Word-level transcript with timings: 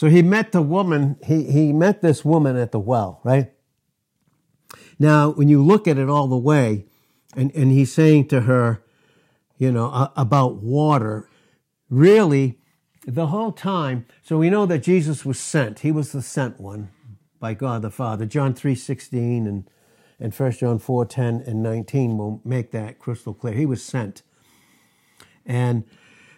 So 0.00 0.08
he 0.08 0.22
met 0.22 0.52
the 0.52 0.62
woman, 0.62 1.18
he, 1.22 1.42
he 1.52 1.74
met 1.74 2.00
this 2.00 2.24
woman 2.24 2.56
at 2.56 2.72
the 2.72 2.80
well, 2.80 3.20
right? 3.22 3.52
Now, 4.98 5.28
when 5.28 5.50
you 5.50 5.62
look 5.62 5.86
at 5.86 5.98
it 5.98 6.08
all 6.08 6.26
the 6.26 6.38
way, 6.38 6.86
and, 7.36 7.54
and 7.54 7.70
he's 7.70 7.92
saying 7.92 8.28
to 8.28 8.40
her, 8.40 8.82
you 9.58 9.70
know, 9.70 9.90
uh, 9.90 10.08
about 10.16 10.62
water, 10.62 11.28
really, 11.90 12.58
the 13.06 13.26
whole 13.26 13.52
time, 13.52 14.06
so 14.22 14.38
we 14.38 14.48
know 14.48 14.64
that 14.64 14.78
Jesus 14.78 15.26
was 15.26 15.38
sent. 15.38 15.80
He 15.80 15.92
was 15.92 16.12
the 16.12 16.22
sent 16.22 16.58
one 16.58 16.88
by 17.38 17.52
God 17.52 17.82
the 17.82 17.90
Father. 17.90 18.24
John 18.24 18.54
3 18.54 18.74
16 18.74 19.46
and, 19.46 19.68
and 20.18 20.32
1 20.32 20.52
John 20.52 20.78
4 20.78 21.04
10 21.04 21.44
and 21.46 21.62
19 21.62 22.16
will 22.16 22.40
make 22.42 22.70
that 22.70 22.98
crystal 22.98 23.34
clear. 23.34 23.52
He 23.52 23.66
was 23.66 23.84
sent. 23.84 24.22
And 25.44 25.84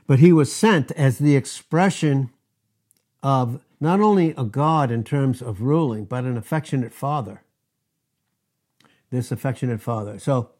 but 0.08 0.18
he 0.18 0.32
was 0.32 0.52
sent 0.52 0.90
as 0.90 1.18
the 1.18 1.36
expression 1.36 2.31
of 3.22 3.60
not 3.80 4.00
only 4.00 4.30
a 4.36 4.44
God 4.44 4.90
in 4.90 5.04
terms 5.04 5.42
of 5.42 5.60
ruling, 5.60 6.04
but 6.04 6.24
an 6.24 6.36
affectionate 6.36 6.92
father. 6.92 7.42
This 9.10 9.30
affectionate 9.30 9.80
father. 9.80 10.18
So, 10.18 10.50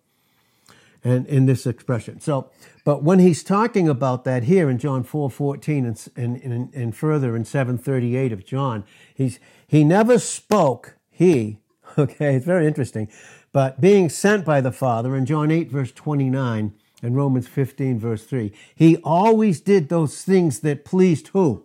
and 1.05 1.27
in 1.27 1.47
this 1.47 1.67
expression. 1.67 2.21
So, 2.21 2.51
but 2.85 3.03
when 3.03 3.19
he's 3.19 3.43
talking 3.43 3.89
about 3.89 4.25
that 4.25 4.45
here 4.45 4.71
in 4.71 4.79
John 4.79 5.03
4 5.03 5.31
14 5.31 5.87
and, 5.87 6.09
and, 6.17 6.37
and, 6.43 6.75
and 6.75 6.97
further 6.97 7.35
in 7.35 7.45
738 7.45 8.33
of 8.33 8.45
John, 8.45 8.85
he's, 9.15 9.39
he 9.67 9.85
never 9.85 10.19
spoke, 10.19 10.97
he, 11.11 11.59
okay, 11.99 12.37
it's 12.37 12.47
very 12.47 12.67
interesting, 12.67 13.09
but 13.53 13.81
being 13.81 14.09
sent 14.09 14.45
by 14.45 14.61
the 14.61 14.73
Father 14.73 15.17
in 15.17 15.27
John 15.27 15.51
8 15.51 15.71
verse 15.71 15.93
29 15.93 16.73
and 17.03 17.17
Romans 17.17 17.49
15 17.49 17.99
verse 17.99 18.25
3, 18.25 18.53
he 18.75 18.97
always 18.99 19.61
did 19.61 19.89
those 19.89 20.23
things 20.23 20.61
that 20.61 20.85
pleased 20.85 21.29
who? 21.29 21.65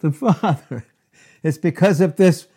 The 0.00 0.12
Father. 0.12 0.84
It's 1.40 1.56
because 1.56 2.00
of 2.00 2.16
this, 2.16 2.48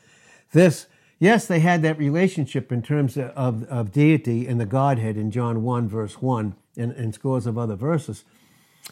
this 0.54 0.88
Yes, 1.22 1.46
they 1.46 1.60
had 1.60 1.84
that 1.84 2.00
relationship 2.00 2.72
in 2.72 2.82
terms 2.82 3.16
of, 3.16 3.64
of 3.66 3.92
deity 3.92 4.48
and 4.48 4.60
the 4.60 4.66
Godhead 4.66 5.18
in 5.18 5.30
John 5.30 5.62
1, 5.62 5.88
verse 5.88 6.20
1, 6.20 6.56
and, 6.76 6.92
and 6.94 7.14
scores 7.14 7.46
of 7.46 7.60
other 7.60 7.76
verses. 7.76 8.24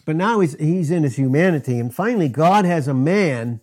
But 0.06 0.16
now 0.16 0.40
he's, 0.40 0.56
he's 0.60 0.92
in 0.92 1.02
his 1.02 1.16
humanity. 1.16 1.80
And 1.80 1.92
finally, 1.92 2.30
God 2.30 2.66
has 2.66 2.88
a 2.88 2.94
man, 2.94 3.62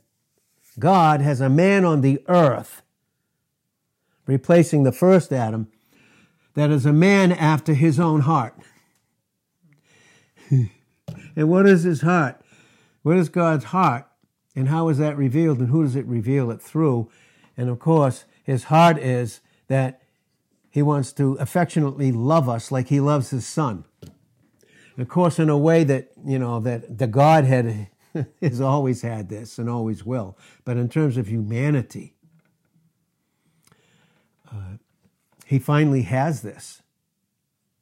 God 0.81 1.21
has 1.21 1.41
a 1.41 1.49
man 1.49 1.85
on 1.85 2.01
the 2.01 2.21
earth, 2.27 2.83
replacing 4.27 4.83
the 4.83 4.91
first 4.91 5.33
Adam, 5.33 5.69
that 6.55 6.71
is 6.71 6.85
a 6.85 6.93
man 6.93 7.31
after 7.31 7.73
his 7.73 8.01
own 8.01 8.23
heart. 8.23 8.55
and 10.51 11.49
what 11.49 11.69
is 11.69 11.85
his 11.85 12.01
heart? 12.01 12.41
What 13.05 13.17
is 13.17 13.29
God's 13.29 13.67
heart? 13.67 14.09
And 14.57 14.71
how 14.71 14.89
is 14.89 14.97
that 14.99 15.19
revealed? 15.19 15.59
And 15.59 15.69
who 15.69 15.83
does 15.83 15.95
it 15.95 16.07
reveal 16.07 16.51
it 16.51 16.63
through? 16.63 17.11
And 17.57 17.69
of 17.69 17.79
course, 17.79 18.25
his 18.43 18.65
heart 18.65 18.99
is 18.99 19.41
that 19.69 20.03
he 20.71 20.83
wants 20.83 21.13
to 21.13 21.35
affectionately 21.35 22.11
love 22.11 22.49
us 22.49 22.73
like 22.73 22.89
he 22.89 23.01
loves 23.01 23.31
his 23.31 23.47
son. 23.47 23.85
And 24.03 25.03
of 25.03 25.09
course, 25.09 25.39
in 25.39 25.51
a 25.51 25.59
way 25.59 25.85
that, 25.85 26.11
you 26.25 26.39
know, 26.39 26.59
that 26.61 26.99
the 26.99 27.07
Godhead 27.07 27.89
has 28.41 28.61
always 28.61 29.03
had 29.03 29.29
this 29.29 29.59
and 29.59 29.69
always 29.69 30.05
will. 30.05 30.39
But 30.65 30.79
in 30.79 30.89
terms 30.89 31.19
of 31.19 31.29
humanity, 31.29 32.15
uh, 34.51 34.79
he 35.45 35.59
finally 35.59 36.03
has 36.03 36.43
this. 36.43 36.83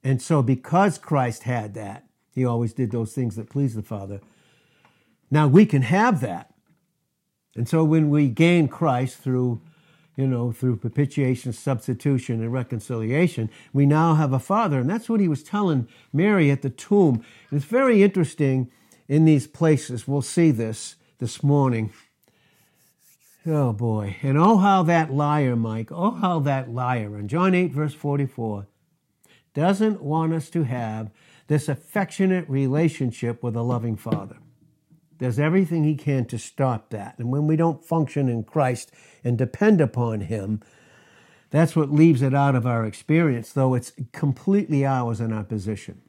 And 0.02 0.20
so, 0.20 0.42
because 0.42 0.98
Christ 0.98 1.45
had 1.45 1.75
that, 1.75 2.05
he 2.33 2.45
always 2.45 2.72
did 2.72 2.91
those 2.91 3.12
things 3.12 3.36
that 3.36 3.48
pleased 3.48 3.77
the 3.77 3.83
Father. 3.83 4.20
Now 5.30 5.47
we 5.47 5.67
can 5.67 5.83
have 5.83 6.20
that. 6.20 6.54
And 7.57 7.69
so, 7.69 7.85
when 7.85 8.11
we 8.11 8.29
gain 8.29 8.69
Christ 8.69 9.19
through 9.19 9.61
you 10.17 10.27
know, 10.27 10.53
through 10.53 10.77
propitiation, 10.77 11.53
substitution, 11.53 12.41
and 12.41 12.53
reconciliation, 12.53 13.51
we 13.73 13.85
now 13.85 14.15
have 14.15 14.33
a 14.33 14.39
father. 14.39 14.79
And 14.79 14.89
that's 14.89 15.09
what 15.09 15.20
he 15.20 15.29
was 15.29 15.42
telling 15.42 15.89
Mary 16.13 16.51
at 16.51 16.63
the 16.63 16.70
tomb. 16.70 17.25
And 17.51 17.57
it's 17.59 17.64
very 17.64 18.03
interesting 18.03 18.70
in 19.09 19.25
these 19.25 19.47
places. 19.47 20.07
We'll 20.07 20.23
see 20.23 20.51
this 20.51 20.97
this 21.19 21.43
morning. 21.43 21.93
Oh 23.47 23.73
boy. 23.73 24.17
And 24.23 24.39
oh, 24.39 24.59
how 24.59 24.85
that 24.85 25.13
liar, 25.13 25.57
Mike, 25.57 25.91
oh, 25.91 26.13
how 26.13 26.39
that 26.41 26.70
liar 26.70 27.19
in 27.19 27.29
John 27.29 27.55
8, 27.55 27.73
verse 27.73 27.95
44, 27.95 28.67
doesn't 29.53 30.01
want 30.01 30.33
us 30.33 30.48
to 30.51 30.63
have 30.63 31.11
this 31.48 31.69
affectionate 31.69 32.48
relationship 32.48 33.43
with 33.43 33.55
a 33.55 33.63
loving 33.63 33.97
father 33.97 34.37
does 35.19 35.39
everything 35.39 35.85
he 35.85 35.95
can 35.95 36.25
to 36.27 36.39
stop 36.39 36.91
that. 36.91 37.19
And 37.19 37.30
when 37.30 37.47
we 37.47 37.57
don't 37.57 37.85
function 37.85 38.29
in 38.29 38.45
Christ 38.45 38.91
and 39.23 39.39
depend 39.39 39.80
upon 39.80 40.23
him, 40.23 40.61
that's 41.51 41.77
what 41.77 41.92
leaves 41.92 42.20
it 42.20 42.35
out 42.35 42.57
of 42.57 42.67
our 42.67 42.85
experience, 42.85 43.52
though 43.52 43.75
it's 43.75 43.92
completely 44.13 44.85
ours 44.85 45.20
in 45.20 45.33
our 45.33 45.45
position. 45.45 46.02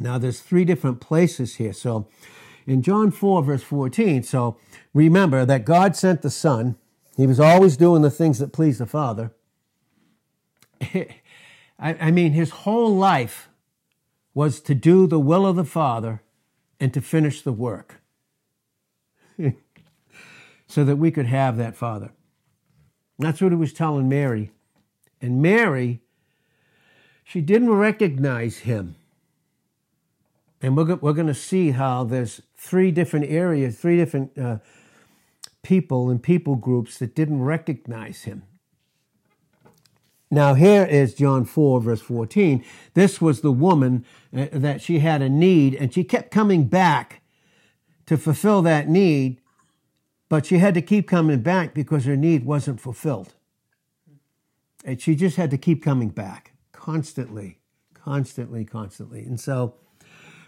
Now, 0.00 0.18
there's 0.18 0.40
three 0.40 0.64
different 0.64 1.00
places 1.00 1.56
here. 1.56 1.72
So, 1.72 2.08
in 2.66 2.80
John 2.82 3.10
4, 3.10 3.42
verse 3.42 3.62
14, 3.62 4.22
so 4.22 4.56
remember 4.94 5.44
that 5.44 5.66
God 5.66 5.94
sent 5.94 6.22
the 6.22 6.30
Son. 6.30 6.76
He 7.16 7.26
was 7.26 7.38
always 7.38 7.76
doing 7.76 8.02
the 8.02 8.10
things 8.10 8.38
that 8.38 8.52
please 8.52 8.78
the 8.78 8.86
Father. 8.86 9.32
I 11.78 12.10
mean, 12.10 12.32
his 12.32 12.50
whole 12.50 12.96
life 12.96 13.50
was 14.32 14.60
to 14.60 14.74
do 14.74 15.06
the 15.06 15.20
will 15.20 15.46
of 15.46 15.56
the 15.56 15.64
Father 15.64 16.22
and 16.80 16.94
to 16.94 17.00
finish 17.00 17.42
the 17.42 17.52
work. 17.52 18.00
so 20.66 20.84
that 20.84 20.96
we 20.96 21.10
could 21.10 21.26
have 21.26 21.56
that 21.56 21.76
father. 21.76 22.10
That's 23.18 23.40
what 23.40 23.52
he 23.52 23.56
was 23.56 23.72
telling 23.72 24.08
Mary. 24.08 24.50
And 25.20 25.40
Mary, 25.40 26.00
she 27.22 27.40
didn't 27.40 27.70
recognize 27.70 28.58
him. 28.58 28.96
And 30.60 30.76
we're, 30.76 30.94
we're 30.96 31.12
going 31.12 31.26
to 31.26 31.34
see 31.34 31.72
how 31.72 32.04
there's 32.04 32.40
three 32.56 32.90
different 32.90 33.26
areas, 33.30 33.78
three 33.78 33.96
different 33.96 34.36
uh, 34.38 34.58
people 35.62 36.10
and 36.10 36.22
people 36.22 36.56
groups 36.56 36.98
that 36.98 37.14
didn't 37.14 37.42
recognize 37.42 38.22
him. 38.22 38.44
Now, 40.30 40.54
here 40.54 40.84
is 40.84 41.14
John 41.14 41.44
4, 41.44 41.80
verse 41.80 42.00
14. 42.00 42.64
This 42.94 43.20
was 43.20 43.40
the 43.40 43.52
woman 43.52 44.04
uh, 44.36 44.46
that 44.52 44.80
she 44.80 44.98
had 44.98 45.22
a 45.22 45.28
need, 45.28 45.74
and 45.74 45.92
she 45.92 46.02
kept 46.02 46.30
coming 46.30 46.64
back 46.64 47.20
to 48.06 48.16
fulfill 48.16 48.62
that 48.62 48.88
need, 48.88 49.40
but 50.28 50.46
she 50.46 50.58
had 50.58 50.74
to 50.74 50.82
keep 50.82 51.08
coming 51.08 51.40
back 51.40 51.74
because 51.74 52.04
her 52.04 52.16
need 52.16 52.44
wasn't 52.44 52.80
fulfilled. 52.80 53.34
And 54.84 55.00
she 55.00 55.14
just 55.14 55.36
had 55.36 55.50
to 55.50 55.58
keep 55.58 55.82
coming 55.82 56.10
back 56.10 56.52
constantly, 56.72 57.58
constantly, 57.94 58.64
constantly. 58.64 59.20
And 59.20 59.40
so, 59.40 59.74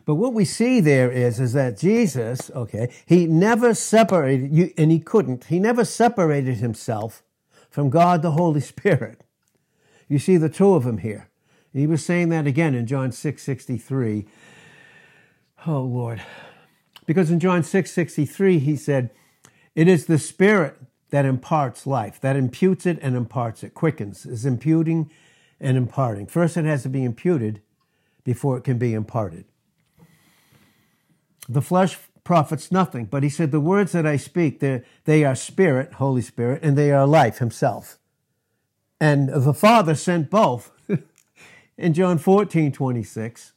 but 0.04 0.16
what 0.16 0.34
we 0.34 0.44
see 0.44 0.80
there 0.80 1.10
is, 1.10 1.40
is 1.40 1.52
that 1.54 1.78
Jesus, 1.78 2.50
okay, 2.54 2.92
he 3.06 3.26
never 3.26 3.74
separated 3.74 4.52
you, 4.52 4.72
and 4.76 4.92
he 4.92 5.00
couldn't, 5.00 5.44
he 5.44 5.58
never 5.58 5.84
separated 5.84 6.56
himself 6.56 7.22
from 7.70 7.90
God 7.90 8.22
the 8.22 8.32
Holy 8.32 8.60
Spirit. 8.60 9.22
You 10.08 10.18
see 10.18 10.36
the 10.36 10.48
two 10.48 10.74
of 10.74 10.84
them 10.84 10.98
here. 10.98 11.28
He 11.72 11.86
was 11.86 12.04
saying 12.04 12.30
that 12.30 12.46
again 12.46 12.74
in 12.74 12.86
John 12.86 13.12
6 13.12 13.42
63. 13.42 14.26
Oh 15.66 15.82
Lord. 15.82 16.22
Because 17.06 17.30
in 17.30 17.40
John 17.40 17.62
6 17.62 17.90
63, 17.90 18.58
he 18.58 18.76
said, 18.76 19.10
It 19.74 19.88
is 19.88 20.06
the 20.06 20.18
Spirit 20.18 20.76
that 21.10 21.24
imparts 21.24 21.86
life, 21.86 22.20
that 22.20 22.36
imputes 22.36 22.84
it 22.84 22.98
and 23.00 23.16
imparts 23.16 23.62
it, 23.62 23.74
quickens, 23.74 24.26
is 24.26 24.44
imputing 24.44 25.10
and 25.60 25.76
imparting. 25.76 26.26
First, 26.26 26.56
it 26.56 26.64
has 26.64 26.82
to 26.82 26.88
be 26.88 27.04
imputed 27.04 27.62
before 28.24 28.58
it 28.58 28.64
can 28.64 28.76
be 28.76 28.92
imparted. 28.92 29.44
The 31.48 31.62
flesh 31.62 31.96
profits 32.24 32.72
nothing, 32.72 33.04
but 33.04 33.22
he 33.22 33.28
said, 33.28 33.52
The 33.52 33.60
words 33.60 33.92
that 33.92 34.04
I 34.04 34.16
speak, 34.16 34.60
they 34.60 35.24
are 35.24 35.36
spirit, 35.36 35.94
Holy 35.94 36.22
Spirit, 36.22 36.62
and 36.62 36.76
they 36.76 36.90
are 36.90 37.06
life, 37.06 37.38
Himself. 37.38 37.98
And 39.00 39.28
the 39.28 39.54
Father 39.54 39.94
sent 39.94 40.28
both 40.28 40.72
in 41.78 41.94
John 41.94 42.18
14 42.18 42.72
26 42.72 43.52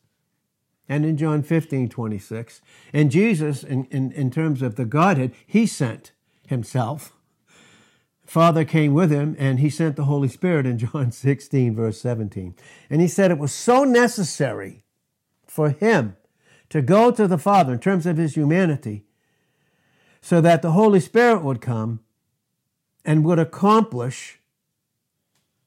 and 0.90 1.06
in 1.06 1.16
John 1.16 1.44
15, 1.44 1.88
26. 1.88 2.62
And 2.92 3.12
Jesus, 3.12 3.64
in, 3.64 3.86
in, 3.92 4.12
in 4.12 4.32
terms 4.32 4.64
of 4.64 4.76
the 4.76 4.86
Godhead, 4.86 5.34
he 5.46 5.68
sent 5.68 6.12
himself. 6.48 7.14
Father 8.26 8.66
came 8.66 8.94
with 8.94 9.12
him, 9.12 9.36
and 9.40 9.60
he 9.60 9.70
sent 9.70 9.96
the 9.96 10.06
Holy 10.06 10.28
Spirit 10.28 10.66
in 10.66 10.80
John 10.80 11.12
16, 11.14 11.76
verse 11.76 12.02
17. 12.02 12.56
And 12.90 13.02
he 13.02 13.08
said 13.08 13.30
it 13.30 13.38
was 13.38 13.54
so 13.54 13.84
necessary 13.84 14.84
for 15.46 15.70
him 15.70 16.18
to 16.70 16.82
go 16.82 17.12
to 17.12 17.28
the 17.28 17.38
Father 17.38 17.74
in 17.74 17.80
terms 17.80 18.06
of 18.06 18.18
his 18.18 18.36
humanity, 18.36 19.06
so 20.22 20.42
that 20.42 20.62
the 20.62 20.72
Holy 20.72 21.00
Spirit 21.00 21.44
would 21.44 21.62
come 21.62 22.02
and 23.06 23.24
would 23.24 23.40
accomplish 23.40 24.40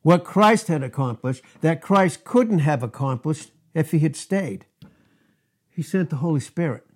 what 0.02 0.24
Christ 0.24 0.66
had 0.66 0.82
accomplished, 0.82 1.42
that 1.60 1.80
Christ 1.80 2.24
couldn't 2.24 2.58
have 2.58 2.82
accomplished 2.82 3.52
if 3.72 3.92
he 3.92 4.00
had 4.00 4.16
stayed. 4.16 4.66
He 5.74 5.82
sent 5.82 6.10
the 6.10 6.16
Holy 6.16 6.40
Spirit. 6.40 6.86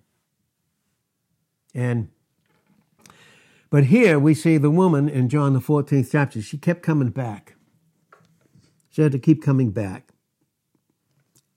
And 1.73 2.09
But 3.69 3.85
here 3.85 4.17
we 4.17 4.33
see 4.33 4.57
the 4.57 4.71
woman 4.71 5.09
in 5.09 5.29
John 5.29 5.53
the 5.53 5.59
14th 5.59 6.09
chapter, 6.11 6.41
she 6.41 6.57
kept 6.57 6.83
coming 6.83 7.09
back. 7.09 7.55
She 8.89 9.01
had 9.01 9.11
to 9.11 9.19
keep 9.19 9.43
coming 9.43 9.71
back. 9.71 10.13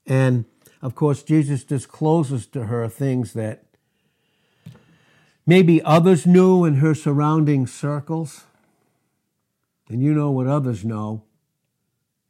And 0.06 0.44
of 0.82 0.94
course, 0.94 1.22
Jesus 1.22 1.62
discloses 1.62 2.46
to 2.48 2.64
her 2.64 2.88
things 2.88 3.32
that 3.34 3.64
maybe 5.46 5.82
others 5.82 6.26
knew 6.26 6.64
in 6.64 6.76
her 6.76 6.94
surrounding 6.94 7.66
circles. 7.66 8.44
And 9.88 10.02
you 10.02 10.14
know 10.14 10.30
what 10.30 10.46
others 10.46 10.84
know 10.84 11.24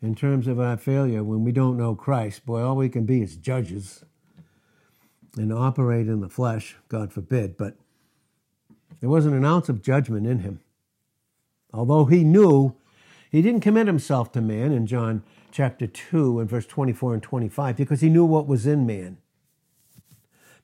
in 0.02 0.14
terms 0.14 0.46
of 0.46 0.58
our 0.58 0.76
failure 0.76 1.22
when 1.22 1.44
we 1.44 1.52
don't 1.52 1.76
know 1.76 1.94
Christ. 1.94 2.44
Boy, 2.44 2.62
all 2.62 2.76
we 2.76 2.88
can 2.88 3.04
be 3.04 3.22
is 3.22 3.36
judges 3.36 4.04
and 5.36 5.52
operate 5.52 6.08
in 6.08 6.20
the 6.20 6.28
flesh, 6.28 6.76
God 6.88 7.12
forbid. 7.12 7.56
But 7.56 7.76
there 9.00 9.08
wasn't 9.08 9.34
an 9.34 9.44
ounce 9.44 9.68
of 9.68 9.82
judgment 9.82 10.26
in 10.26 10.40
him. 10.40 10.60
Although 11.72 12.06
he 12.06 12.24
knew 12.24 12.74
he 13.30 13.42
didn't 13.42 13.60
commit 13.60 13.86
himself 13.86 14.32
to 14.32 14.40
man 14.40 14.72
in 14.72 14.86
John 14.86 15.22
chapter 15.52 15.86
2 15.86 16.40
and 16.40 16.50
verse 16.50 16.66
24 16.66 17.14
and 17.14 17.22
25 17.22 17.76
because 17.76 18.00
he 18.00 18.08
knew 18.08 18.24
what 18.24 18.46
was 18.46 18.66
in 18.66 18.86
man. 18.86 19.18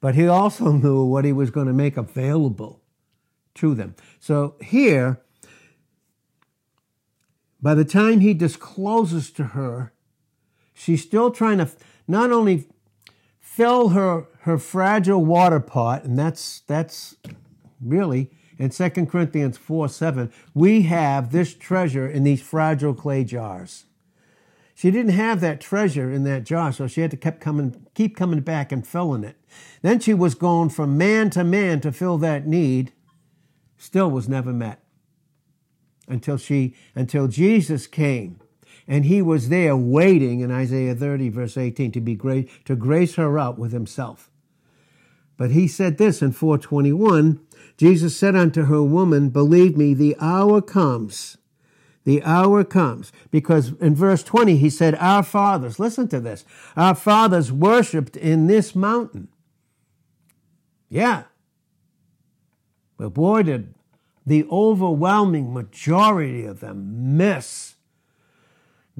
But 0.01 0.15
he 0.15 0.27
also 0.27 0.73
knew 0.73 1.05
what 1.05 1.25
he 1.25 1.33
was 1.33 1.51
going 1.51 1.67
to 1.67 1.73
make 1.73 1.97
available 1.97 2.81
to 3.55 3.75
them. 3.75 3.95
So 4.19 4.57
here, 4.61 5.21
by 7.63 7.75
the 7.75 7.85
time 7.85 8.21
he 8.21 8.35
discloses 8.35 9.31
to 9.33 9.45
her, 9.45 9.93
she's 10.75 11.03
still 11.03 11.31
trying 11.31 11.59
to 11.59 11.71
not 12.07 12.31
only 12.31 12.69
fill 13.41 13.91
her, 13.91 14.27
her 14.47 14.59
fragile 14.59 15.25
water 15.25 15.59
pot, 15.59 16.05
and 16.05 16.17
that's, 16.17 16.61
that's 16.69 17.17
really 17.85 18.31
in 18.59 18.71
2 18.71 18.91
Corinthians 19.07 19.59
4 19.59 19.89
7, 19.89 20.33
we 20.55 20.83
have 20.83 21.33
this 21.33 21.53
treasure 21.53 22.09
in 22.09 22.23
these 22.23 22.41
fragile 22.41 22.95
clay 22.95 23.25
jars. 23.25 23.87
She 24.73 24.93
didn't 24.93 25.13
have 25.13 25.41
that 25.41 25.61
treasure 25.61 26.13
in 26.13 26.23
that 26.25 26.45
jar, 26.45 26.71
so 26.71 26.87
she 26.87 27.01
had 27.01 27.11
to 27.11 27.17
keep 27.17 27.41
coming, 27.41 27.87
keep 27.95 28.15
coming 28.17 28.39
back 28.39 28.71
and 28.71 28.87
filling 28.87 29.25
it. 29.25 29.37
Then 29.83 29.99
she 29.99 30.15
was 30.15 30.37
going 30.37 30.69
from 30.69 30.97
man 30.97 31.29
to 31.31 31.43
man 31.43 31.81
to 31.81 31.91
fill 31.91 32.17
that 32.19 32.47
need, 32.47 32.93
still 33.77 34.11
was 34.11 34.29
never 34.29 34.53
met 34.53 34.81
until 36.07 36.37
she 36.37 36.77
until 36.95 37.27
Jesus 37.27 37.89
came 37.89 38.39
and 38.87 39.07
he 39.07 39.21
was 39.21 39.49
there 39.49 39.77
waiting 39.77 40.39
in 40.39 40.53
Isaiah 40.53 40.95
30 40.95 41.31
verse 41.31 41.57
18 41.57 41.91
to 41.91 42.01
be 42.01 42.15
great 42.15 42.49
to 42.65 42.77
grace 42.77 43.17
her 43.17 43.41
out 43.41 43.59
with 43.59 43.73
himself. 43.73 44.31
But 45.37 45.51
he 45.51 45.69
said 45.69 45.99
this 45.99 46.23
in 46.23 46.33
421, 46.33 47.41
Jesus 47.77 48.17
said 48.17 48.35
unto 48.35 48.65
her, 48.65 48.83
Woman, 48.83 49.29
believe 49.29 49.77
me, 49.77 49.93
the 49.93 50.17
hour 50.19 50.63
comes. 50.63 51.37
The 52.05 52.23
hour 52.23 52.65
comes. 52.65 53.13
Because 53.31 53.73
in 53.81 53.95
verse 53.95 54.23
20, 54.23 54.57
he 54.57 54.71
said, 54.71 54.95
Our 54.95 55.23
fathers, 55.23 55.79
listen 55.79 56.09
to 56.09 56.21
this, 56.21 56.45
our 56.77 56.95
fathers 56.95 57.53
worshiped 57.53 58.17
in 58.17 58.47
this 58.47 58.75
mountain. 58.75 59.29
Yeah. 60.89 61.25
But 62.97 63.11
boy, 63.11 63.43
did 63.43 63.75
the 64.25 64.45
overwhelming 64.51 65.55
majority 65.55 66.45
of 66.45 66.61
them 66.61 67.17
miss 67.17 67.77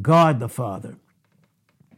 God 0.01 0.39
the 0.39 0.49
Father. 0.49 0.97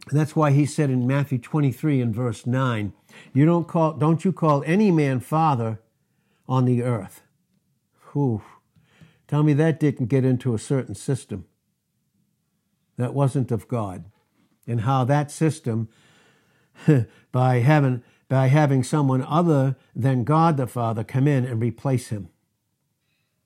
And 0.09 0.19
that's 0.19 0.35
why 0.35 0.51
he 0.51 0.65
said 0.65 0.89
in 0.89 1.05
Matthew 1.05 1.37
23 1.37 2.01
and 2.01 2.15
verse 2.15 2.47
9, 2.47 2.93
you 3.33 3.45
don't 3.45 3.67
call 3.67 3.93
don't 3.93 4.25
you 4.25 4.31
call 4.31 4.63
any 4.65 4.91
man 4.91 5.19
father 5.19 5.79
on 6.47 6.65
the 6.65 6.83
earth. 6.83 7.21
Whew. 8.11 8.41
Tell 9.27 9.43
me 9.43 9.53
that 9.53 9.79
didn't 9.79 10.07
get 10.07 10.25
into 10.25 10.53
a 10.53 10.59
certain 10.59 10.95
system 10.95 11.45
that 12.97 13.13
wasn't 13.13 13.51
of 13.51 13.67
God. 13.67 14.05
And 14.67 14.81
how 14.81 15.03
that 15.05 15.31
system, 15.31 15.89
by 17.31 17.59
having 17.59 18.03
by 18.27 18.47
having 18.47 18.83
someone 18.83 19.23
other 19.23 19.75
than 19.95 20.23
God 20.23 20.57
the 20.57 20.67
Father 20.67 21.03
come 21.03 21.27
in 21.27 21.45
and 21.45 21.59
replace 21.59 22.09
him 22.09 22.29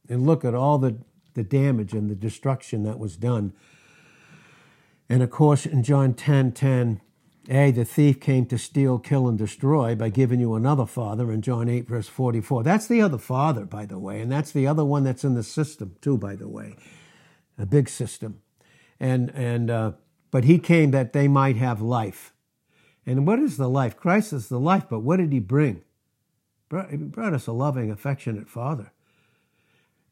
and 0.10 0.26
look 0.26 0.44
at 0.44 0.54
all 0.54 0.78
the, 0.78 0.98
the 1.36 1.44
damage 1.44 1.94
and 1.94 2.10
the 2.10 2.16
destruction 2.16 2.84
that 2.84 3.00
was 3.00 3.16
done. 3.16 3.54
And 5.08 5.24
of 5.24 5.30
course, 5.30 5.66
in 5.66 5.84
John 5.84 6.14
10 6.14 6.52
10, 6.52 7.02
A, 7.50 7.72
the 7.72 7.84
thief 7.84 8.22
came 8.22 8.46
to 8.46 8.58
steal, 8.58 9.00
kill, 9.00 9.28
and 9.28 9.38
destroy 9.38 9.96
by 9.96 10.10
giving 10.10 10.40
you 10.40 10.54
another 10.54 10.86
father 10.86 11.32
in 11.32 11.42
John 11.42 11.68
8, 11.68 11.88
verse 11.88 12.08
44. 12.08 12.64
That's 12.64 12.88
the 12.88 13.02
other 13.02 13.18
father, 13.18 13.66
by 13.66 13.86
the 13.86 14.00
way, 14.00 14.22
and 14.22 14.32
that's 14.32 14.52
the 14.52 14.66
other 14.66 14.86
one 14.86 15.04
that's 15.04 15.26
in 15.26 15.34
the 15.34 15.44
system, 15.44 15.96
too, 16.00 16.18
by 16.18 16.36
the 16.36 16.48
way, 16.48 16.78
a 17.58 17.66
big 17.66 17.90
system. 17.90 18.42
And, 19.00 19.30
and, 19.32 19.70
uh, 19.70 19.92
but 20.32 20.46
he 20.46 20.58
came 20.58 20.92
that 20.92 21.12
they 21.12 21.28
might 21.28 21.58
have 21.58 21.82
life. 21.82 22.34
And 23.06 23.28
what 23.28 23.40
is 23.40 23.58
the 23.58 23.68
life? 23.68 23.98
Christ 23.98 24.32
is 24.32 24.48
the 24.48 24.60
life, 24.60 24.86
but 24.90 25.00
what 25.00 25.18
did 25.18 25.34
he 25.34 25.40
bring? 25.40 25.84
He 26.90 26.98
brought 26.98 27.34
us 27.34 27.48
a 27.48 27.52
loving, 27.52 27.92
affectionate 27.92 28.50
father 28.50 28.94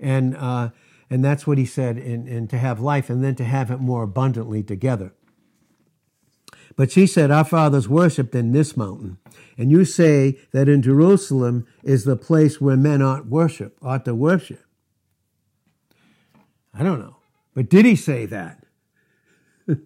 and 0.02 0.36
uh, 0.36 0.70
and 1.10 1.24
that's 1.24 1.46
what 1.46 1.58
he 1.58 1.66
said, 1.66 1.98
and, 1.98 2.28
and 2.28 2.50
to 2.50 2.58
have 2.58 2.80
life, 2.80 3.10
and 3.10 3.24
then 3.24 3.36
to 3.36 3.44
have 3.44 3.70
it 3.70 3.80
more 3.80 4.04
abundantly 4.04 4.64
together. 4.64 5.14
But 6.76 6.92
she 6.92 7.08
said, 7.08 7.32
Our 7.32 7.44
fathers 7.44 7.88
worshipped 7.88 8.36
in 8.36 8.52
this 8.52 8.76
mountain, 8.78 9.18
and 9.58 9.72
you 9.72 9.86
say 9.86 10.38
that 10.52 10.70
in 10.70 10.82
Jerusalem 10.82 11.66
is 11.84 12.04
the 12.04 12.16
place 12.16 12.60
where 12.60 12.78
men 12.78 13.02
ought 13.02 13.28
worship, 13.28 13.78
ought 13.82 14.06
to 14.06 14.16
worship. 14.16 14.64
I 16.74 16.84
don't 16.84 17.00
know. 17.00 17.18
But 17.54 17.70
did 17.70 17.86
he 17.86 17.96
say 17.96 18.26
that? 18.28 18.66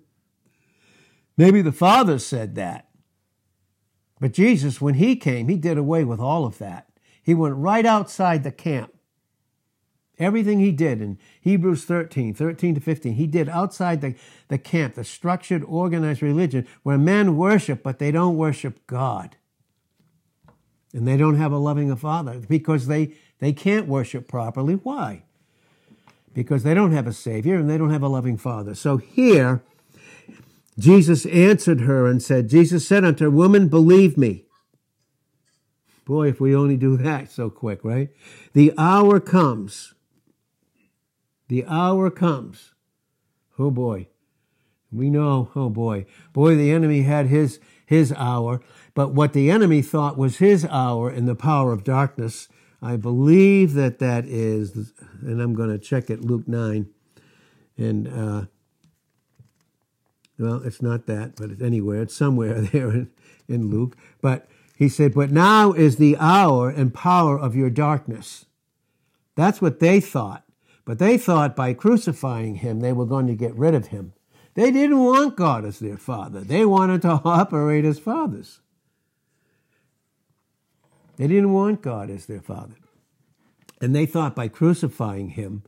Maybe 1.37 1.61
the 1.61 1.71
father 1.71 2.19
said 2.19 2.55
that. 2.55 2.89
But 4.19 4.33
Jesus, 4.33 4.79
when 4.79 4.95
he 4.95 5.15
came, 5.15 5.49
he 5.49 5.57
did 5.57 5.77
away 5.77 6.03
with 6.03 6.19
all 6.19 6.45
of 6.45 6.57
that. 6.59 6.87
He 7.21 7.33
went 7.33 7.55
right 7.55 7.85
outside 7.85 8.43
the 8.43 8.51
camp 8.51 8.94
Everything 10.17 10.59
he 10.59 10.71
did 10.71 11.01
in 11.01 11.17
Hebrews 11.41 11.83
13, 11.83 12.33
13 12.33 12.75
to 12.75 12.81
15, 12.81 13.13
he 13.13 13.27
did 13.27 13.49
outside 13.49 14.01
the, 14.01 14.15
the 14.47 14.57
camp, 14.57 14.95
the 14.95 15.03
structured, 15.03 15.63
organized 15.65 16.21
religion 16.21 16.65
where 16.83 16.97
men 16.97 17.35
worship, 17.35 17.83
but 17.83 17.99
they 17.99 18.11
don't 18.11 18.37
worship 18.37 18.85
God. 18.87 19.35
And 20.93 21.05
they 21.05 21.17
don't 21.17 21.35
have 21.35 21.51
a 21.51 21.57
loving 21.57 21.93
Father 21.97 22.39
because 22.47 22.87
they, 22.87 23.11
they 23.39 23.51
can't 23.51 23.87
worship 23.87 24.29
properly. 24.29 24.75
Why? 24.75 25.23
Because 26.33 26.63
they 26.63 26.73
don't 26.73 26.93
have 26.93 27.07
a 27.07 27.13
Savior 27.13 27.55
and 27.55 27.69
they 27.69 27.77
don't 27.77 27.91
have 27.91 28.03
a 28.03 28.07
loving 28.07 28.37
Father. 28.37 28.73
So 28.73 28.95
here, 28.95 29.61
Jesus 30.79 31.25
answered 31.25 31.81
her 31.81 32.07
and 32.07 32.23
said, 32.23 32.49
Jesus 32.49 32.87
said 32.87 33.03
unto 33.03 33.25
her, 33.25 33.29
Woman, 33.29 33.67
believe 33.67 34.17
me. 34.17 34.45
Boy, 36.05 36.29
if 36.29 36.39
we 36.39 36.55
only 36.55 36.77
do 36.77 36.95
that 36.97 37.31
so 37.31 37.49
quick, 37.49 37.83
right? 37.83 38.09
The 38.53 38.73
hour 38.77 39.19
comes 39.19 39.94
the 41.47 41.65
hour 41.65 42.09
comes. 42.09 42.73
Oh 43.57 43.71
boy. 43.71 44.07
We 44.91 45.09
know, 45.09 45.51
oh 45.55 45.69
boy. 45.69 46.05
Boy, 46.33 46.55
the 46.55 46.71
enemy 46.71 47.03
had 47.03 47.27
his, 47.27 47.59
his 47.85 48.13
hour. 48.13 48.61
But 48.93 49.13
what 49.13 49.33
the 49.33 49.51
enemy 49.51 49.81
thought 49.81 50.17
was 50.17 50.37
his 50.37 50.65
hour 50.65 51.11
in 51.11 51.25
the 51.25 51.35
power 51.35 51.73
of 51.73 51.83
darkness, 51.83 52.47
I 52.81 52.95
believe 52.97 53.73
that 53.73 53.99
that 53.99 54.25
is, 54.25 54.93
and 55.21 55.41
I'm 55.41 55.53
going 55.53 55.69
to 55.69 55.77
check 55.79 56.09
it, 56.09 56.21
Luke 56.21 56.47
9. 56.47 56.87
And, 57.77 58.07
uh, 58.07 58.45
well, 60.37 60.61
it's 60.63 60.81
not 60.81 61.07
that, 61.07 61.35
but 61.35 61.51
it's 61.51 61.61
anywhere. 61.61 62.03
It's 62.03 62.15
somewhere 62.15 62.61
there 62.61 62.89
in, 62.89 63.11
in 63.47 63.69
Luke. 63.69 63.97
But 64.21 64.47
he 64.77 64.89
said, 64.89 65.13
But 65.13 65.31
now 65.31 65.71
is 65.71 65.97
the 65.97 66.17
hour 66.19 66.69
and 66.69 66.93
power 66.93 67.39
of 67.39 67.55
your 67.55 67.69
darkness. 67.69 68.45
That's 69.35 69.61
what 69.61 69.79
they 69.79 69.99
thought. 69.99 70.43
But 70.85 70.99
they 70.99 71.17
thought 71.17 71.55
by 71.55 71.73
crucifying 71.73 72.55
him, 72.55 72.79
they 72.79 72.93
were 72.93 73.07
going 73.07 73.27
to 73.27 73.35
get 73.35 73.55
rid 73.55 73.73
of 73.73 73.87
him. 73.87 74.13
They 74.53 74.71
didn't 74.71 75.03
want 75.03 75.35
God 75.35 75.65
as 75.65 75.79
their 75.79 75.97
father. 75.97 76.41
They 76.41 76.65
wanted 76.65 77.01
to 77.01 77.09
operate 77.25 77.83
as 77.83 77.99
fathers. 77.99 78.61
They 81.17 81.27
didn't 81.27 81.53
want 81.53 81.81
God 81.81 82.09
as 82.09 82.27
their 82.27 82.41
father. 82.41 82.75
And 83.81 83.95
they 83.95 84.05
thought 84.05 84.35
by 84.35 84.47
crucifying 84.47 85.29
him 85.29 85.63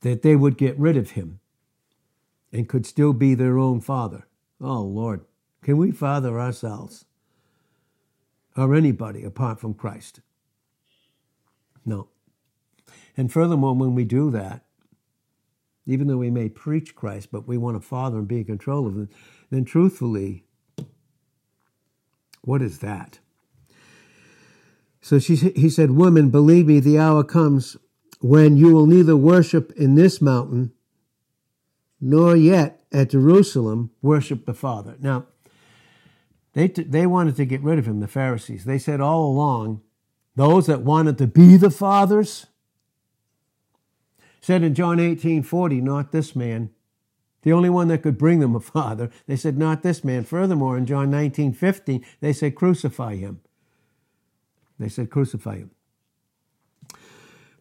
that 0.00 0.22
they 0.22 0.34
would 0.34 0.56
get 0.56 0.78
rid 0.78 0.96
of 0.96 1.10
him 1.10 1.40
and 2.52 2.68
could 2.68 2.86
still 2.86 3.12
be 3.12 3.34
their 3.34 3.58
own 3.58 3.80
father. 3.80 4.26
Oh, 4.60 4.82
Lord, 4.82 5.24
can 5.62 5.76
we 5.76 5.90
father 5.90 6.40
ourselves 6.40 7.04
or 8.56 8.74
anybody 8.74 9.24
apart 9.24 9.60
from 9.60 9.74
Christ? 9.74 10.20
No. 11.84 12.08
And 13.18 13.32
furthermore, 13.32 13.74
when 13.74 13.96
we 13.96 14.04
do 14.04 14.30
that, 14.30 14.62
even 15.86 16.06
though 16.06 16.18
we 16.18 16.30
may 16.30 16.48
preach 16.48 16.94
Christ, 16.94 17.30
but 17.32 17.48
we 17.48 17.58
want 17.58 17.76
a 17.76 17.80
father 17.80 18.18
and 18.18 18.28
be 18.28 18.38
in 18.38 18.44
control 18.44 18.86
of 18.86 18.94
him, 18.94 19.08
then 19.50 19.64
truthfully, 19.64 20.44
what 22.42 22.62
is 22.62 22.78
that? 22.78 23.18
So 25.00 25.18
she, 25.18 25.34
he 25.34 25.68
said, 25.68 25.90
Woman, 25.90 26.30
believe 26.30 26.66
me, 26.66 26.78
the 26.78 26.98
hour 26.98 27.24
comes 27.24 27.76
when 28.20 28.56
you 28.56 28.72
will 28.72 28.86
neither 28.86 29.16
worship 29.16 29.72
in 29.72 29.96
this 29.96 30.22
mountain 30.22 30.72
nor 32.00 32.36
yet 32.36 32.84
at 32.92 33.10
Jerusalem 33.10 33.90
worship 34.00 34.46
the 34.46 34.54
Father. 34.54 34.96
Now, 35.00 35.26
they, 36.52 36.68
t- 36.68 36.84
they 36.84 37.06
wanted 37.06 37.34
to 37.36 37.44
get 37.44 37.62
rid 37.62 37.80
of 37.80 37.86
him, 37.86 37.98
the 37.98 38.06
Pharisees. 38.06 38.64
They 38.64 38.78
said 38.78 39.00
all 39.00 39.26
along, 39.26 39.80
those 40.36 40.66
that 40.66 40.82
wanted 40.82 41.18
to 41.18 41.26
be 41.26 41.56
the 41.56 41.70
fathers 41.70 42.46
said 44.40 44.62
in 44.62 44.74
John 44.74 45.00
18 45.00 45.42
40, 45.42 45.80
not 45.80 46.12
this 46.12 46.34
man. 46.36 46.70
The 47.42 47.52
only 47.52 47.70
one 47.70 47.88
that 47.88 48.02
could 48.02 48.18
bring 48.18 48.40
them 48.40 48.56
a 48.56 48.60
father. 48.60 49.10
They 49.26 49.36
said, 49.36 49.56
not 49.56 49.82
this 49.82 50.02
man. 50.02 50.24
Furthermore, 50.24 50.76
in 50.76 50.86
John 50.86 51.10
19 51.10 51.52
15, 51.52 52.04
they 52.20 52.32
said, 52.32 52.54
crucify 52.54 53.16
him. 53.16 53.40
They 54.78 54.88
said, 54.88 55.10
crucify 55.10 55.58
him. 55.58 55.70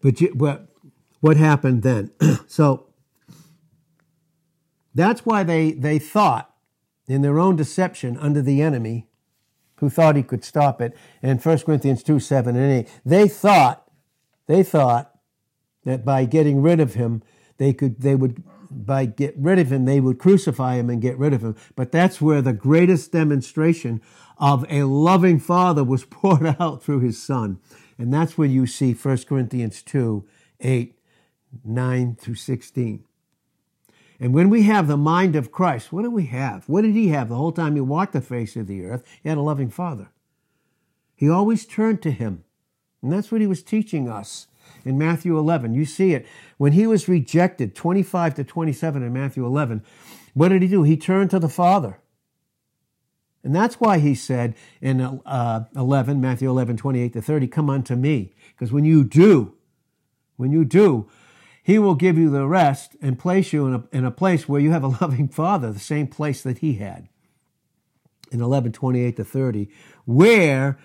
But, 0.02 0.20
but 0.36 0.68
what 1.22 1.38
happened 1.38 1.84
then? 1.84 2.12
so 2.48 2.88
that's 4.94 5.26
why 5.26 5.44
they, 5.44 5.72
they 5.72 6.00
thought, 6.00 6.54
in 7.08 7.22
their 7.22 7.40
own 7.40 7.56
deception 7.56 8.18
under 8.18 8.42
the 8.42 8.62
enemy, 8.62 9.08
who 9.76 9.90
thought 9.90 10.16
he 10.16 10.24
could 10.24 10.44
stop 10.44 10.82
it, 10.82 10.96
in 11.22 11.38
1 11.38 11.60
Corinthians 11.60 12.04
2 12.04 12.20
7 12.20 12.56
and 12.56 12.72
8, 12.72 12.90
they 13.06 13.28
thought, 13.28 13.90
they 14.48 14.64
thought 14.64 15.17
that 15.88 16.04
by 16.04 16.26
getting 16.26 16.62
rid 16.62 16.82
of 16.82 16.96
him, 16.96 17.24
they 17.60 17.72
could, 17.72 18.02
they 18.02 18.14
would, 18.14 18.44
by 18.70 19.06
get 19.06 19.34
rid 19.38 19.58
of 19.58 19.72
him, 19.72 19.86
they 19.86 20.02
would 20.02 20.20
crucify 20.20 20.76
him 20.76 20.90
and 20.90 21.02
get 21.02 21.18
rid 21.18 21.34
of 21.34 21.42
him. 21.42 21.56
But 21.78 21.94
that's 21.94 22.20
where 22.20 22.42
the 22.42 22.52
greatest 22.52 23.14
demonstration 23.14 24.02
of 24.38 24.66
a 24.70 24.84
loving 24.84 25.40
father 25.40 25.86
was 25.86 26.04
poured 26.10 26.58
out 26.60 26.84
through 26.84 27.00
his 27.00 27.24
son. 27.24 27.60
And 27.98 28.14
that's 28.14 28.38
where 28.38 28.50
you 28.50 28.68
see 28.68 28.92
1 28.92 29.18
Corinthians 29.30 29.82
2 29.82 30.28
8, 30.60 31.00
9 31.64 32.16
through 32.20 32.36
16. 32.36 33.06
And 34.20 34.34
when 34.34 34.50
we 34.50 34.64
have 34.64 34.88
the 34.88 34.98
mind 34.98 35.38
of 35.38 35.54
Christ, 35.54 35.94
what 35.94 36.02
do 36.02 36.12
we 36.12 36.26
have? 36.26 36.68
What 36.68 36.82
did 36.82 36.96
he 36.96 37.10
have 37.10 37.30
the 37.30 37.36
whole 37.36 37.54
time 37.54 37.76
he 37.76 37.82
walked 37.82 38.12
the 38.12 38.20
face 38.20 38.58
of 38.58 38.68
the 38.68 38.84
earth? 38.84 39.06
He 39.24 39.30
had 39.30 39.38
a 39.38 39.42
loving 39.42 39.70
father. 39.70 40.10
He 41.16 41.30
always 41.30 41.66
turned 41.66 42.02
to 42.02 42.12
him. 42.12 42.44
And 43.02 43.14
that's 43.14 43.32
what 43.32 43.40
he 43.40 43.48
was 43.48 43.64
teaching 43.64 44.10
us 44.10 44.48
in 44.88 44.98
Matthew 44.98 45.38
11. 45.38 45.74
You 45.74 45.86
see 45.86 46.14
it. 46.14 46.26
When 46.58 46.74
he 46.74 46.88
was 46.88 47.08
rejected, 47.08 47.76
25 47.76 48.36
to 48.36 48.44
27 48.44 49.04
in 49.04 49.14
Matthew 49.14 49.46
11, 49.46 49.84
what 50.34 50.50
did 50.50 50.62
he 50.62 50.68
do? 50.68 50.84
He 50.84 50.98
turned 50.98 51.30
to 51.32 51.40
the 51.40 51.50
Father. 51.50 52.00
And 53.44 53.56
that's 53.56 53.80
why 53.80 54.00
he 54.00 54.14
said 54.14 54.56
in 54.82 55.00
uh, 55.02 55.66
11, 55.76 56.20
Matthew 56.20 56.50
11, 56.50 56.78
28 56.78 57.14
to 57.14 57.22
30, 57.22 57.48
come 57.48 57.70
unto 57.70 57.96
me. 57.96 58.34
Because 58.50 58.72
when 58.72 58.84
you 58.84 59.04
do, 59.04 59.54
when 60.36 60.52
you 60.52 60.66
do, 60.66 61.10
he 61.64 61.80
will 61.80 61.96
give 61.96 62.18
you 62.18 62.30
the 62.30 62.48
rest 62.48 62.96
and 63.02 63.20
place 63.20 63.54
you 63.54 63.68
in 63.68 63.74
a, 63.74 63.84
in 63.92 64.06
a 64.06 64.12
place 64.12 64.48
where 64.48 64.62
you 64.62 64.72
have 64.72 64.84
a 64.84 64.88
loving 65.02 65.28
father, 65.28 65.72
the 65.72 65.80
same 65.80 66.08
place 66.08 66.42
that 66.44 66.60
he 66.60 66.74
had. 66.76 67.10
In 68.32 68.42
11, 68.42 68.74
28 68.74 69.16
to 69.16 69.24
30, 69.24 69.70
where 70.06 70.78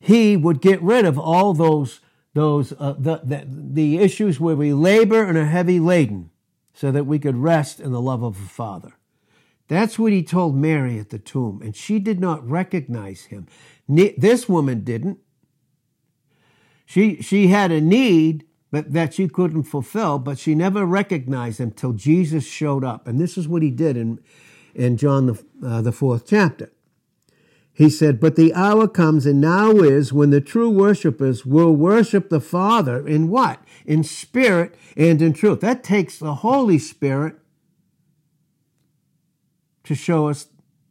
he 0.00 0.36
would 0.36 0.60
get 0.60 0.82
rid 0.82 1.04
of 1.04 1.18
all 1.18 1.54
those, 1.54 2.00
those, 2.34 2.72
uh, 2.78 2.94
the, 2.98 3.20
the, 3.24 3.44
the 3.46 3.98
issues 3.98 4.38
where 4.38 4.56
we 4.56 4.72
labor 4.72 5.24
and 5.24 5.36
are 5.36 5.46
heavy 5.46 5.80
laden 5.80 6.30
so 6.72 6.90
that 6.92 7.04
we 7.04 7.18
could 7.18 7.36
rest 7.36 7.80
in 7.80 7.92
the 7.92 8.00
love 8.00 8.22
of 8.22 8.40
the 8.40 8.48
Father. 8.48 8.92
That's 9.68 9.98
what 9.98 10.12
he 10.12 10.22
told 10.22 10.56
Mary 10.56 10.98
at 10.98 11.10
the 11.10 11.18
tomb, 11.18 11.60
and 11.62 11.76
she 11.76 11.98
did 11.98 12.18
not 12.20 12.48
recognize 12.48 13.24
him. 13.26 13.46
This 13.88 14.48
woman 14.48 14.82
didn't. 14.82 15.18
She, 16.86 17.22
she 17.22 17.48
had 17.48 17.70
a 17.70 17.80
need 17.80 18.46
but 18.70 18.92
that 18.92 19.14
she 19.14 19.28
couldn't 19.28 19.64
fulfill, 19.64 20.18
but 20.18 20.38
she 20.38 20.54
never 20.54 20.84
recognized 20.86 21.60
him 21.60 21.72
till 21.72 21.92
Jesus 21.92 22.46
showed 22.46 22.84
up. 22.84 23.06
And 23.06 23.20
this 23.20 23.36
is 23.36 23.48
what 23.48 23.62
he 23.62 23.70
did 23.70 23.96
in, 23.96 24.20
in 24.74 24.96
John, 24.96 25.26
the, 25.26 25.44
uh, 25.64 25.82
the 25.82 25.92
fourth 25.92 26.26
chapter. 26.26 26.70
He 27.80 27.88
said, 27.88 28.20
But 28.20 28.36
the 28.36 28.52
hour 28.52 28.86
comes 28.86 29.24
and 29.24 29.40
now 29.40 29.70
is 29.76 30.12
when 30.12 30.28
the 30.28 30.42
true 30.42 30.68
worshipers 30.68 31.46
will 31.46 31.72
worship 31.72 32.28
the 32.28 32.38
Father 32.38 33.08
in 33.08 33.30
what? 33.30 33.64
In 33.86 34.04
spirit 34.04 34.74
and 34.98 35.22
in 35.22 35.32
truth. 35.32 35.60
That 35.60 35.82
takes 35.82 36.18
the 36.18 36.34
Holy 36.34 36.78
Spirit 36.78 37.36
to 39.84 39.94
show 39.94 40.28
us 40.28 40.48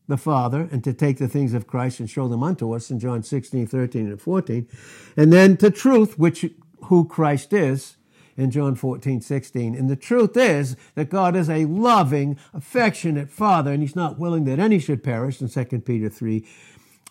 the 0.07 0.17
Father 0.17 0.67
and 0.71 0.83
to 0.83 0.91
take 0.91 1.19
the 1.19 1.27
things 1.27 1.53
of 1.53 1.67
Christ 1.67 1.99
and 1.99 2.09
show 2.09 2.27
them 2.27 2.41
unto 2.41 2.71
us 2.71 2.89
in 2.89 2.99
John 2.99 3.21
16, 3.21 3.67
13, 3.67 4.07
and 4.07 4.19
14. 4.19 4.67
And 5.15 5.31
then 5.31 5.57
to 5.57 5.69
truth, 5.69 6.17
which 6.17 6.47
who 6.85 7.05
Christ 7.07 7.53
is 7.53 7.97
in 8.35 8.49
John 8.49 8.73
14, 8.73 9.21
16. 9.21 9.75
And 9.75 9.91
the 9.91 9.95
truth 9.95 10.35
is 10.35 10.75
that 10.95 11.11
God 11.11 11.35
is 11.35 11.51
a 11.51 11.65
loving, 11.65 12.39
affectionate 12.51 13.29
Father, 13.29 13.73
and 13.73 13.83
He's 13.83 13.95
not 13.95 14.17
willing 14.17 14.45
that 14.45 14.57
any 14.57 14.79
should 14.79 15.03
perish 15.03 15.39
in 15.39 15.49
2 15.49 15.81
Peter 15.81 16.09
3, 16.09 16.43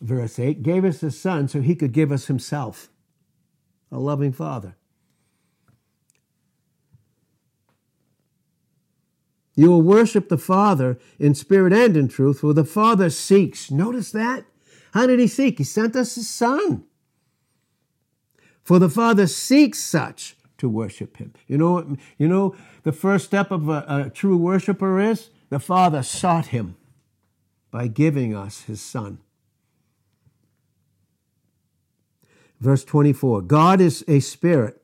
verse 0.01 0.39
8. 0.39 0.63
Gave 0.63 0.85
us 0.85 1.01
His 1.01 1.21
Son 1.21 1.49
so 1.49 1.61
He 1.61 1.75
could 1.75 1.93
give 1.93 2.13
us 2.13 2.27
Himself. 2.27 2.89
A 3.91 3.99
loving 3.99 4.33
Father. 4.33 4.77
You 9.59 9.71
will 9.71 9.83
worship 9.83 10.29
the 10.29 10.39
Father 10.39 11.01
in 11.19 11.35
spirit 11.35 11.73
and 11.73 11.97
in 11.97 12.07
truth, 12.07 12.41
for 12.41 12.53
the 12.53 12.65
Father 12.65 13.11
seeks. 13.11 13.73
Notice 13.73 14.13
that? 14.13 14.45
How 14.93 15.07
did 15.07 15.19
he 15.19 15.27
seek? 15.27 15.59
He 15.59 15.65
sent 15.65 15.97
us 15.97 16.15
his 16.15 16.31
Son. 16.31 16.85
For 18.63 18.79
the 18.79 18.89
Father 18.89 19.27
seeks 19.27 19.81
such 19.81 20.37
to 20.59 20.69
worship 20.69 21.17
him. 21.17 21.33
You 21.49 21.59
know, 21.59 21.97
you 22.19 22.29
know 22.29 22.55
the 22.85 22.93
first 22.93 23.25
step 23.25 23.51
of 23.51 23.69
a, 23.69 23.85
a 23.89 24.11
true 24.11 24.37
worshiper 24.37 25.01
is? 25.01 25.31
The 25.49 25.59
Father 25.59 26.05
sought 26.05 26.47
him 26.47 26.77
by 27.73 27.89
giving 27.89 28.37
us 28.37 28.63
his 28.63 28.81
Son. 28.81 29.19
Verse 32.61 32.85
24 32.85 33.43
God 33.43 33.81
is 33.81 34.05
a 34.09 34.21
spirit, 34.21 34.83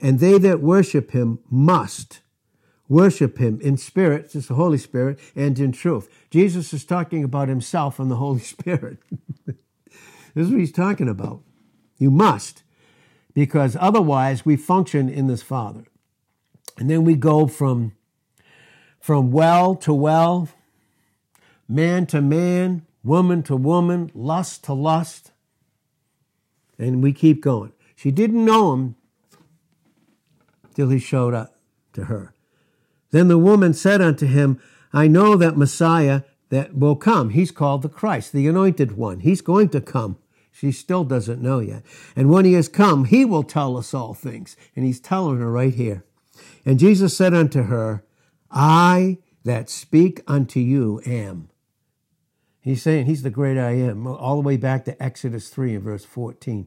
and 0.00 0.18
they 0.18 0.38
that 0.38 0.60
worship 0.60 1.12
him 1.12 1.38
must 1.50 2.20
worship 2.88 3.38
him 3.38 3.60
in 3.60 3.76
spirit, 3.76 4.34
it's 4.34 4.48
the 4.48 4.54
Holy 4.54 4.78
Spirit, 4.78 5.18
and 5.34 5.58
in 5.58 5.72
truth. 5.72 6.08
Jesus 6.30 6.72
is 6.72 6.84
talking 6.84 7.24
about 7.24 7.48
himself 7.48 7.98
and 7.98 8.10
the 8.10 8.16
Holy 8.16 8.40
Spirit. 8.54 8.98
this 9.46 9.56
is 10.34 10.50
what 10.50 10.60
he's 10.60 10.72
talking 10.72 11.08
about. 11.08 11.42
You 11.98 12.10
must, 12.10 12.62
because 13.32 13.76
otherwise 13.80 14.44
we 14.44 14.56
function 14.56 15.08
in 15.08 15.26
this 15.26 15.42
Father. 15.42 15.84
And 16.76 16.90
then 16.90 17.04
we 17.04 17.14
go 17.14 17.46
from, 17.46 17.92
from 19.00 19.30
well 19.30 19.76
to 19.76 19.94
well, 19.94 20.48
man 21.68 22.06
to 22.06 22.20
man, 22.20 22.84
woman 23.04 23.42
to 23.44 23.56
woman, 23.56 24.10
lust 24.14 24.64
to 24.64 24.72
lust. 24.72 25.30
And 26.78 27.02
we 27.02 27.12
keep 27.12 27.42
going. 27.42 27.72
She 27.94 28.10
didn't 28.10 28.44
know 28.44 28.72
him 28.72 28.96
till 30.74 30.88
he 30.88 30.98
showed 30.98 31.34
up 31.34 31.56
to 31.92 32.04
her. 32.04 32.34
Then 33.10 33.28
the 33.28 33.38
woman 33.38 33.74
said 33.74 34.00
unto 34.00 34.26
him, 34.26 34.60
I 34.92 35.06
know 35.06 35.36
that 35.36 35.56
Messiah 35.56 36.22
that 36.50 36.76
will 36.76 36.96
come. 36.96 37.30
He's 37.30 37.50
called 37.50 37.82
the 37.82 37.88
Christ, 37.88 38.32
the 38.32 38.48
anointed 38.48 38.96
one. 38.96 39.20
He's 39.20 39.40
going 39.40 39.68
to 39.70 39.80
come. 39.80 40.18
She 40.52 40.70
still 40.70 41.04
doesn't 41.04 41.42
know 41.42 41.58
yet. 41.58 41.82
And 42.14 42.30
when 42.30 42.44
he 42.44 42.52
has 42.52 42.68
come, 42.68 43.06
he 43.06 43.24
will 43.24 43.42
tell 43.42 43.76
us 43.76 43.92
all 43.92 44.14
things. 44.14 44.56
And 44.76 44.84
he's 44.84 45.00
telling 45.00 45.38
her 45.38 45.50
right 45.50 45.74
here. 45.74 46.04
And 46.64 46.78
Jesus 46.78 47.16
said 47.16 47.34
unto 47.34 47.64
her, 47.64 48.04
I 48.50 49.18
that 49.44 49.68
speak 49.68 50.22
unto 50.26 50.60
you 50.60 51.00
am. 51.04 51.50
He's 52.64 52.82
saying 52.82 53.04
he's 53.04 53.22
the 53.22 53.28
great 53.28 53.58
I 53.58 53.72
am, 53.72 54.06
all 54.06 54.36
the 54.36 54.42
way 54.42 54.56
back 54.56 54.86
to 54.86 55.02
Exodus 55.02 55.50
3 55.50 55.74
and 55.74 55.84
verse 55.84 56.06
14. 56.06 56.66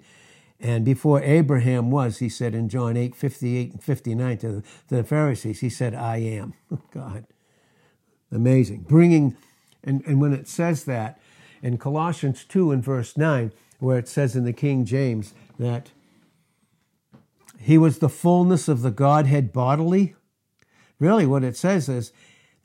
And 0.60 0.86
before 0.86 1.24
Abraham 1.24 1.89
was, 1.89 2.20
he 2.20 2.30
said 2.30 2.54
in 2.54 2.70
John 2.70 2.96
8, 2.96 3.16
58 3.16 3.72
and 3.72 3.84
59 3.84 4.38
to 4.38 4.51
the, 4.51 4.62
to 4.62 4.96
the 4.98 5.04
Pharisees, 5.04 5.62
he 5.62 5.70
said, 5.72 5.96
I 5.96 6.18
am. 6.18 6.54
God. 6.94 7.25
Amazing. 8.32 8.86
Bringing, 8.88 9.38
and, 9.84 10.04
and 10.06 10.22
when 10.22 10.34
it 10.34 10.48
says 10.48 10.84
that 10.84 11.20
in 11.63 11.80
Colossians 11.80 12.46
2 12.46 12.72
and 12.72 12.84
verse 12.84 13.18
9, 13.18 13.51
where 13.80 13.98
it 13.98 14.08
says 14.08 14.36
in 14.36 14.46
the 14.46 14.54
King 14.54 14.86
James 14.86 15.34
that 15.58 15.89
he 17.60 17.80
was 17.80 17.98
the 17.98 18.10
fullness 18.10 18.68
of 18.68 18.84
the 18.84 18.92
Godhead 18.92 19.51
bodily, 19.51 20.13
really 21.00 21.25
what 21.25 21.44
it 21.44 21.58
says 21.58 21.89
is 21.89 22.12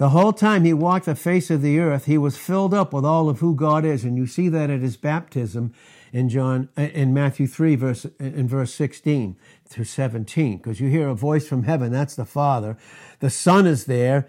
the 0.02 0.08
whole 0.08 0.32
time 0.32 0.64
he 0.64 0.74
walked 0.74 1.06
the 1.06 1.14
face 1.14 1.48
of 1.48 1.62
the 1.62 1.78
earth, 1.78 2.06
he 2.06 2.18
was 2.18 2.36
filled 2.36 2.74
up 2.74 2.92
with 2.92 3.04
all 3.04 3.28
of 3.28 3.38
who 3.38 3.54
God 3.54 3.84
is. 3.84 4.02
And 4.02 4.16
you 4.16 4.26
see 4.26 4.48
that 4.48 4.68
at 4.68 4.80
his 4.80 4.96
baptism 4.96 5.72
in 6.12 6.28
John 6.28 6.70
uh, 6.76 6.82
in 6.82 7.14
Matthew 7.14 7.46
3 7.46 7.76
verse 7.76 8.04
uh, 8.04 8.10
in 8.18 8.48
verse 8.48 8.74
16 8.74 9.36
through 9.64 9.84
17 9.84 10.56
because 10.56 10.80
you 10.80 10.88
hear 10.88 11.08
a 11.08 11.14
voice 11.14 11.46
from 11.46 11.62
heaven 11.62 11.92
that's 11.92 12.16
the 12.16 12.24
father 12.24 12.76
the 13.20 13.30
son 13.30 13.64
is 13.64 13.84
there 13.84 14.28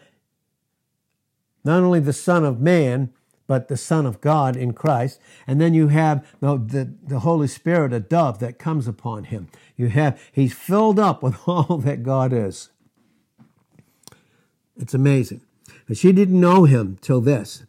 not 1.65 1.82
only 1.82 2.00
the 2.00 2.13
son 2.13 2.46
of 2.46 2.62
man 2.62 3.12
but 3.48 3.68
the 3.68 3.75
Son 3.75 4.06
of 4.06 4.22
God 4.22 4.56
in 4.56 4.72
Christ. 4.72 5.20
And 5.46 5.60
then 5.60 5.74
you 5.74 5.89
have 5.89 6.25
the, 6.39 6.58
the, 6.58 6.94
the 7.06 7.20
Holy 7.20 7.48
Spirit, 7.48 7.92
a 7.92 8.00
dove 8.00 8.39
that 8.39 8.58
comes 8.58 8.88
upon 8.88 9.25
him. 9.25 9.50
You 9.75 9.89
have, 9.89 10.22
he's 10.32 10.53
filled 10.53 10.98
up 10.98 11.22
with 11.22 11.38
all 11.46 11.77
that 11.80 12.03
God 12.03 12.32
is. 12.32 12.70
It's 14.77 14.94
amazing. 14.94 15.42
But 15.87 15.97
she 15.97 16.11
didn't 16.11 16.39
know 16.39 16.63
him 16.63 16.97
till 17.01 17.21
this. 17.21 17.65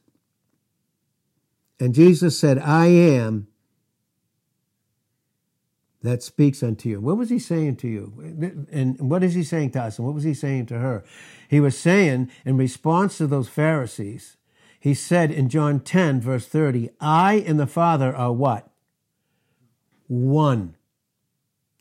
And 1.81 1.95
Jesus 1.95 2.39
said, 2.39 2.59
I 2.59 2.87
am 2.87 3.49
that 6.05 6.23
speaks 6.23 6.63
unto 6.63 6.89
you. 6.91 7.01
What 7.01 7.17
was 7.17 7.31
he 7.31 7.39
saying 7.39 7.77
to 7.77 7.89
you? 7.89 8.67
And 8.71 9.11
what 9.11 9.25
is 9.25 9.33
he 9.33 9.43
saying 9.43 9.71
to 9.71 9.83
us? 9.83 9.99
And 9.99 10.07
what 10.07 10.15
was 10.15 10.23
he 10.23 10.35
saying 10.35 10.67
to 10.67 10.79
her? 10.79 11.03
He 11.49 11.61
was 11.61 11.79
saying, 11.79 12.31
in 12.45 12.59
response 12.59 13.17
to 13.19 13.27
those 13.27 13.49
Pharisees, 13.49 14.37
he 14.79 14.93
said 14.93 15.31
in 15.31 15.49
John 15.49 15.81
10, 15.81 16.21
verse 16.21 16.47
30, 16.47 16.91
I 17.01 17.43
and 17.47 17.59
the 17.59 17.67
Father 17.67 18.15
are 18.15 18.35
what? 18.35 18.69
One. 20.07 20.77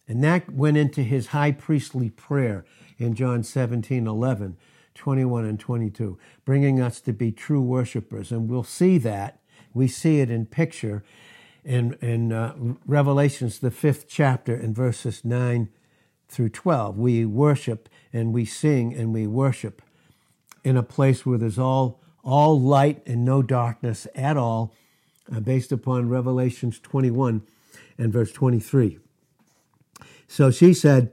And 0.07 0.23
that 0.23 0.49
went 0.49 0.77
into 0.77 1.03
his 1.03 1.27
high 1.27 1.51
priestly 1.51 2.09
prayer 2.09 2.63
in 2.97 3.15
John 3.15 3.43
17, 3.43 4.07
11, 4.07 4.55
21, 4.95 5.45
and 5.45 5.59
22, 5.59 6.17
bringing 6.45 6.81
us 6.81 7.01
to 7.01 7.13
be 7.13 7.31
true 7.31 7.61
worshipers. 7.61 8.31
And 8.31 8.49
we'll 8.49 8.63
see 8.63 8.97
that. 8.99 9.39
We 9.73 9.87
see 9.87 10.19
it 10.19 10.29
in 10.29 10.45
picture 10.45 11.03
in, 11.63 11.93
in 12.01 12.31
uh, 12.31 12.55
Revelations, 12.85 13.59
the 13.59 13.71
fifth 13.71 14.07
chapter, 14.07 14.55
in 14.55 14.73
verses 14.73 15.23
9 15.23 15.69
through 16.27 16.49
12. 16.49 16.97
We 16.97 17.25
worship 17.25 17.89
and 18.11 18.33
we 18.33 18.45
sing 18.45 18.93
and 18.93 19.13
we 19.13 19.27
worship 19.27 19.81
in 20.63 20.77
a 20.77 20.83
place 20.83 21.25
where 21.25 21.37
there's 21.37 21.59
all, 21.59 22.01
all 22.23 22.59
light 22.59 23.01
and 23.05 23.25
no 23.25 23.41
darkness 23.41 24.07
at 24.15 24.37
all, 24.37 24.73
uh, 25.33 25.39
based 25.39 25.71
upon 25.71 26.09
Revelations 26.09 26.79
21 26.79 27.43
and 27.97 28.11
verse 28.11 28.31
23. 28.31 28.99
So 30.27 30.51
she 30.51 30.73
said, 30.73 31.11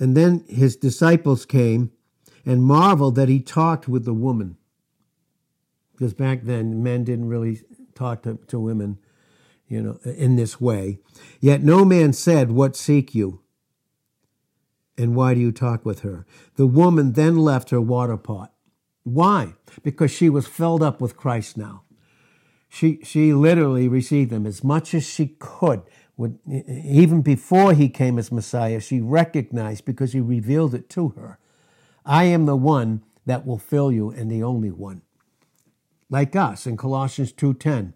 and 0.00 0.16
then 0.16 0.44
his 0.48 0.74
disciples 0.74 1.46
came 1.46 1.92
and 2.44 2.64
marveled 2.64 3.14
that 3.14 3.28
he 3.28 3.38
talked 3.38 3.86
with 3.86 4.04
the 4.04 4.14
woman 4.14 4.56
because 6.00 6.14
back 6.14 6.44
then 6.44 6.82
men 6.82 7.04
didn't 7.04 7.28
really 7.28 7.60
talk 7.94 8.22
to, 8.22 8.38
to 8.46 8.58
women, 8.58 8.96
you 9.68 9.82
know, 9.82 9.98
in 10.02 10.36
this 10.36 10.58
way. 10.58 10.98
Yet 11.40 11.62
no 11.62 11.84
man 11.84 12.14
said, 12.14 12.50
What 12.50 12.74
seek 12.74 13.14
you? 13.14 13.42
And 14.96 15.14
why 15.14 15.34
do 15.34 15.40
you 15.40 15.52
talk 15.52 15.84
with 15.84 16.00
her? 16.00 16.24
The 16.56 16.66
woman 16.66 17.12
then 17.12 17.36
left 17.36 17.68
her 17.68 17.82
water 17.82 18.16
pot. 18.16 18.54
Why? 19.02 19.54
Because 19.82 20.10
she 20.10 20.30
was 20.30 20.46
filled 20.46 20.82
up 20.82 21.02
with 21.02 21.18
Christ 21.18 21.58
now. 21.58 21.82
She, 22.66 23.00
she 23.02 23.34
literally 23.34 23.86
received 23.86 24.32
him 24.32 24.46
as 24.46 24.64
much 24.64 24.94
as 24.94 25.06
she 25.06 25.36
could. 25.38 25.82
Even 26.46 27.22
before 27.22 27.72
he 27.72 27.88
came 27.88 28.18
as 28.18 28.30
Messiah, 28.32 28.80
she 28.80 29.00
recognized 29.00 29.84
because 29.84 30.12
he 30.12 30.20
revealed 30.20 30.74
it 30.74 30.88
to 30.90 31.10
her. 31.10 31.38
I 32.04 32.24
am 32.24 32.46
the 32.46 32.56
one 32.56 33.02
that 33.26 33.46
will 33.46 33.58
fill 33.58 33.92
you 33.92 34.10
and 34.10 34.30
the 34.30 34.42
only 34.42 34.70
one 34.70 35.02
like 36.10 36.34
us 36.34 36.66
in 36.66 36.76
Colossians 36.76 37.32
2.10. 37.32 37.92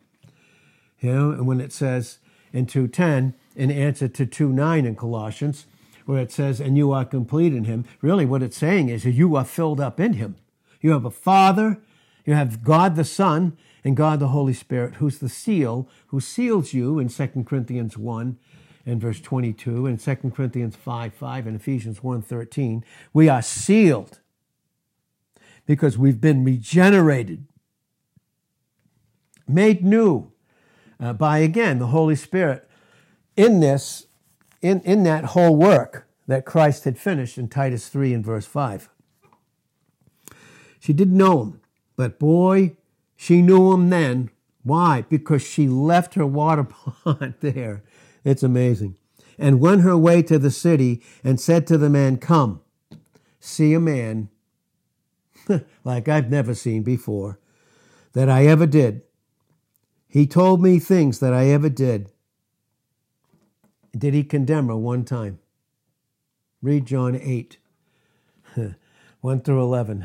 You 1.01 1.13
know, 1.13 1.31
and 1.33 1.47
when 1.47 1.61
it 1.61 1.73
says 1.73 2.19
in 2.53 2.67
2.10, 2.67 3.35
in 3.57 3.71
answer 3.71 4.09
to 4.09 4.25
2.9 4.25 4.87
in 4.87 4.97
Colossians, 4.97 5.67
where 6.07 6.21
it 6.21 6.33
says, 6.33 6.61
and 6.61 6.77
you 6.77 6.93
are 6.93 7.05
complete 7.05 7.53
in 7.53 7.65
him, 7.65 7.85
really 8.01 8.25
what 8.25 8.43
it's 8.43 8.57
saying 8.57 8.89
is 8.89 9.05
you 9.05 9.37
are 9.37 9.45
filled 9.45 9.81
up 9.81 9.99
in 9.99 10.15
him. 10.15 10.37
You 10.81 10.93
have 10.93 11.05
a 11.05 11.11
Father, 11.11 11.81
you 12.25 12.35
have 12.35 12.63
God 12.63 12.95
the 12.97 13.05
Son, 13.05 13.57
and 13.85 13.97
God 13.97 14.19
the 14.19 14.29
Holy 14.29 14.55
Spirit, 14.55 14.95
who's 14.95 15.19
the 15.19 15.29
seal, 15.29 15.89
who 16.07 16.21
seals 16.21 16.73
you 16.73 16.99
in 16.99 17.09
2 17.09 17.45
Corinthians 17.47 17.99
1 17.99 18.39
and 18.87 19.01
verse 19.01 19.21
22, 19.21 19.87
and 19.87 20.01
2 20.01 20.17
Corinthians 20.35 20.77
5 20.77 21.15
5, 21.15 21.47
and 21.47 21.57
Ephesians 21.57 22.03
1 22.03 22.23
13. 22.23 22.85
We 23.13 23.29
are 23.29 23.43
sealed 23.43 24.21
because 25.67 25.97
we've 25.97 26.21
been 26.21 26.45
regenerated 26.45 27.47
made 29.47 29.85
new 29.85 30.33
uh, 31.01 31.13
by, 31.13 31.39
again, 31.39 31.79
the 31.79 31.89
Holy 31.89 32.17
Spirit 32.17 32.69
in 33.37 33.61
this, 33.61 34.07
in, 34.63 34.81
in 34.81 35.03
that 35.05 35.27
whole 35.27 35.57
work 35.57 36.09
that 36.27 36.45
Christ 36.45 36.85
had 36.85 36.99
finished 36.99 37.37
in 37.37 37.49
Titus 37.49 37.89
3 37.89 38.15
and 38.15 38.25
verse 38.25 38.47
5. 38.47 38.89
She 40.79 40.93
didn't 40.93 41.17
know 41.17 41.43
him, 41.43 41.61
but 41.97 42.19
boy, 42.19 42.77
she 43.17 43.43
knew 43.43 43.73
him 43.73 43.91
then. 43.91 44.31
Why? 44.63 45.05
Because 45.09 45.43
she 45.43 45.69
left 45.69 46.15
her 46.15 46.27
water 46.27 46.65
pot 47.05 47.41
there. 47.41 47.83
It's 48.25 48.43
amazing. 48.43 48.97
And 49.39 49.61
went 49.61 49.83
her 49.83 49.97
way 49.97 50.23
to 50.23 50.39
the 50.39 50.51
city 50.51 51.03
and 51.23 51.41
said 51.41 51.67
to 51.67 51.77
the 51.77 51.91
man, 51.91 52.19
Come, 52.19 52.61
see 53.41 53.75
a 53.75 53.81
man 53.81 54.29
like 55.85 56.09
I've 56.09 56.31
never 56.31 56.55
seen 56.55 56.83
before, 56.83 57.39
that 58.13 58.29
I 58.29 58.47
ever 58.47 58.67
did. 58.67 59.03
He 60.09 60.27
told 60.27 60.63
me 60.63 60.79
things 60.79 61.19
that 61.19 61.33
I 61.35 61.47
ever 61.47 61.69
did. 61.69 62.11
Did 63.97 64.15
he 64.15 64.25
condemn 64.25 64.69
her 64.69 64.77
one 64.77 65.05
time? 65.05 65.39
Read 66.63 66.87
John 66.87 67.17
8, 67.21 67.59
1 69.21 69.41
through 69.43 69.63
11, 69.63 70.01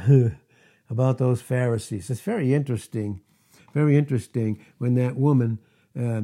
about 0.89 1.17
those 1.17 1.41
Pharisees. 1.41 2.09
It's 2.09 2.21
very 2.21 2.53
interesting, 2.53 3.21
very 3.73 3.95
interesting 3.95 4.63
when 4.77 4.95
that 4.95 5.15
woman, 5.15 5.59
uh, 5.99 6.21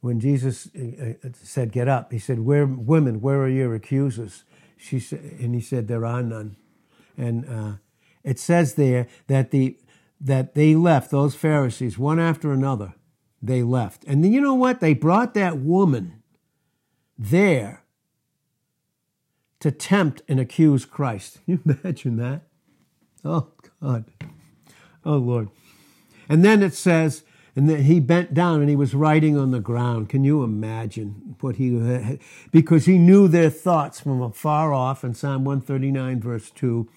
when 0.00 0.20
Jesus 0.20 0.68
uh, 0.78 1.14
uh, 1.24 1.30
said, 1.32 1.72
Get 1.72 1.88
up, 1.88 2.12
he 2.12 2.18
said, 2.18 2.40
Where, 2.40 2.66
Women, 2.66 3.20
where 3.20 3.40
are 3.42 3.48
your 3.48 3.74
accusers? 3.74 4.44
She 4.76 5.00
said, 5.00 5.20
and 5.40 5.54
he 5.54 5.60
said, 5.60 5.88
There 5.88 6.06
are 6.06 6.22
none. 6.22 6.56
And 7.16 7.48
uh, 7.48 7.72
it 8.22 8.38
says 8.38 8.74
there 8.74 9.08
that, 9.26 9.50
the, 9.50 9.78
that 10.20 10.54
they 10.54 10.74
left, 10.74 11.10
those 11.10 11.34
Pharisees, 11.34 11.98
one 11.98 12.20
after 12.20 12.52
another 12.52 12.94
they 13.46 13.62
left. 13.62 14.04
And 14.04 14.24
then 14.24 14.32
you 14.32 14.40
know 14.40 14.54
what? 14.54 14.80
They 14.80 14.94
brought 14.94 15.34
that 15.34 15.58
woman 15.58 16.22
there 17.18 17.84
to 19.60 19.70
tempt 19.70 20.22
and 20.28 20.40
accuse 20.40 20.84
Christ. 20.84 21.40
Can 21.44 21.60
you 21.64 21.76
imagine 21.82 22.16
that? 22.16 22.42
Oh, 23.24 23.52
God. 23.84 24.04
Oh, 25.04 25.18
Lord. 25.18 25.50
And 26.28 26.42
then 26.42 26.62
it 26.62 26.74
says, 26.74 27.22
and 27.54 27.68
then 27.68 27.82
he 27.82 28.00
bent 28.00 28.32
down 28.32 28.60
and 28.60 28.70
he 28.70 28.76
was 28.76 28.94
writing 28.94 29.36
on 29.36 29.50
the 29.50 29.60
ground. 29.60 30.08
Can 30.08 30.24
you 30.24 30.42
imagine 30.42 31.36
what 31.40 31.56
he, 31.56 32.18
because 32.50 32.86
he 32.86 32.98
knew 32.98 33.28
their 33.28 33.50
thoughts 33.50 34.00
from 34.00 34.22
afar 34.22 34.72
off 34.72 35.04
in 35.04 35.14
Psalm 35.14 35.44
139, 35.44 36.20
verse 36.20 36.50
2, 36.50 36.88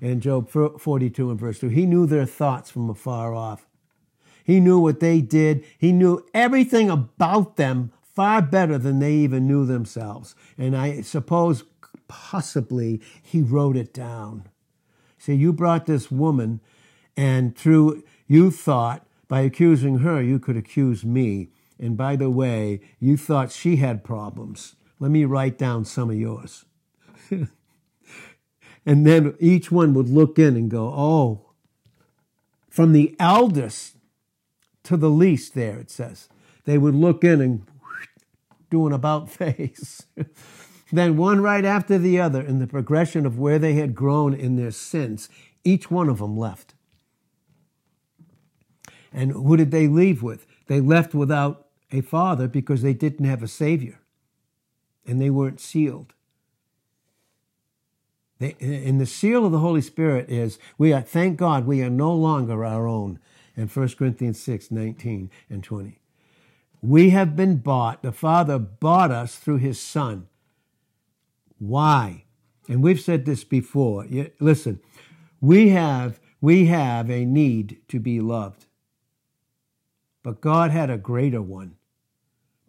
and 0.00 0.22
Job 0.22 0.48
42 0.48 1.30
and 1.30 1.40
verse 1.40 1.58
2. 1.58 1.68
He 1.68 1.84
knew 1.84 2.06
their 2.06 2.26
thoughts 2.26 2.70
from 2.70 2.88
afar 2.88 3.34
off. 3.34 3.66
He 4.44 4.60
knew 4.60 4.78
what 4.78 5.00
they 5.00 5.20
did. 5.20 5.64
He 5.76 5.90
knew 5.90 6.24
everything 6.32 6.88
about 6.88 7.56
them 7.56 7.90
far 8.00 8.40
better 8.40 8.78
than 8.78 9.00
they 9.00 9.14
even 9.14 9.48
knew 9.48 9.66
themselves. 9.66 10.36
And 10.56 10.76
I 10.76 11.00
suppose 11.00 11.64
possibly 12.06 13.02
he 13.20 13.42
wrote 13.42 13.76
it 13.76 13.92
down. 13.92 14.48
See, 15.26 15.34
you 15.34 15.52
brought 15.52 15.86
this 15.86 16.08
woman, 16.08 16.60
and 17.16 17.56
through 17.56 18.04
you 18.28 18.52
thought 18.52 19.04
by 19.26 19.40
accusing 19.40 19.98
her, 19.98 20.22
you 20.22 20.38
could 20.38 20.56
accuse 20.56 21.04
me. 21.04 21.48
And 21.80 21.96
by 21.96 22.14
the 22.14 22.30
way, 22.30 22.80
you 23.00 23.16
thought 23.16 23.50
she 23.50 23.74
had 23.74 24.04
problems. 24.04 24.76
Let 25.00 25.10
me 25.10 25.24
write 25.24 25.58
down 25.58 25.84
some 25.84 26.10
of 26.10 26.16
yours. 26.16 26.64
and 28.86 29.04
then 29.04 29.34
each 29.40 29.72
one 29.72 29.94
would 29.94 30.08
look 30.08 30.38
in 30.38 30.54
and 30.54 30.70
go, 30.70 30.92
oh, 30.94 31.50
from 32.70 32.92
the 32.92 33.16
eldest 33.18 33.96
to 34.84 34.96
the 34.96 35.10
least 35.10 35.54
there, 35.54 35.80
it 35.80 35.90
says. 35.90 36.28
They 36.66 36.78
would 36.78 36.94
look 36.94 37.24
in 37.24 37.40
and 37.40 37.66
do 38.70 38.86
an 38.86 38.92
about 38.92 39.28
face. 39.32 40.06
Then 40.92 41.16
one 41.16 41.40
right 41.40 41.64
after 41.64 41.98
the 41.98 42.20
other 42.20 42.40
in 42.40 42.58
the 42.58 42.66
progression 42.66 43.26
of 43.26 43.38
where 43.38 43.58
they 43.58 43.74
had 43.74 43.94
grown 43.94 44.34
in 44.34 44.56
their 44.56 44.70
sins, 44.70 45.28
each 45.64 45.90
one 45.90 46.08
of 46.08 46.18
them 46.18 46.36
left. 46.36 46.74
And 49.12 49.32
who 49.32 49.56
did 49.56 49.70
they 49.70 49.88
leave 49.88 50.22
with? 50.22 50.46
They 50.66 50.80
left 50.80 51.14
without 51.14 51.66
a 51.90 52.02
father 52.02 52.48
because 52.48 52.82
they 52.82 52.94
didn't 52.94 53.26
have 53.26 53.42
a 53.42 53.48
savior 53.48 54.00
and 55.06 55.20
they 55.20 55.30
weren't 55.30 55.60
sealed. 55.60 56.12
They, 58.38 58.54
and 58.60 59.00
the 59.00 59.06
seal 59.06 59.46
of 59.46 59.52
the 59.52 59.60
Holy 59.60 59.80
Spirit 59.80 60.28
is 60.28 60.58
we 60.76 60.92
are, 60.92 61.00
thank 61.00 61.38
God, 61.38 61.66
we 61.66 61.82
are 61.82 61.90
no 61.90 62.12
longer 62.12 62.64
our 62.64 62.86
own 62.86 63.18
and 63.56 63.70
1 63.70 63.88
Corinthians 63.98 64.40
6 64.40 64.70
19 64.70 65.30
and 65.48 65.64
20. 65.64 65.98
We 66.82 67.10
have 67.10 67.34
been 67.34 67.56
bought, 67.56 68.02
the 68.02 68.12
Father 68.12 68.58
bought 68.58 69.10
us 69.10 69.36
through 69.36 69.56
his 69.58 69.80
Son. 69.80 70.28
Why? 71.58 72.24
And 72.68 72.82
we've 72.82 73.00
said 73.00 73.24
this 73.24 73.44
before. 73.44 74.06
Listen, 74.40 74.80
we 75.40 75.70
have 75.70 76.20
we 76.40 76.66
have 76.66 77.10
a 77.10 77.24
need 77.24 77.78
to 77.88 77.98
be 77.98 78.20
loved. 78.20 78.66
But 80.22 80.40
God 80.40 80.70
had 80.70 80.90
a 80.90 80.98
greater 80.98 81.40
one 81.40 81.76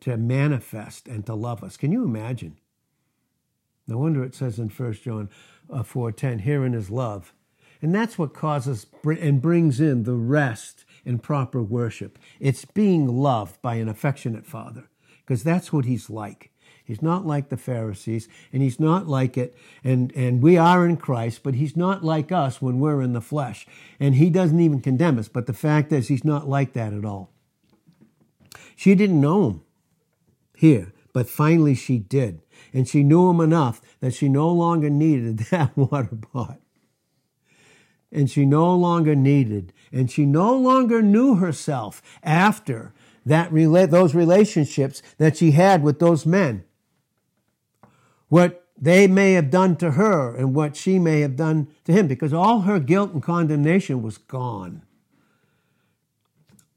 to 0.02 0.16
manifest 0.16 1.08
and 1.08 1.26
to 1.26 1.34
love 1.34 1.64
us. 1.64 1.76
Can 1.76 1.92
you 1.92 2.04
imagine? 2.04 2.58
No 3.88 3.98
wonder 3.98 4.24
it 4.24 4.36
says 4.36 4.60
in 4.60 4.70
1 4.70 4.94
John 5.04 5.30
4:10, 5.70 6.40
uh, 6.40 6.42
herein 6.44 6.74
is 6.74 6.90
love. 6.90 7.34
And 7.82 7.94
that's 7.94 8.18
what 8.18 8.34
causes 8.34 8.88
and 9.04 9.42
brings 9.42 9.80
in 9.80 10.04
the 10.04 10.16
rest 10.16 10.86
and 11.06 11.22
proper 11.22 11.62
worship. 11.62 12.18
It's 12.40 12.66
being 12.66 13.08
loved 13.08 13.62
by 13.62 13.76
an 13.76 13.88
affectionate 13.88 14.46
father, 14.46 14.90
because 15.20 15.44
that's 15.44 15.72
what 15.72 15.86
he's 15.86 16.10
like. 16.10 16.52
He's 16.88 17.02
not 17.02 17.26
like 17.26 17.50
the 17.50 17.58
Pharisees, 17.58 18.30
and 18.54 18.64
he's 18.64 18.80
not 18.80 19.08
like 19.08 19.38
it, 19.38 19.54
and, 19.84 20.14
and 20.16 20.42
we 20.42 20.58
are 20.58 20.88
in 20.88 20.96
Christ, 20.96 21.42
but 21.44 21.56
he's 21.56 21.76
not 21.76 22.02
like 22.02 22.32
us 22.32 22.62
when 22.62 22.80
we're 22.80 23.02
in 23.02 23.12
the 23.12 23.20
flesh. 23.20 23.68
And 24.00 24.16
he 24.16 24.30
doesn't 24.30 24.60
even 24.60 24.80
condemn 24.80 25.20
us, 25.20 25.28
but 25.28 25.48
the 25.48 25.54
fact 25.54 25.92
is, 25.92 26.08
he's 26.08 26.24
not 26.24 26.48
like 26.48 26.72
that 26.74 26.94
at 26.94 27.04
all. 27.04 27.30
She 28.78 28.96
didn't 28.96 29.20
know 29.20 29.50
him 29.50 29.62
here, 30.56 30.94
but 31.12 31.28
finally 31.28 31.76
she 31.76 31.98
did. 31.98 32.42
And 32.74 32.88
she 32.88 33.04
knew 33.04 33.30
him 33.30 33.42
enough 33.42 33.82
that 34.00 34.14
she 34.14 34.30
no 34.30 34.50
longer 34.50 34.90
needed 34.90 35.40
that 35.52 35.76
water 35.76 36.16
pot 36.16 36.62
and 38.12 38.30
she 38.30 38.46
no 38.46 38.74
longer 38.74 39.16
needed, 39.16 39.74
and 39.92 40.10
she 40.10 40.26
no 40.26 40.56
longer 40.56 41.02
knew 41.02 41.36
herself 41.36 42.02
after 42.24 42.94
that 43.26 43.52
those 43.92 44.16
relationships 44.16 45.02
that 45.18 45.36
she 45.36 45.52
had 45.52 45.84
with 45.84 46.00
those 46.00 46.26
men. 46.26 46.64
What 48.30 48.66
they 48.80 49.08
may 49.08 49.34
have 49.34 49.50
done 49.50 49.76
to 49.78 49.92
her 49.92 50.36
and 50.36 50.54
what 50.54 50.76
she 50.76 51.00
may 51.00 51.22
have 51.22 51.36
done 51.36 51.68
to 51.86 51.92
him, 51.92 52.08
because 52.08 52.34
all 52.34 52.62
her 52.62 52.80
guilt 52.80 53.14
and 53.14 53.24
condemnation 53.24 54.02
was 54.02 54.18
gone. 54.18 54.84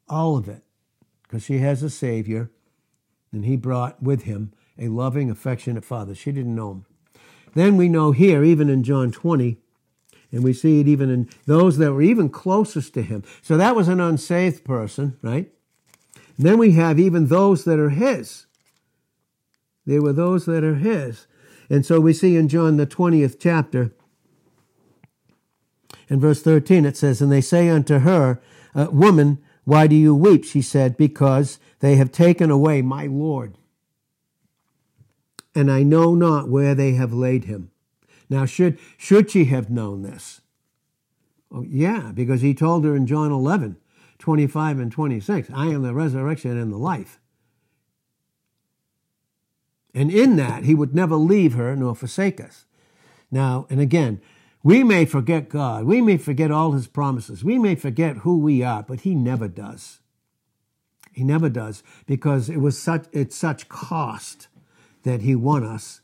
All 0.08 0.36
of 0.36 0.48
it, 0.48 0.62
because 1.22 1.44
she 1.44 1.58
has 1.58 1.82
a 1.82 1.90
Savior, 1.90 2.50
and 3.32 3.44
he 3.44 3.56
brought 3.56 4.02
with 4.02 4.22
him 4.22 4.52
a 4.78 4.88
loving, 4.88 5.30
affectionate 5.30 5.84
Father. 5.84 6.14
She 6.14 6.32
didn't 6.32 6.54
know 6.54 6.70
him. 6.70 6.86
Then 7.54 7.76
we 7.76 7.88
know 7.88 8.12
here, 8.12 8.42
even 8.42 8.68
in 8.68 8.82
John 8.82 9.10
20, 9.10 9.58
and 10.32 10.44
we 10.44 10.52
see 10.52 10.80
it 10.80 10.88
even 10.88 11.10
in 11.10 11.28
those 11.46 11.76
that 11.78 11.92
were 11.92 12.02
even 12.02 12.28
closest 12.28 12.94
to 12.94 13.02
him. 13.02 13.24
So 13.42 13.56
that 13.56 13.74
was 13.76 13.88
an 13.88 14.00
unsaved 14.00 14.64
person, 14.64 15.18
right? 15.22 15.50
And 16.36 16.46
then 16.46 16.58
we 16.58 16.72
have 16.72 16.98
even 16.98 17.26
those 17.26 17.64
that 17.64 17.78
are 17.78 17.90
his. 17.90 18.46
They 19.84 19.98
were 19.98 20.12
those 20.12 20.46
that 20.46 20.62
are 20.62 20.76
his. 20.76 21.26
And 21.70 21.86
so 21.86 22.00
we 22.00 22.12
see 22.12 22.36
in 22.36 22.48
John 22.48 22.76
the 22.76 22.86
20th 22.86 23.36
chapter, 23.38 23.92
in 26.08 26.18
verse 26.18 26.42
13, 26.42 26.84
it 26.84 26.96
says, 26.96 27.22
And 27.22 27.30
they 27.30 27.40
say 27.40 27.68
unto 27.68 28.00
her, 28.00 28.42
uh, 28.74 28.88
Woman, 28.90 29.38
why 29.64 29.86
do 29.86 29.94
you 29.94 30.14
weep? 30.14 30.44
She 30.44 30.60
said, 30.60 30.96
Because 30.96 31.60
they 31.78 31.94
have 31.94 32.10
taken 32.10 32.50
away 32.50 32.82
my 32.82 33.06
Lord. 33.06 33.56
And 35.54 35.70
I 35.70 35.84
know 35.84 36.16
not 36.16 36.48
where 36.48 36.74
they 36.74 36.92
have 36.92 37.12
laid 37.12 37.44
him. 37.44 37.70
Now, 38.28 38.44
should, 38.46 38.78
should 38.98 39.30
she 39.30 39.46
have 39.46 39.70
known 39.70 40.02
this? 40.02 40.40
Oh, 41.52 41.64
yeah, 41.68 42.12
because 42.12 42.40
he 42.42 42.54
told 42.54 42.84
her 42.84 42.94
in 42.94 43.06
John 43.06 43.32
11, 43.32 43.76
25 44.18 44.78
and 44.78 44.92
26, 44.92 45.48
I 45.54 45.66
am 45.66 45.82
the 45.82 45.94
resurrection 45.94 46.56
and 46.56 46.72
the 46.72 46.76
life. 46.76 47.20
And 49.94 50.10
in 50.10 50.36
that, 50.36 50.64
he 50.64 50.74
would 50.74 50.94
never 50.94 51.16
leave 51.16 51.54
her 51.54 51.74
nor 51.74 51.94
forsake 51.94 52.40
us. 52.40 52.66
Now, 53.30 53.66
and 53.70 53.80
again, 53.80 54.20
we 54.62 54.84
may 54.84 55.04
forget 55.04 55.48
God. 55.48 55.84
We 55.84 56.00
may 56.00 56.16
forget 56.16 56.50
all 56.50 56.72
his 56.72 56.86
promises. 56.86 57.42
We 57.42 57.58
may 57.58 57.74
forget 57.74 58.18
who 58.18 58.38
we 58.38 58.62
are, 58.62 58.82
but 58.82 59.00
he 59.00 59.14
never 59.14 59.48
does. 59.48 60.00
He 61.12 61.24
never 61.24 61.48
does 61.48 61.82
because 62.06 62.48
it 62.48 62.58
was 62.58 62.80
such, 62.80 63.06
it's 63.12 63.36
such 63.36 63.68
cost 63.68 64.48
that 65.02 65.22
he 65.22 65.34
won 65.34 65.64
us 65.64 66.02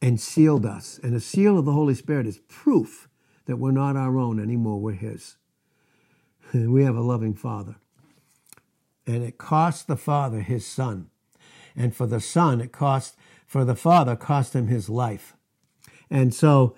and 0.00 0.20
sealed 0.20 0.66
us. 0.66 0.98
And 1.02 1.14
the 1.14 1.20
seal 1.20 1.58
of 1.58 1.64
the 1.64 1.72
Holy 1.72 1.94
Spirit 1.94 2.26
is 2.26 2.38
proof 2.48 3.08
that 3.46 3.56
we're 3.56 3.70
not 3.70 3.96
our 3.96 4.18
own 4.18 4.40
anymore, 4.40 4.80
we're 4.80 4.92
His. 4.92 5.36
we 6.54 6.84
have 6.84 6.96
a 6.96 7.00
loving 7.00 7.34
Father. 7.34 7.76
And 9.06 9.22
it 9.22 9.38
cost 9.38 9.86
the 9.86 9.96
Father 9.96 10.40
His 10.40 10.66
Son. 10.66 11.10
And 11.76 11.94
for 11.94 12.06
the 12.06 12.20
Son, 12.20 12.60
it 12.60 12.72
cost, 12.72 13.16
for 13.46 13.64
the 13.64 13.74
Father, 13.74 14.16
cost 14.16 14.54
him 14.54 14.68
his 14.68 14.88
life. 14.88 15.34
And 16.10 16.32
so 16.34 16.76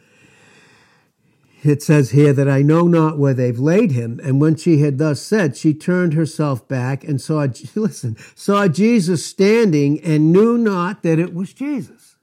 it 1.62 1.82
says 1.82 2.10
here 2.10 2.32
that 2.32 2.48
I 2.48 2.62
know 2.62 2.86
not 2.86 3.18
where 3.18 3.34
they've 3.34 3.58
laid 3.58 3.90
him. 3.90 4.20
And 4.22 4.40
when 4.40 4.56
she 4.56 4.78
had 4.78 4.98
thus 4.98 5.20
said, 5.20 5.56
she 5.56 5.74
turned 5.74 6.14
herself 6.14 6.66
back 6.68 7.04
and 7.04 7.20
saw, 7.20 7.46
listen, 7.74 8.16
saw 8.34 8.68
Jesus 8.68 9.26
standing 9.26 10.00
and 10.00 10.32
knew 10.32 10.56
not 10.56 11.02
that 11.02 11.18
it 11.18 11.34
was 11.34 11.52
Jesus. 11.52 12.16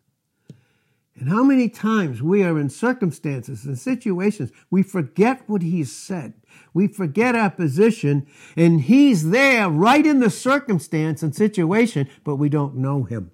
And 1.15 1.29
how 1.29 1.43
many 1.43 1.69
times 1.69 2.21
we 2.21 2.43
are 2.43 2.59
in 2.59 2.69
circumstances 2.69 3.65
and 3.65 3.77
situations, 3.77 4.51
we 4.71 4.83
forget 4.83 5.47
what 5.47 5.62
he 5.62 5.83
said. 5.83 6.33
We 6.73 6.88
forget 6.88 7.36
our 7.36 7.51
position, 7.51 8.25
and 8.57 8.81
he's 8.81 9.29
there 9.29 9.69
right 9.69 10.05
in 10.05 10.19
the 10.19 10.29
circumstance 10.29 11.21
and 11.21 11.36
situation, 11.36 12.09
but 12.23 12.38
we 12.38 12.49
don't 12.49 12.75
know 12.75 13.03
him. 13.03 13.31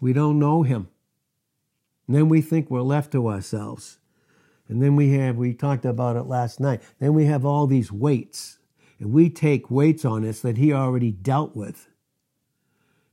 We 0.00 0.14
don't 0.14 0.38
know 0.38 0.62
him. 0.62 0.88
And 2.06 2.16
then 2.16 2.28
we 2.28 2.40
think 2.40 2.70
we're 2.70 2.80
left 2.80 3.12
to 3.12 3.28
ourselves. 3.28 3.98
And 4.68 4.82
then 4.82 4.96
we 4.96 5.12
have, 5.12 5.36
we 5.36 5.52
talked 5.52 5.84
about 5.84 6.16
it 6.16 6.22
last 6.22 6.60
night, 6.60 6.80
then 6.98 7.12
we 7.12 7.26
have 7.26 7.44
all 7.44 7.66
these 7.66 7.92
weights. 7.92 8.58
And 8.98 9.12
we 9.12 9.28
take 9.28 9.70
weights 9.70 10.04
on 10.04 10.24
us 10.24 10.40
that 10.40 10.56
he 10.56 10.72
already 10.72 11.10
dealt 11.10 11.54
with. 11.54 11.88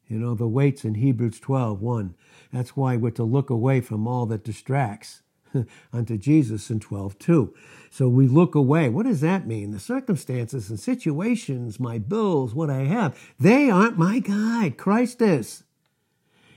You 0.07 0.19
know, 0.19 0.35
the 0.35 0.47
weights 0.47 0.85
in 0.85 0.95
Hebrews 0.95 1.39
12, 1.39 1.81
1. 1.81 2.15
That's 2.53 2.77
why 2.77 2.95
we're 2.95 3.11
to 3.11 3.23
look 3.23 3.49
away 3.49 3.81
from 3.81 4.07
all 4.07 4.25
that 4.27 4.43
distracts 4.45 5.21
unto 5.93 6.17
Jesus 6.17 6.69
in 6.69 6.79
12, 6.79 7.17
2. 7.19 7.53
So 7.89 8.07
we 8.07 8.27
look 8.27 8.55
away. 8.55 8.89
What 8.89 9.05
does 9.05 9.21
that 9.21 9.47
mean? 9.47 9.71
The 9.71 9.79
circumstances 9.79 10.69
and 10.69 10.79
situations, 10.79 11.79
my 11.79 11.97
bills, 11.97 12.53
what 12.53 12.69
I 12.69 12.83
have, 12.83 13.17
they 13.39 13.69
aren't 13.69 13.97
my 13.97 14.19
guide. 14.19 14.77
Christ 14.77 15.21
is. 15.21 15.63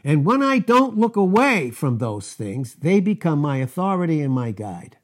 And 0.02 0.24
when 0.24 0.42
I 0.42 0.58
don't 0.58 0.98
look 0.98 1.16
away 1.16 1.70
from 1.70 1.98
those 1.98 2.32
things, 2.32 2.74
they 2.74 3.00
become 3.00 3.38
my 3.38 3.58
authority 3.58 4.20
and 4.20 4.32
my 4.32 4.50
guide. 4.50 4.96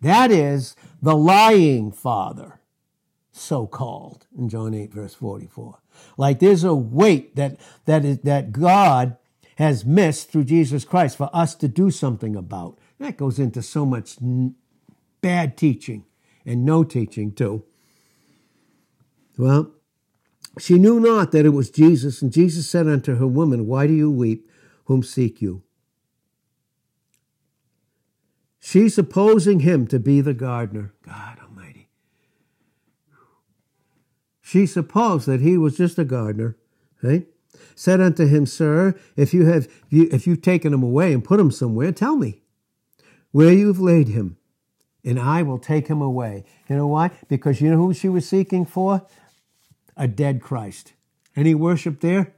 That 0.00 0.30
is 0.30 0.74
the 1.00 1.16
lying 1.16 1.92
father, 1.92 2.60
so 3.32 3.66
called, 3.66 4.26
in 4.36 4.48
John 4.48 4.74
8, 4.74 4.92
verse 4.92 5.14
44. 5.14 5.78
Like 6.16 6.38
there's 6.38 6.64
a 6.64 6.74
weight 6.74 7.36
that, 7.36 7.58
that, 7.84 8.04
is, 8.04 8.18
that 8.20 8.52
God 8.52 9.16
has 9.56 9.84
missed 9.84 10.30
through 10.30 10.44
Jesus 10.44 10.84
Christ 10.84 11.16
for 11.16 11.30
us 11.32 11.54
to 11.56 11.68
do 11.68 11.90
something 11.90 12.34
about. 12.34 12.78
That 13.00 13.16
goes 13.16 13.38
into 13.38 13.62
so 13.62 13.86
much 13.86 14.18
bad 15.22 15.56
teaching 15.56 16.04
and 16.44 16.64
no 16.64 16.84
teaching 16.84 17.32
too. 17.32 17.64
Well, 19.38 19.72
she 20.58 20.78
knew 20.78 21.00
not 21.00 21.32
that 21.32 21.46
it 21.46 21.50
was 21.50 21.70
Jesus, 21.70 22.20
and 22.20 22.30
Jesus 22.30 22.68
said 22.68 22.86
unto 22.86 23.16
her, 23.16 23.26
Woman, 23.26 23.66
why 23.66 23.86
do 23.86 23.94
you 23.94 24.10
weep? 24.10 24.50
Whom 24.84 25.02
seek 25.02 25.40
you? 25.40 25.62
She 28.58 28.90
supposing 28.90 29.60
him 29.60 29.86
to 29.86 29.98
be 29.98 30.20
the 30.20 30.34
gardener. 30.34 30.92
God 31.02 31.38
Almighty. 31.42 31.88
She 34.42 34.66
supposed 34.66 35.26
that 35.26 35.40
he 35.40 35.56
was 35.56 35.78
just 35.78 35.98
a 35.98 36.04
gardener, 36.04 36.58
right? 37.02 37.26
Said 37.74 38.02
unto 38.02 38.26
him, 38.26 38.44
Sir, 38.44 38.94
if 39.16 39.32
you 39.32 39.46
have 39.46 39.68
if 39.90 40.26
you've 40.26 40.42
taken 40.42 40.74
him 40.74 40.82
away 40.82 41.14
and 41.14 41.24
put 41.24 41.40
him 41.40 41.50
somewhere, 41.50 41.92
tell 41.92 42.16
me 42.16 42.42
where 43.32 43.52
you've 43.52 43.80
laid 43.80 44.08
him, 44.08 44.36
and 45.04 45.18
I 45.18 45.42
will 45.42 45.58
take 45.58 45.88
him 45.88 46.02
away. 46.02 46.44
You 46.68 46.76
know 46.76 46.86
why? 46.86 47.10
Because 47.28 47.60
you 47.60 47.70
know 47.70 47.76
who 47.76 47.94
she 47.94 48.08
was 48.08 48.28
seeking 48.28 48.66
for? 48.66 49.06
A 49.96 50.08
dead 50.08 50.40
Christ. 50.40 50.92
Any 51.36 51.54
worship 51.54 52.00
there? 52.00 52.34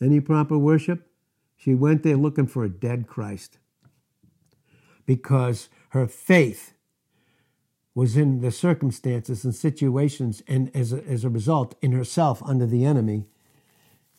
Any 0.00 0.20
proper 0.20 0.58
worship? 0.58 1.10
She 1.56 1.74
went 1.74 2.02
there 2.02 2.16
looking 2.16 2.46
for 2.46 2.64
a 2.64 2.68
dead 2.68 3.06
Christ. 3.06 3.58
Because 5.06 5.68
her 5.90 6.06
faith 6.06 6.74
was 7.94 8.16
in 8.16 8.40
the 8.40 8.50
circumstances 8.50 9.44
and 9.44 9.54
situations 9.54 10.42
and 10.48 10.70
as 10.74 10.92
a, 10.92 11.02
as 11.04 11.24
a 11.24 11.30
result 11.30 11.74
in 11.80 11.92
herself 11.92 12.42
under 12.44 12.66
the 12.66 12.84
enemy 12.84 13.26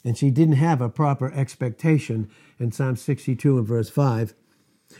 and 0.06 0.18
she 0.18 0.30
didn't 0.30 0.56
have 0.56 0.82
a 0.82 0.88
proper 0.88 1.34
expectation 1.34 2.30
in 2.60 2.72
psalm 2.72 2.96
62 2.96 3.58
and 3.58 3.68
verse 3.68 3.89
5 3.89 4.34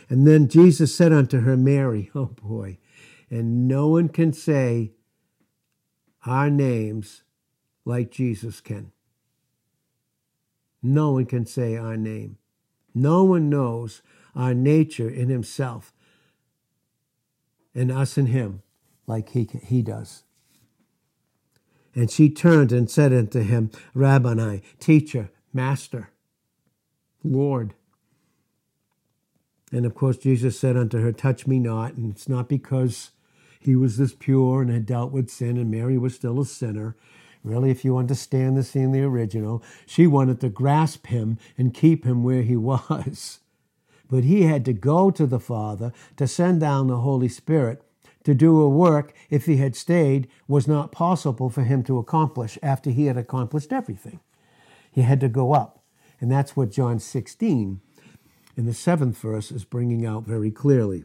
and 0.08 0.26
then 0.26 0.48
jesus 0.48 0.94
said 0.94 1.12
unto 1.12 1.40
her 1.40 1.56
mary 1.56 2.10
oh 2.14 2.26
boy 2.42 2.78
and 3.30 3.66
no 3.66 3.88
one 3.88 4.08
can 4.08 4.32
say 4.32 4.92
our 6.24 6.50
names 6.50 7.22
like 7.84 8.10
jesus 8.10 8.60
can 8.60 8.92
no 10.82 11.12
one 11.12 11.26
can 11.26 11.44
say 11.46 11.76
our 11.76 11.96
name 11.96 12.36
no 12.94 13.24
one 13.24 13.48
knows 13.48 14.02
our 14.34 14.54
nature 14.54 15.08
in 15.08 15.28
himself 15.28 15.92
and 17.74 17.92
us 17.92 18.16
in 18.16 18.26
him 18.26 18.62
like 19.06 19.30
he, 19.30 19.48
he 19.62 19.82
does. 19.82 20.24
And 21.94 22.10
she 22.10 22.28
turned 22.28 22.72
and 22.72 22.90
said 22.90 23.12
unto 23.12 23.42
him, 23.42 23.70
Rabboni, 23.94 24.62
teacher, 24.80 25.30
master, 25.52 26.10
Lord. 27.22 27.74
And 29.72 29.84
of 29.84 29.94
course, 29.94 30.16
Jesus 30.16 30.58
said 30.58 30.76
unto 30.76 31.00
her, 31.00 31.12
Touch 31.12 31.46
me 31.46 31.58
not. 31.58 31.94
And 31.94 32.12
it's 32.12 32.28
not 32.28 32.48
because 32.48 33.10
he 33.60 33.74
was 33.74 33.96
this 33.96 34.14
pure 34.14 34.62
and 34.62 34.70
had 34.70 34.86
dealt 34.86 35.12
with 35.12 35.30
sin, 35.30 35.56
and 35.56 35.70
Mary 35.70 35.98
was 35.98 36.14
still 36.14 36.40
a 36.40 36.46
sinner. 36.46 36.96
Really, 37.42 37.70
if 37.70 37.84
you 37.84 37.96
understand 37.96 38.56
the 38.56 38.62
scene, 38.62 38.92
the 38.92 39.02
original, 39.02 39.62
she 39.86 40.06
wanted 40.06 40.40
to 40.40 40.48
grasp 40.48 41.06
him 41.08 41.38
and 41.56 41.74
keep 41.74 42.04
him 42.04 42.22
where 42.22 42.42
he 42.42 42.56
was. 42.56 43.40
But 44.08 44.24
he 44.24 44.42
had 44.42 44.64
to 44.66 44.72
go 44.72 45.10
to 45.10 45.26
the 45.26 45.40
Father 45.40 45.92
to 46.16 46.28
send 46.28 46.60
down 46.60 46.86
the 46.86 46.98
Holy 46.98 47.28
Spirit 47.28 47.82
to 48.26 48.34
do 48.34 48.60
a 48.60 48.68
work, 48.68 49.12
if 49.30 49.46
he 49.46 49.58
had 49.58 49.76
stayed, 49.76 50.26
was 50.48 50.66
not 50.66 50.90
possible 50.90 51.48
for 51.48 51.62
him 51.62 51.84
to 51.84 51.98
accomplish 51.98 52.58
after 52.60 52.90
he 52.90 53.06
had 53.06 53.16
accomplished 53.16 53.72
everything. 53.72 54.18
He 54.90 55.02
had 55.02 55.20
to 55.20 55.28
go 55.28 55.52
up. 55.52 55.84
And 56.20 56.28
that's 56.30 56.56
what 56.56 56.72
John 56.72 56.98
16 56.98 57.80
in 58.56 58.66
the 58.66 58.74
seventh 58.74 59.18
verse 59.18 59.52
is 59.52 59.64
bringing 59.64 60.06
out 60.06 60.24
very 60.24 60.50
clearly. 60.50 61.04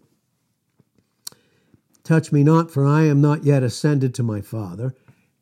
Touch 2.04 2.32
me 2.32 2.44
not, 2.44 2.72
for 2.72 2.86
I 2.86 3.04
am 3.04 3.22
not 3.22 3.44
yet 3.44 3.62
ascended 3.62 4.16
to 4.16 4.24
my 4.24 4.42
Father, 4.42 4.96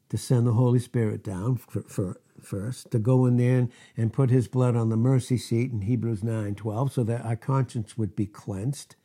to 0.10 0.17
send 0.17 0.45
the 0.45 0.54
Holy 0.54 0.80
Spirit 0.80 1.24
down 1.24 1.56
for, 1.56 1.84
for, 1.84 2.19
first, 2.41 2.91
to 2.91 3.00
go 3.00 3.26
in 3.26 3.38
there 3.38 3.60
and, 3.60 3.72
and 3.95 4.13
put 4.13 4.30
his 4.30 4.48
blood 4.48 4.76
on 4.76 4.89
the 4.89 4.98
mercy 4.98 5.38
seat 5.38 5.72
in 5.72 5.82
Hebrews 5.82 6.24
9 6.24 6.56
12, 6.56 6.91
so 6.91 7.04
that 7.04 7.26
our 7.26 7.36
conscience 7.36 7.98
would 7.98 8.15
be 8.15 8.26
cleansed. 8.26 8.95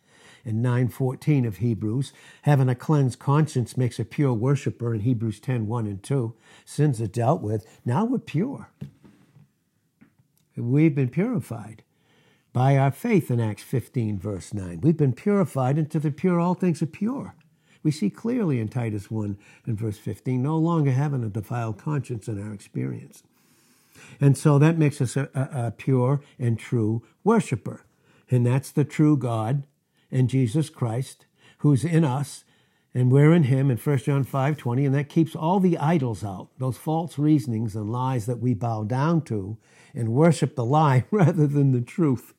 In 0.46 0.62
9.14 0.62 1.46
of 1.46 1.56
Hebrews, 1.58 2.12
having 2.42 2.68
a 2.68 2.74
cleansed 2.74 3.18
conscience 3.18 3.78
makes 3.78 3.98
a 3.98 4.04
pure 4.04 4.34
worshiper 4.34 4.94
in 4.94 5.00
Hebrews 5.00 5.40
10 5.40 5.66
1 5.66 5.86
and 5.86 6.02
2. 6.02 6.34
Sins 6.66 7.00
are 7.00 7.06
dealt 7.06 7.40
with. 7.40 7.66
Now 7.84 8.04
we're 8.04 8.18
pure. 8.18 8.68
We've 10.56 10.94
been 10.94 11.08
purified 11.08 11.82
by 12.54 12.78
our 12.78 12.92
faith 12.92 13.32
in 13.32 13.40
Acts 13.40 13.64
15, 13.64 14.18
verse 14.18 14.54
9. 14.54 14.80
We've 14.80 14.96
been 14.96 15.12
purified 15.12 15.76
into 15.76 15.98
the 15.98 16.12
pure, 16.12 16.38
all 16.38 16.54
things 16.54 16.80
are 16.80 16.86
pure. 16.86 17.34
We 17.82 17.90
see 17.90 18.08
clearly 18.08 18.60
in 18.60 18.68
Titus 18.68 19.10
1 19.10 19.36
and 19.66 19.76
verse 19.76 19.98
15, 19.98 20.40
no 20.40 20.56
longer 20.56 20.92
having 20.92 21.24
a 21.24 21.28
defiled 21.28 21.78
conscience 21.78 22.28
in 22.28 22.40
our 22.40 22.54
experience. 22.54 23.24
And 24.20 24.38
so 24.38 24.58
that 24.60 24.78
makes 24.78 25.00
us 25.00 25.16
a, 25.16 25.28
a, 25.34 25.66
a 25.66 25.70
pure 25.72 26.20
and 26.38 26.56
true 26.56 27.02
worshiper. 27.24 27.84
And 28.30 28.46
that's 28.46 28.70
the 28.70 28.84
true 28.84 29.16
God 29.16 29.66
and 30.12 30.30
Jesus 30.30 30.70
Christ 30.70 31.26
who's 31.58 31.84
in 31.84 32.04
us 32.04 32.44
and 32.94 33.10
we're 33.10 33.32
in 33.32 33.44
him 33.44 33.72
in 33.72 33.76
1 33.76 33.98
John 33.98 34.22
5 34.22 34.56
20, 34.56 34.86
and 34.86 34.94
that 34.94 35.08
keeps 35.08 35.34
all 35.34 35.58
the 35.58 35.76
idols 35.78 36.22
out, 36.22 36.50
those 36.58 36.76
false 36.76 37.18
reasonings 37.18 37.74
and 37.74 37.90
lies 37.90 38.26
that 38.26 38.38
we 38.38 38.54
bow 38.54 38.84
down 38.84 39.22
to 39.22 39.56
and 39.92 40.10
worship 40.10 40.54
the 40.54 40.64
lie 40.64 41.04
rather 41.10 41.48
than 41.48 41.72
the 41.72 41.80
truth. 41.80 42.32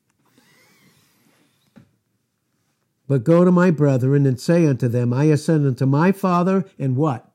But 3.08 3.24
go 3.24 3.44
to 3.44 3.52
my 3.52 3.70
brethren 3.70 4.26
and 4.26 4.40
say 4.40 4.66
unto 4.66 4.88
them, 4.88 5.12
I 5.12 5.24
ascend 5.24 5.66
unto 5.66 5.86
my 5.86 6.12
Father 6.12 6.64
and 6.78 6.96
what? 6.96 7.30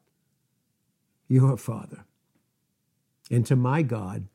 Your 1.28 1.58
Father. 1.58 2.06
And 3.30 3.46
to 3.46 3.56
my 3.56 3.82
God 3.82 4.28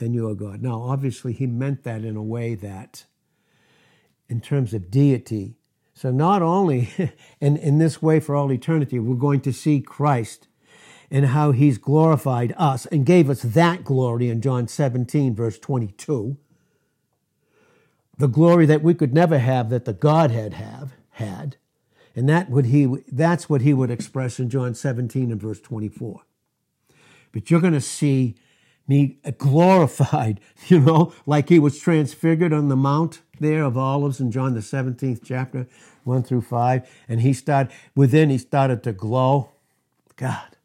and 0.00 0.14
your 0.14 0.34
God. 0.34 0.62
Now, 0.62 0.82
obviously, 0.82 1.32
he 1.32 1.46
meant 1.46 1.84
that 1.84 2.04
in 2.04 2.16
a 2.16 2.22
way 2.22 2.54
that, 2.56 3.04
in 4.28 4.40
terms 4.40 4.74
of 4.74 4.90
deity, 4.90 5.56
so 5.94 6.10
not 6.10 6.42
only 6.42 6.90
in, 7.40 7.56
in 7.56 7.78
this 7.78 8.02
way 8.02 8.18
for 8.18 8.34
all 8.34 8.50
eternity, 8.50 8.98
we're 8.98 9.14
going 9.14 9.42
to 9.42 9.52
see 9.52 9.80
Christ 9.80 10.48
and 11.10 11.26
how 11.26 11.52
he's 11.52 11.78
glorified 11.78 12.54
us 12.56 12.86
and 12.86 13.04
gave 13.04 13.28
us 13.28 13.42
that 13.42 13.84
glory 13.84 14.28
in 14.28 14.40
John 14.40 14.66
17, 14.66 15.34
verse 15.34 15.58
22 15.58 16.36
the 18.20 18.28
glory 18.28 18.66
that 18.66 18.82
we 18.82 18.92
could 18.92 19.14
never 19.14 19.38
have 19.38 19.70
that 19.70 19.86
the 19.86 19.94
Godhead 19.94 20.52
have 20.54 20.92
had. 21.12 21.56
And 22.14 22.28
that 22.28 22.50
would 22.50 22.66
he 22.66 22.86
that's 23.10 23.48
what 23.48 23.62
he 23.62 23.72
would 23.72 23.90
express 23.90 24.38
in 24.38 24.50
John 24.50 24.74
17 24.74 25.30
and 25.30 25.40
verse 25.40 25.60
24. 25.60 26.20
But 27.32 27.50
you're 27.50 27.60
going 27.60 27.72
to 27.72 27.80
see 27.80 28.36
me 28.86 29.18
glorified, 29.38 30.40
you 30.66 30.80
know, 30.80 31.14
like 31.24 31.48
he 31.48 31.58
was 31.58 31.78
transfigured 31.78 32.52
on 32.52 32.68
the 32.68 32.76
mount 32.76 33.22
there 33.38 33.62
of 33.64 33.78
olives 33.78 34.20
in 34.20 34.30
John 34.30 34.52
the 34.52 34.60
17th 34.60 35.22
chapter, 35.24 35.66
1 36.04 36.22
through 36.24 36.42
5. 36.42 36.90
And 37.08 37.22
he 37.22 37.32
started 37.32 37.72
within 37.94 38.28
he 38.28 38.36
started 38.36 38.82
to 38.82 38.92
glow. 38.92 39.52
God. 40.16 40.56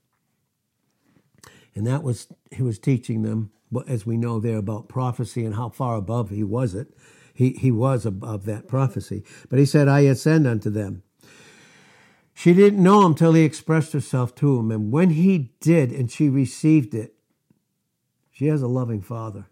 And 1.73 1.87
that 1.87 2.03
was 2.03 2.27
he 2.51 2.63
was 2.63 2.79
teaching 2.79 3.21
them, 3.21 3.51
as 3.87 4.05
we 4.05 4.17
know 4.17 4.41
there, 4.41 4.57
about 4.57 4.89
prophecy 4.89 5.45
and 5.45 5.55
how 5.55 5.69
far 5.69 5.95
above 5.95 6.31
he 6.31 6.43
was 6.43 6.75
it 6.75 6.89
he, 7.35 7.51
he 7.51 7.69
was 7.69 8.05
above 8.05 8.45
that 8.45 8.67
prophecy. 8.67 9.23
But 9.49 9.59
he 9.59 9.65
said, 9.65 9.87
I 9.87 9.99
ascend 10.01 10.47
unto 10.47 10.69
them. 10.69 11.03
She 12.33 12.53
didn't 12.53 12.81
know 12.81 13.05
him 13.05 13.13
till 13.13 13.33
he 13.33 13.43
expressed 13.43 13.93
herself 13.93 14.33
to 14.35 14.57
him. 14.57 14.71
And 14.71 14.91
when 14.91 15.11
he 15.11 15.51
did 15.59 15.91
and 15.91 16.09
she 16.09 16.29
received 16.29 16.95
it, 16.95 17.13
she 18.31 18.47
has 18.47 18.61
a 18.61 18.67
loving 18.67 19.01
father. 19.01 19.45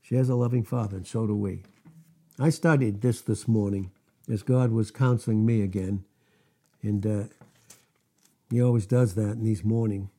She 0.00 0.16
has 0.16 0.28
a 0.28 0.34
loving 0.34 0.64
father, 0.64 0.96
and 0.98 1.06
so 1.06 1.26
do 1.26 1.34
we. 1.34 1.62
I 2.38 2.50
studied 2.50 3.00
this 3.00 3.20
this 3.20 3.46
morning 3.46 3.90
as 4.28 4.42
God 4.42 4.72
was 4.72 4.90
counseling 4.90 5.46
me 5.46 5.62
again. 5.62 6.04
And 6.82 7.06
uh, 7.06 7.24
he 8.50 8.60
always 8.60 8.86
does 8.86 9.14
that 9.14 9.32
in 9.32 9.44
these 9.44 9.64
mornings, 9.64 10.10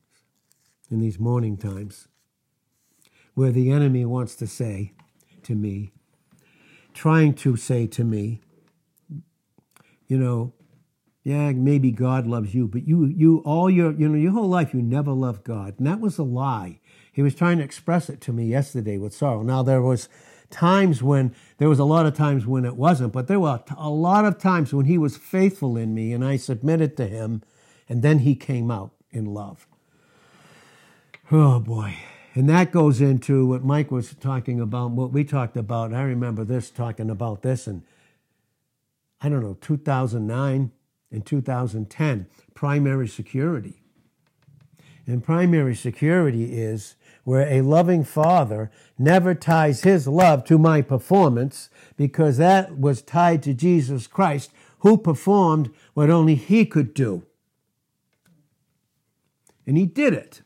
in 0.90 1.00
these 1.00 1.18
morning 1.18 1.56
times, 1.56 2.08
where 3.34 3.52
the 3.52 3.70
enemy 3.70 4.04
wants 4.04 4.34
to 4.36 4.46
say 4.46 4.92
to 5.42 5.54
me, 5.54 5.92
trying 6.94 7.34
to 7.34 7.56
say 7.56 7.86
to 7.88 8.04
me, 8.04 8.40
you 10.06 10.18
know, 10.18 10.52
yeah, 11.22 11.52
maybe 11.52 11.90
God 11.90 12.26
loves 12.26 12.54
you, 12.54 12.68
but 12.68 12.86
you, 12.86 13.06
you, 13.06 13.38
all 13.46 13.70
your, 13.70 13.92
you 13.92 14.08
know, 14.08 14.18
your 14.18 14.32
whole 14.32 14.48
life, 14.48 14.74
you 14.74 14.82
never 14.82 15.10
loved 15.10 15.42
God. 15.42 15.74
And 15.78 15.86
that 15.86 16.00
was 16.00 16.18
a 16.18 16.22
lie. 16.22 16.80
He 17.12 17.22
was 17.22 17.34
trying 17.34 17.58
to 17.58 17.64
express 17.64 18.10
it 18.10 18.20
to 18.22 18.32
me 18.32 18.46
yesterday 18.46 18.98
with 18.98 19.14
sorrow. 19.14 19.42
Now, 19.42 19.62
there 19.62 19.80
was 19.80 20.08
times 20.50 21.02
when, 21.02 21.34
there 21.56 21.68
was 21.68 21.78
a 21.78 21.84
lot 21.84 22.04
of 22.04 22.14
times 22.14 22.46
when 22.46 22.66
it 22.66 22.76
wasn't, 22.76 23.12
but 23.12 23.26
there 23.26 23.40
were 23.40 23.62
a 23.76 23.88
lot 23.88 24.26
of 24.26 24.38
times 24.38 24.74
when 24.74 24.84
he 24.84 24.98
was 24.98 25.16
faithful 25.16 25.78
in 25.78 25.94
me 25.94 26.12
and 26.12 26.24
I 26.24 26.36
submitted 26.36 26.96
to 26.98 27.06
him 27.06 27.42
and 27.88 28.02
then 28.02 28.20
he 28.20 28.34
came 28.34 28.70
out 28.70 28.92
in 29.10 29.24
love. 29.24 29.66
Oh 31.32 31.58
boy. 31.58 31.96
And 32.34 32.48
that 32.48 32.72
goes 32.72 33.00
into 33.00 33.46
what 33.46 33.64
Mike 33.64 33.92
was 33.92 34.12
talking 34.14 34.60
about, 34.60 34.90
what 34.90 35.12
we 35.12 35.22
talked 35.22 35.56
about. 35.56 35.94
I 35.94 36.02
remember 36.02 36.42
this 36.44 36.68
talking 36.68 37.08
about 37.08 37.42
this 37.42 37.68
in, 37.68 37.84
I 39.20 39.28
don't 39.28 39.40
know, 39.40 39.56
2009 39.60 40.72
and 41.12 41.26
2010, 41.26 42.26
primary 42.52 43.06
security. 43.06 43.82
And 45.06 45.22
primary 45.22 45.76
security 45.76 46.56
is 46.58 46.96
where 47.22 47.46
a 47.46 47.60
loving 47.60 48.02
father 48.02 48.70
never 48.98 49.34
ties 49.34 49.82
his 49.82 50.08
love 50.08 50.44
to 50.44 50.58
my 50.58 50.82
performance 50.82 51.70
because 51.96 52.36
that 52.38 52.78
was 52.78 53.00
tied 53.00 53.44
to 53.44 53.54
Jesus 53.54 54.08
Christ, 54.08 54.50
who 54.80 54.98
performed 54.98 55.70
what 55.94 56.10
only 56.10 56.34
he 56.34 56.66
could 56.66 56.94
do. 56.94 57.22
And 59.66 59.76
he 59.76 59.86
did 59.86 60.12
it. 60.12 60.42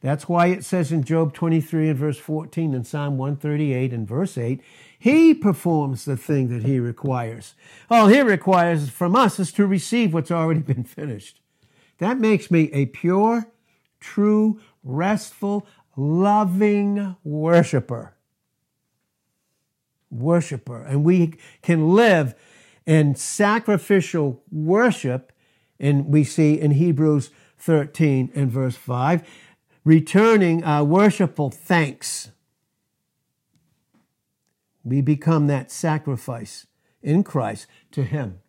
That's 0.00 0.28
why 0.28 0.46
it 0.48 0.64
says 0.64 0.92
in 0.92 1.02
Job 1.02 1.32
23 1.34 1.88
and 1.90 1.98
verse 1.98 2.18
14 2.18 2.74
and 2.74 2.86
Psalm 2.86 3.18
138 3.18 3.92
and 3.92 4.06
verse 4.06 4.38
8, 4.38 4.60
he 4.98 5.34
performs 5.34 6.04
the 6.04 6.16
thing 6.16 6.48
that 6.48 6.64
he 6.64 6.78
requires. 6.78 7.54
All 7.90 8.08
he 8.08 8.20
requires 8.20 8.90
from 8.90 9.16
us 9.16 9.38
is 9.40 9.52
to 9.52 9.66
receive 9.66 10.14
what's 10.14 10.30
already 10.30 10.60
been 10.72 10.84
finished. 10.84 11.40
That 11.98 12.18
makes 12.18 12.50
me 12.50 12.70
a 12.72 12.86
pure, 12.86 13.50
true, 13.98 14.60
restful, 14.84 15.66
loving 15.96 17.16
worshiper. 17.24 18.14
Worshiper. 20.10 20.82
And 20.82 21.02
we 21.02 21.34
can 21.60 21.94
live 21.94 22.34
in 22.86 23.16
sacrificial 23.16 24.42
worship, 24.50 25.32
and 25.78 26.06
we 26.06 26.24
see 26.24 26.54
in 26.54 26.72
Hebrews 26.72 27.30
13 27.58 28.30
and 28.34 28.50
verse 28.50 28.76
5 28.76 29.28
returning 29.88 30.62
our 30.64 30.84
worshipful 30.84 31.48
thanks. 31.48 32.30
We 34.84 35.00
become 35.00 35.46
that 35.46 35.70
sacrifice 35.70 36.66
in 37.02 37.24
Christ 37.24 37.66
to 37.92 38.02
Him. 38.02 38.40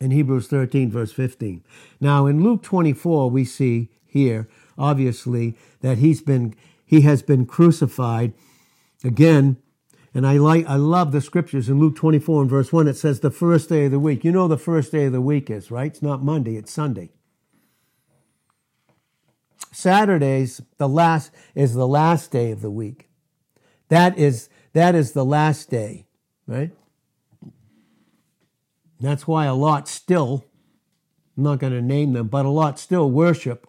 In 0.00 0.10
Hebrews 0.10 0.48
13, 0.48 0.90
verse 0.90 1.12
15. 1.12 1.62
Now, 2.00 2.26
in 2.26 2.42
Luke 2.42 2.64
24, 2.64 3.30
we 3.30 3.44
see 3.44 3.90
here, 4.04 4.48
obviously, 4.76 5.56
that 5.82 5.98
he's 5.98 6.20
been, 6.20 6.56
he 6.84 7.02
has 7.02 7.22
been 7.22 7.46
crucified 7.46 8.34
again 9.04 9.56
And 10.12 10.26
I 10.26 10.38
like, 10.38 10.66
I 10.66 10.76
love 10.76 11.12
the 11.12 11.20
scriptures 11.20 11.68
in 11.68 11.78
Luke 11.78 11.94
24 11.94 12.40
and 12.40 12.50
verse 12.50 12.72
1. 12.72 12.88
It 12.88 12.96
says 12.96 13.20
the 13.20 13.30
first 13.30 13.68
day 13.68 13.84
of 13.84 13.90
the 13.92 14.00
week. 14.00 14.24
You 14.24 14.32
know 14.32 14.48
the 14.48 14.58
first 14.58 14.90
day 14.90 15.04
of 15.04 15.12
the 15.12 15.20
week 15.20 15.50
is, 15.50 15.70
right? 15.70 15.92
It's 15.92 16.02
not 16.02 16.24
Monday, 16.24 16.56
it's 16.56 16.72
Sunday. 16.72 17.10
Saturdays, 19.72 20.60
the 20.78 20.88
last 20.88 21.30
is 21.54 21.74
the 21.74 21.86
last 21.86 22.30
day 22.30 22.50
of 22.50 22.62
the 22.62 22.70
week. 22.70 23.08
That 23.88 24.18
is 24.18 24.48
that 24.72 24.94
is 24.94 25.12
the 25.12 25.24
last 25.24 25.70
day, 25.70 26.06
right? 26.46 26.70
That's 29.00 29.26
why 29.26 29.46
a 29.46 29.54
lot 29.54 29.88
still, 29.88 30.44
I'm 31.36 31.44
not 31.44 31.58
going 31.58 31.72
to 31.72 31.82
name 31.82 32.12
them, 32.12 32.28
but 32.28 32.46
a 32.46 32.50
lot 32.50 32.78
still 32.78 33.10
worship 33.10 33.66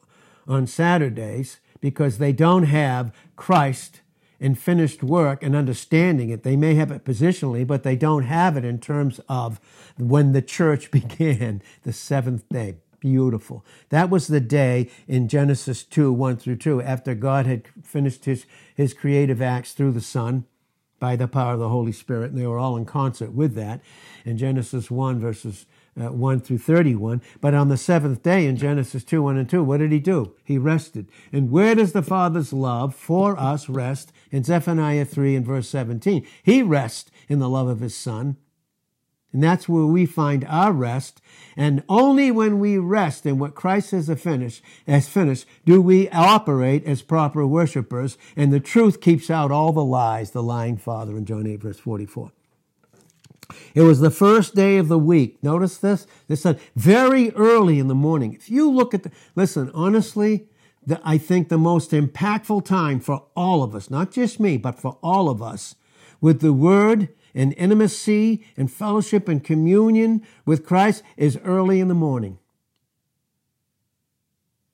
on 0.47 0.67
Saturdays 0.67 1.60
because 1.82 2.17
they 2.17 2.32
don't 2.32 2.63
have 2.63 3.13
Christ 3.36 4.02
and 4.39 4.58
finished 4.58 5.04
work 5.04 5.43
and 5.43 5.56
understanding 5.56 6.30
it. 6.30 6.43
They 6.43 6.56
may 6.56 6.76
have 6.76 6.91
it 6.91 7.04
positionally, 7.04 7.65
but 7.65 7.84
they 7.84 7.95
don't 7.95 8.23
have 8.23 8.56
it 8.56 8.63
in 8.63 8.80
terms 8.80 9.19
of 9.28 9.60
when 9.97 10.32
the 10.32 10.41
church 10.41 10.91
began, 10.91 11.62
the 11.84 11.93
seventh 11.93 12.47
day. 12.50 12.76
Beautiful. 12.99 13.63
That 13.89 14.10
was 14.10 14.27
the 14.27 14.39
day 14.39 14.89
in 15.07 15.27
Genesis 15.27 15.83
2 15.83 16.12
1 16.12 16.38
through 16.38 16.57
2, 16.57 16.81
after 16.81 17.13
God 17.13 17.45
had 17.45 17.67
finished 17.83 18.25
his, 18.25 18.45
his 18.75 18.93
creative 18.93 19.41
acts 19.41 19.73
through 19.73 19.91
the 19.91 20.01
Son 20.01 20.45
by 20.99 21.15
the 21.15 21.27
power 21.27 21.53
of 21.53 21.60
the 21.60 21.69
Holy 21.69 21.91
Spirit, 21.91 22.31
and 22.31 22.39
they 22.39 22.47
were 22.47 22.57
all 22.57 22.75
in 22.75 22.86
concert 22.86 23.31
with 23.31 23.53
that 23.53 23.81
in 24.25 24.38
Genesis 24.38 24.89
1, 24.89 25.19
verses 25.19 25.67
uh, 25.99 26.12
1 26.12 26.39
through 26.39 26.57
31. 26.57 27.21
But 27.39 27.53
on 27.53 27.69
the 27.69 27.77
seventh 27.77 28.23
day 28.23 28.45
in 28.45 28.55
Genesis 28.57 29.03
2, 29.03 29.21
1 29.21 29.38
and 29.38 29.49
2, 29.49 29.63
what 29.63 29.77
did 29.77 29.91
he 29.91 29.99
do? 29.99 30.36
He 30.43 30.57
rested. 30.57 31.10
And 31.31 31.51
where 31.51 31.75
does 31.75 31.93
the 31.93 32.01
Father's 32.01 32.53
love 32.53 32.95
for 32.95 33.39
us 33.39 33.69
rest? 33.69 34.12
In 34.31 34.43
Zephaniah 34.43 35.05
3 35.05 35.36
and 35.36 35.45
verse 35.45 35.69
17. 35.69 36.25
He 36.43 36.63
rests 36.63 37.12
in 37.27 37.39
the 37.39 37.49
love 37.49 37.67
of 37.67 37.79
his 37.79 37.95
Son. 37.95 38.38
And 39.33 39.43
that's 39.43 39.67
where 39.67 39.85
we 39.85 40.05
find 40.05 40.45
our 40.45 40.71
rest. 40.71 41.21
And 41.55 41.83
only 41.89 42.31
when 42.31 42.59
we 42.59 42.77
rest 42.77 43.25
in 43.25 43.39
what 43.39 43.55
Christ 43.55 43.91
has 43.91 44.09
finished, 44.19 44.63
has 44.87 45.09
finished, 45.09 45.45
do 45.65 45.81
we 45.81 46.09
operate 46.09 46.85
as 46.85 47.01
proper 47.01 47.45
worshipers. 47.45 48.17
And 48.35 48.53
the 48.53 48.59
truth 48.59 49.01
keeps 49.01 49.29
out 49.29 49.51
all 49.51 49.73
the 49.73 49.83
lies, 49.83 50.31
the 50.31 50.43
lying 50.43 50.77
father 50.77 51.17
in 51.17 51.25
John 51.25 51.45
8 51.45 51.61
verse 51.61 51.79
44. 51.79 52.31
It 53.73 53.81
was 53.81 53.99
the 53.99 54.11
first 54.11 54.55
day 54.55 54.77
of 54.77 54.87
the 54.87 54.99
week. 54.99 55.41
Notice 55.41 55.77
this? 55.77 56.05
This 56.27 56.41
said 56.41 56.59
very 56.75 57.31
early 57.31 57.79
in 57.79 57.87
the 57.87 57.95
morning. 57.95 58.33
If 58.33 58.49
you 58.49 58.69
look 58.69 58.93
at 58.93 59.03
the, 59.03 59.11
listen, 59.35 59.71
honestly, 59.73 60.47
the, 60.85 60.99
I 61.03 61.17
think 61.17 61.49
the 61.49 61.57
most 61.57 61.91
impactful 61.91 62.65
time 62.65 62.99
for 62.99 63.25
all 63.35 63.63
of 63.63 63.75
us, 63.75 63.89
not 63.89 64.11
just 64.11 64.39
me, 64.39 64.57
but 64.57 64.79
for 64.79 64.97
all 65.01 65.29
of 65.29 65.41
us, 65.41 65.75
with 66.19 66.41
the 66.41 66.53
word 66.53 67.09
and 67.38 67.54
intimacy 67.56 68.43
and 68.58 68.69
fellowship 68.69 69.30
and 69.30 69.43
communion 69.43 70.23
with 70.43 70.65
Christ 70.65 71.04
is 71.15 71.38
early 71.45 71.80
in 71.80 71.88
the 71.88 71.93
morning. 71.93 72.39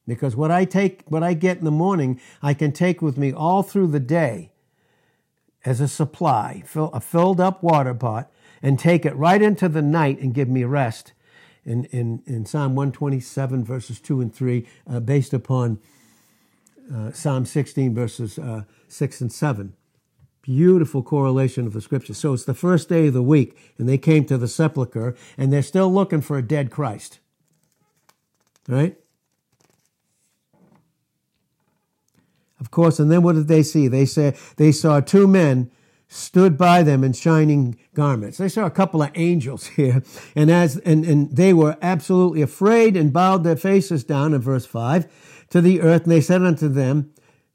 Because 0.07 0.35
what 0.35 0.49
I 0.49 0.63
take, 0.63 1.03
what 1.07 1.23
I 1.23 1.33
get 1.33 1.57
in 1.57 1.65
the 1.65 1.71
morning, 1.71 2.21
I 2.41 2.53
can 2.53 2.71
take 2.71 3.01
with 3.01 3.17
me 3.17 3.33
all 3.33 3.63
through 3.63 3.87
the 3.87 3.99
day 3.99 4.51
as 5.65 5.81
a 5.81 5.89
supply, 5.89 6.63
fill, 6.65 6.89
a 6.93 7.01
filled 7.01 7.41
up 7.41 7.61
water 7.61 7.93
pot, 7.93 8.31
and 8.61 8.79
take 8.79 9.05
it 9.05 9.15
right 9.15 9.41
into 9.41 9.67
the 9.67 9.81
night 9.81 10.19
and 10.19 10.33
give 10.33 10.47
me 10.47 10.63
rest. 10.63 11.11
In, 11.65 11.85
in, 11.85 12.21
in 12.25 12.45
Psalm 12.45 12.75
127, 12.75 13.63
verses 13.63 13.99
2 13.99 14.21
and 14.21 14.33
3, 14.33 14.67
uh, 14.89 14.99
based 15.01 15.33
upon 15.33 15.79
uh, 16.93 17.11
Psalm 17.11 17.45
16, 17.45 17.93
verses 17.93 18.39
uh, 18.39 18.63
6 18.87 19.21
and 19.21 19.31
7. 19.31 19.73
Beautiful 20.43 21.01
correlation 21.01 21.65
of 21.65 21.71
the 21.71 21.79
scripture. 21.79 22.13
So 22.13 22.33
it's 22.33 22.43
the 22.43 22.53
first 22.53 22.89
day 22.89 23.07
of 23.07 23.13
the 23.13 23.23
week, 23.23 23.57
and 23.77 23.87
they 23.87 23.97
came 23.97 24.25
to 24.25 24.37
the 24.37 24.49
sepulchre, 24.49 25.15
and 25.37 25.51
they're 25.51 25.63
still 25.63 25.91
looking 25.91 26.19
for 26.19 26.37
a 26.37 26.41
dead 26.41 26.69
Christ. 26.69 27.19
Right? 28.67 28.97
Of 32.59 32.71
course, 32.71 32.99
and 32.99 33.09
then 33.09 33.23
what 33.23 33.35
did 33.35 33.47
they 33.47 33.63
see? 33.63 33.87
They 33.87 34.05
said 34.05 34.37
they 34.57 34.73
saw 34.73 34.99
two 34.99 35.27
men 35.27 35.71
stood 36.09 36.57
by 36.57 36.83
them 36.83 37.03
in 37.03 37.13
shining 37.13 37.77
garments. 37.93 38.37
They 38.37 38.49
saw 38.49 38.65
a 38.65 38.71
couple 38.71 39.01
of 39.01 39.11
angels 39.15 39.67
here, 39.77 40.03
and 40.35 40.51
as 40.51 40.77
and, 40.79 41.05
and 41.05 41.35
they 41.35 41.53
were 41.53 41.77
absolutely 41.81 42.41
afraid 42.41 42.97
and 42.97 43.13
bowed 43.13 43.45
their 43.45 43.55
faces 43.55 44.03
down 44.03 44.33
in 44.33 44.41
verse 44.41 44.65
five 44.65 45.11
to 45.51 45.61
the 45.61 45.81
earth, 45.81 46.03
and 46.03 46.11
they 46.11 46.21
said 46.21 46.41
unto 46.41 46.67
them, 46.67 47.13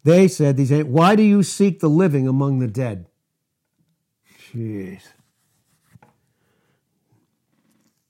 they 0.08 0.28
said, 0.28 0.56
these 0.56 0.72
why 0.84 1.16
do 1.16 1.22
you 1.22 1.42
seek 1.42 1.80
the 1.80 1.88
living 1.88 2.26
among 2.26 2.58
the 2.58 2.66
dead? 2.66 3.06
Jeez. 4.52 5.02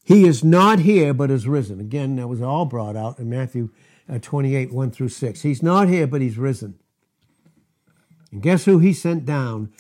He 0.05 0.25
is 0.25 0.43
not 0.43 0.79
here, 0.79 1.13
but 1.13 1.31
is 1.31 1.47
risen. 1.47 1.81
Again, 1.81 2.17
that 2.17 2.29
was 2.29 2.41
all 2.41 2.65
brought 2.65 2.97
out 2.97 3.19
in 3.19 3.29
Matthew 3.29 3.71
uh, 4.09 4.19
28, 4.19 4.73
1 4.73 4.91
through 4.91 5.11
6. 5.11 5.43
He's 5.43 5.63
not 5.63 5.89
here, 5.89 6.07
but 6.07 6.23
he's 6.23 6.39
risen. 6.39 6.79
And 8.33 8.43
guess 8.43 8.65
who 8.65 8.79
he 8.79 8.93
sent 8.93 9.27
down 9.27 9.73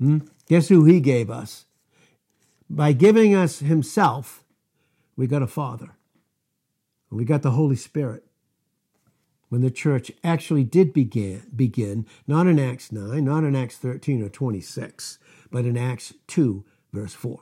Hmm? 0.00 0.18
Guess 0.48 0.68
who 0.68 0.84
he 0.84 0.98
gave 0.98 1.30
us? 1.30 1.66
By 2.68 2.92
giving 2.92 3.34
us 3.34 3.60
himself, 3.60 4.42
we 5.14 5.26
got 5.26 5.42
a 5.42 5.46
Father. 5.46 5.90
We 7.10 7.24
got 7.24 7.42
the 7.42 7.50
Holy 7.50 7.76
Spirit. 7.76 8.24
When 9.50 9.62
the 9.62 9.70
church 9.70 10.12
actually 10.22 10.62
did 10.62 10.92
begin, 10.92 11.42
begin, 11.54 12.06
not 12.26 12.46
in 12.46 12.58
Acts 12.60 12.92
9, 12.92 13.24
not 13.24 13.42
in 13.42 13.56
Acts 13.56 13.76
13 13.76 14.22
or 14.22 14.28
26, 14.28 15.18
but 15.50 15.64
in 15.64 15.76
Acts 15.76 16.14
2, 16.28 16.64
verse 16.92 17.14
4. 17.14 17.40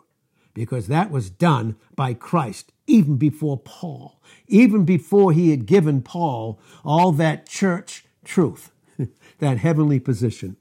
Because 0.55 0.89
that 0.89 1.11
was 1.11 1.29
done 1.29 1.77
by 1.95 2.15
Christ 2.15 2.73
even 2.87 3.19
before 3.19 3.59
Paul, 3.59 4.23
even 4.47 4.87
before 4.87 5.33
he 5.33 5.51
had 5.51 5.67
given 5.67 6.01
Paul 6.01 6.59
all 6.83 7.13
that 7.13 7.47
church 7.47 8.07
truth, 8.25 8.73
that 9.39 9.59
heavenly 9.59 10.01
position. 10.01 10.57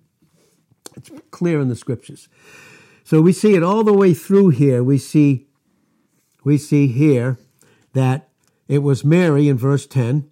It's 0.97 1.10
clear 1.31 1.62
in 1.62 1.69
the 1.69 1.77
scriptures. 1.77 2.27
So 3.05 3.21
we 3.21 3.31
see 3.31 3.55
it 3.55 3.63
all 3.63 3.86
the 3.86 3.93
way 3.93 4.13
through 4.13 4.49
here. 4.49 4.83
We 4.83 4.97
see, 4.97 5.47
we 6.43 6.57
see 6.57 6.88
here 6.88 7.38
that 7.93 8.27
it 8.67 8.79
was 8.79 9.05
Mary 9.05 9.47
in 9.47 9.57
verse 9.57 9.88
10. 9.88 10.29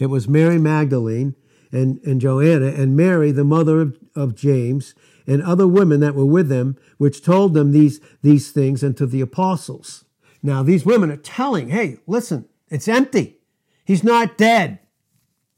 It 0.00 0.06
was 0.06 0.26
Mary 0.26 0.58
Magdalene 0.58 1.36
and, 1.70 2.00
and 2.04 2.20
Joanna 2.20 2.68
and 2.68 2.96
Mary, 2.96 3.30
the 3.30 3.44
mother 3.44 3.80
of, 3.80 3.98
of 4.16 4.34
James, 4.34 4.94
and 5.26 5.42
other 5.42 5.68
women 5.68 6.00
that 6.00 6.14
were 6.14 6.24
with 6.24 6.48
them, 6.48 6.76
which 6.98 7.22
told 7.22 7.54
them 7.54 7.70
these, 7.70 8.00
these 8.22 8.50
things 8.50 8.82
unto 8.82 9.06
the 9.06 9.20
apostles. 9.20 10.04
Now, 10.42 10.62
these 10.62 10.86
women 10.86 11.12
are 11.12 11.16
telling, 11.16 11.68
hey, 11.68 11.98
listen, 12.06 12.48
it's 12.70 12.88
empty. 12.88 13.36
He's 13.84 14.02
not 14.02 14.38
dead. 14.38 14.78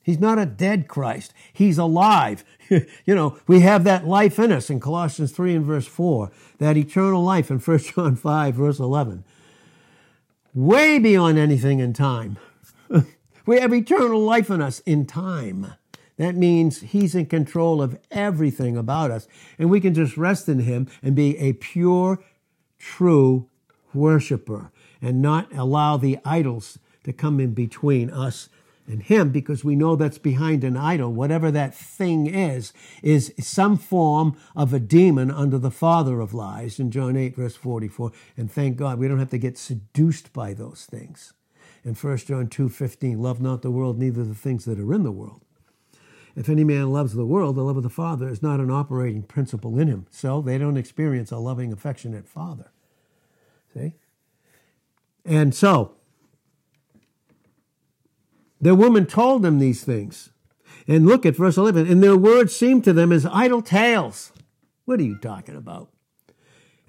He's 0.02 0.18
not 0.18 0.38
a 0.38 0.46
dead 0.46 0.88
Christ. 0.88 1.32
He's 1.52 1.78
alive. 1.78 2.44
you 2.68 3.14
know, 3.14 3.38
we 3.46 3.60
have 3.60 3.84
that 3.84 4.06
life 4.06 4.40
in 4.40 4.50
us 4.50 4.68
in 4.68 4.80
Colossians 4.80 5.30
3 5.30 5.54
and 5.54 5.64
verse 5.64 5.86
4, 5.86 6.32
that 6.58 6.76
eternal 6.76 7.22
life 7.22 7.50
in 7.50 7.60
1 7.60 7.78
John 7.78 8.16
5, 8.16 8.54
verse 8.54 8.80
11. 8.80 9.24
Way 10.52 10.98
beyond 10.98 11.38
anything 11.38 11.78
in 11.78 11.92
time. 11.92 12.36
we 13.46 13.58
have 13.60 13.72
eternal 13.72 14.20
life 14.20 14.50
in 14.50 14.60
us 14.62 14.80
in 14.80 15.06
time. 15.06 15.74
That 16.16 16.36
means 16.36 16.80
He's 16.80 17.14
in 17.14 17.26
control 17.26 17.82
of 17.82 17.98
everything 18.10 18.76
about 18.76 19.10
us. 19.10 19.26
And 19.58 19.70
we 19.70 19.80
can 19.80 19.94
just 19.94 20.16
rest 20.16 20.48
in 20.48 20.60
Him 20.60 20.88
and 21.02 21.14
be 21.16 21.38
a 21.38 21.54
pure, 21.54 22.22
true 22.78 23.48
worshiper 23.94 24.70
and 25.00 25.20
not 25.20 25.52
allow 25.54 25.96
the 25.96 26.18
idols 26.24 26.78
to 27.04 27.12
come 27.12 27.40
in 27.40 27.54
between 27.54 28.10
us 28.10 28.48
and 28.86 29.02
him 29.02 29.30
because 29.30 29.64
we 29.64 29.76
know 29.76 29.96
that's 29.96 30.18
behind 30.18 30.64
an 30.64 30.76
idol, 30.76 31.12
whatever 31.12 31.50
that 31.50 31.74
thing 31.74 32.26
is, 32.26 32.72
is 33.02 33.32
some 33.38 33.76
form 33.76 34.36
of 34.56 34.72
a 34.72 34.80
demon 34.80 35.30
under 35.30 35.58
the 35.58 35.70
father 35.70 36.20
of 36.20 36.34
lies 36.34 36.78
in 36.78 36.90
John 36.90 37.16
8, 37.16 37.36
verse 37.36 37.56
44. 37.56 38.12
And 38.36 38.50
thank 38.50 38.76
God 38.76 38.98
we 38.98 39.08
don't 39.08 39.18
have 39.18 39.30
to 39.30 39.38
get 39.38 39.56
seduced 39.56 40.32
by 40.32 40.52
those 40.52 40.86
things. 40.90 41.32
In 41.84 41.94
1 41.94 42.18
John 42.18 42.48
2:15, 42.48 43.18
love 43.18 43.40
not 43.40 43.62
the 43.62 43.70
world, 43.70 43.98
neither 43.98 44.24
the 44.24 44.34
things 44.34 44.64
that 44.64 44.78
are 44.78 44.94
in 44.94 45.02
the 45.02 45.12
world. 45.12 45.42
If 46.34 46.48
any 46.48 46.64
man 46.64 46.90
loves 46.90 47.12
the 47.12 47.26
world, 47.26 47.56
the 47.56 47.62
love 47.62 47.76
of 47.76 47.82
the 47.82 47.90
Father 47.90 48.28
is 48.28 48.42
not 48.42 48.60
an 48.60 48.70
operating 48.70 49.22
principle 49.22 49.78
in 49.78 49.88
him. 49.88 50.06
So 50.10 50.40
they 50.40 50.56
don't 50.58 50.76
experience 50.76 51.30
a 51.30 51.38
loving, 51.38 51.72
affectionate 51.72 52.26
Father. 52.26 52.70
See? 53.74 53.94
And 55.24 55.54
so, 55.54 55.92
the 58.60 58.74
woman 58.74 59.06
told 59.06 59.42
them 59.42 59.58
these 59.58 59.84
things. 59.84 60.30
And 60.88 61.06
look 61.06 61.26
at 61.26 61.36
verse 61.36 61.56
11. 61.56 61.86
And 61.86 62.02
their 62.02 62.16
words 62.16 62.56
seemed 62.56 62.84
to 62.84 62.92
them 62.92 63.12
as 63.12 63.26
idle 63.26 63.62
tales. 63.62 64.32
What 64.84 65.00
are 65.00 65.04
you 65.04 65.18
talking 65.18 65.56
about? 65.56 65.90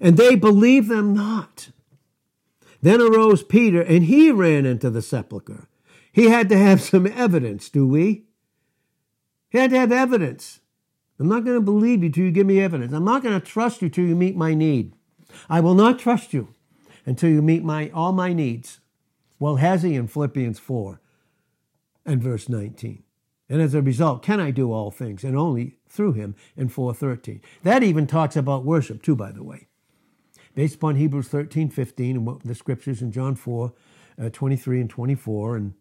And 0.00 0.16
they 0.16 0.36
believed 0.36 0.88
them 0.88 1.14
not. 1.14 1.70
Then 2.84 3.00
arose 3.00 3.42
Peter, 3.42 3.80
and 3.80 4.04
he 4.04 4.30
ran 4.30 4.66
into 4.66 4.90
the 4.90 5.00
sepulchre. 5.00 5.68
He 6.12 6.28
had 6.28 6.50
to 6.50 6.58
have 6.58 6.82
some 6.82 7.06
evidence, 7.06 7.70
do 7.70 7.86
we? 7.86 8.26
He 9.48 9.56
had 9.56 9.70
to 9.70 9.78
have 9.78 9.90
evidence. 9.90 10.60
I'm 11.18 11.26
not 11.26 11.46
going 11.46 11.56
to 11.56 11.62
believe 11.62 12.02
you 12.02 12.10
till 12.10 12.24
you 12.24 12.30
give 12.30 12.46
me 12.46 12.60
evidence. 12.60 12.92
I'm 12.92 13.06
not 13.06 13.22
going 13.22 13.40
to 13.40 13.46
trust 13.46 13.80
you 13.80 13.88
till 13.88 14.04
you 14.04 14.14
meet 14.14 14.36
my 14.36 14.52
need. 14.52 14.92
I 15.48 15.60
will 15.60 15.72
not 15.72 15.98
trust 15.98 16.34
you 16.34 16.54
until 17.06 17.30
you 17.30 17.40
meet 17.40 17.64
my 17.64 17.88
all 17.94 18.12
my 18.12 18.34
needs. 18.34 18.80
Well, 19.38 19.56
has 19.56 19.82
he 19.82 19.94
in 19.94 20.06
Philippians 20.06 20.58
4 20.58 21.00
and 22.04 22.22
verse 22.22 22.50
19? 22.50 23.02
And 23.48 23.62
as 23.62 23.74
a 23.74 23.80
result, 23.80 24.22
can 24.22 24.40
I 24.40 24.50
do 24.50 24.72
all 24.72 24.90
things? 24.90 25.24
And 25.24 25.38
only 25.38 25.78
through 25.88 26.12
him 26.12 26.34
in 26.54 26.68
413. 26.68 27.40
That 27.62 27.82
even 27.82 28.06
talks 28.06 28.36
about 28.36 28.66
worship 28.66 29.02
too, 29.02 29.16
by 29.16 29.32
the 29.32 29.42
way. 29.42 29.68
Based 30.54 30.76
upon 30.76 30.96
Hebrews 30.96 31.28
13, 31.28 31.70
15, 31.70 32.16
and 32.16 32.40
the 32.44 32.54
scriptures 32.54 33.02
in 33.02 33.10
John 33.10 33.34
4, 33.34 33.72
uh, 34.20 34.28
23 34.30 34.80
and 34.82 34.90
24, 34.90 35.56
and 35.56 35.74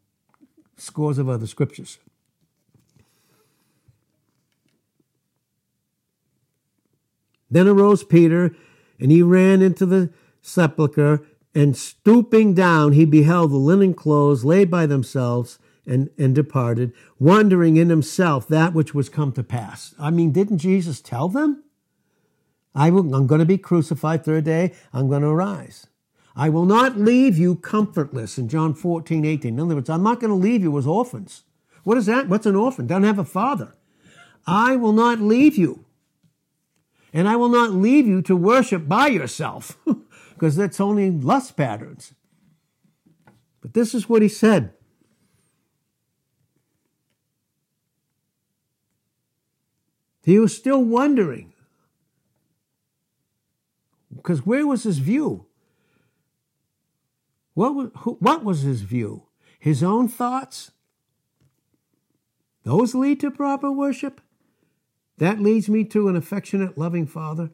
scores 0.78 1.18
of 1.18 1.30
other 1.30 1.46
scriptures. 1.46 2.00
Then 7.52 7.68
arose 7.68 8.04
Peter, 8.04 8.56
and 9.00 9.12
he 9.12 9.22
ran 9.22 9.62
into 9.62 9.86
the 9.86 10.12
sepulchre, 10.42 11.22
and 11.54 11.78
stooping 11.78 12.56
down, 12.56 12.94
he 12.94 13.06
beheld 13.06 13.52
the 13.52 13.58
linen 13.58 13.94
clothes 13.94 14.44
laid 14.44 14.72
by 14.72 14.88
themselves, 14.88 15.60
and, 15.86 16.10
and 16.18 16.34
departed, 16.34 16.94
wondering 17.20 17.78
in 17.78 17.90
himself 17.90 18.48
that 18.48 18.74
which 18.74 18.94
was 18.94 19.10
come 19.10 19.32
to 19.34 19.44
pass. 19.44 19.94
I 20.00 20.12
mean, 20.12 20.32
didn't 20.32 20.60
Jesus 20.60 21.02
tell 21.02 21.28
them? 21.28 21.63
I 22.76 22.90
will, 22.90 23.14
I'm 23.14 23.28
going 23.28 23.40
to 23.40 23.46
be 23.46 23.58
crucified 23.58 24.26
third 24.26 24.46
day, 24.46 24.74
I'm 24.92 25.08
going 25.08 25.22
to 25.22 25.28
arise. 25.30 25.88
I 26.36 26.50
will 26.50 26.66
not 26.66 26.98
leave 26.98 27.38
you 27.38 27.56
comfortless 27.56 28.38
in 28.38 28.50
John 28.50 28.74
14, 28.74 29.24
18. 29.24 29.54
In 29.54 29.60
other 29.60 29.76
words, 29.76 29.90
I'm 29.90 30.02
not 30.02 30.20
going 30.20 30.32
to 30.32 30.36
leave 30.36 30.64
you 30.64 30.76
as 30.78 30.88
orphans. 30.88 31.44
What 31.84 31.98
is 31.98 32.08
that? 32.08 32.28
What's 32.28 32.48
an 32.48 32.56
orphan? 32.56 32.88
Doesn't 32.88 33.04
have 33.04 33.20
a 33.20 33.26
father. 33.26 33.76
I 34.48 34.76
will 34.76 34.94
not 34.94 35.20
leave 35.20 35.58
you. 35.58 35.86
And 37.14 37.30
I 37.30 37.36
will 37.36 37.50
not 37.50 37.72
leave 37.72 38.08
you 38.08 38.24
to 38.24 38.36
worship 38.36 38.88
by 38.88 39.08
yourself, 39.08 39.78
because 40.34 40.56
that's 40.56 40.80
only 40.80 41.12
lust 41.12 41.56
patterns. 41.56 42.16
But 43.62 43.76
this 43.76 43.94
is 43.94 44.10
what 44.10 44.24
he 44.24 44.28
said. 44.28 44.74
He 50.24 50.40
was 50.40 50.56
still 50.56 50.84
wondering. 50.84 51.53
Because 54.24 54.46
where 54.46 54.66
was 54.66 54.84
his 54.84 55.00
view? 55.00 55.46
What 57.56 57.76
was, 57.76 57.90
who, 57.98 58.14
what 58.22 58.44
was 58.44 58.62
his 58.62 58.82
view? 58.82 59.24
His 59.60 59.84
own 59.84 60.08
thoughts? 60.08 60.72
Those 62.64 62.96
lead 62.96 63.20
to 63.20 63.30
proper 63.30 63.70
worship? 63.70 64.22
That 65.18 65.42
leads 65.42 65.68
me 65.68 65.84
to 65.86 66.08
an 66.08 66.16
affectionate, 66.16 66.78
loving 66.78 67.06
Father. 67.06 67.52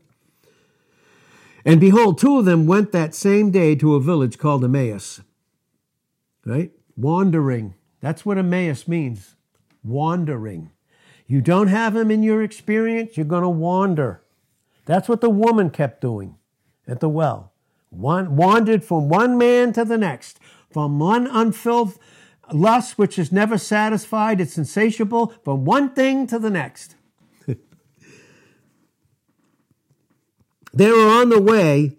And 1.66 1.82
behold, 1.82 2.20
two 2.20 2.38
of 2.38 2.46
them 2.46 2.68
went 2.68 2.92
that 2.92 3.16
same 3.16 3.50
day 3.50 3.76
to 3.76 3.96
a 3.96 4.00
village 4.00 4.38
called 4.38 4.64
Emmaus. 4.64 5.22
Right? 6.46 6.72
Wandering. 6.96 7.74
That's 8.00 8.26
what 8.26 8.38
Emmaus 8.38 8.88
means. 8.88 9.36
Wandering. 9.84 10.70
You 11.26 11.42
don't 11.42 11.68
have 11.68 11.96
him 11.96 12.12
in 12.12 12.24
your 12.24 12.44
experience, 12.44 13.18
you're 13.18 13.26
going 13.26 13.44
to 13.44 13.50
wander. 13.50 14.22
That's 14.86 15.10
what 15.10 15.22
the 15.22 15.30
woman 15.30 15.72
kept 15.72 16.02
doing 16.02 16.39
at 16.90 17.00
the 17.00 17.10
well. 17.10 17.52
One, 17.90 18.36
wandered 18.36 18.84
from 18.84 19.10
one 19.10 19.38
man 19.38 19.74
to 19.74 19.84
the 19.84 19.98
next, 19.98 20.40
from 20.72 21.00
one 21.00 21.28
unfilled 21.28 21.98
lust 22.52 22.98
which 22.98 23.18
is 23.18 23.32
never 23.32 23.58
satisfied, 23.58 24.42
it's 24.42 24.58
insatiable, 24.58 25.34
from 25.44 25.66
one 25.66 25.90
thing 25.92 26.28
to 26.28 26.40
the 26.40 26.50
next. 26.50 26.96
they 30.74 30.92
were 30.92 31.08
on 31.08 31.30
the 31.30 31.42
way 31.42 31.98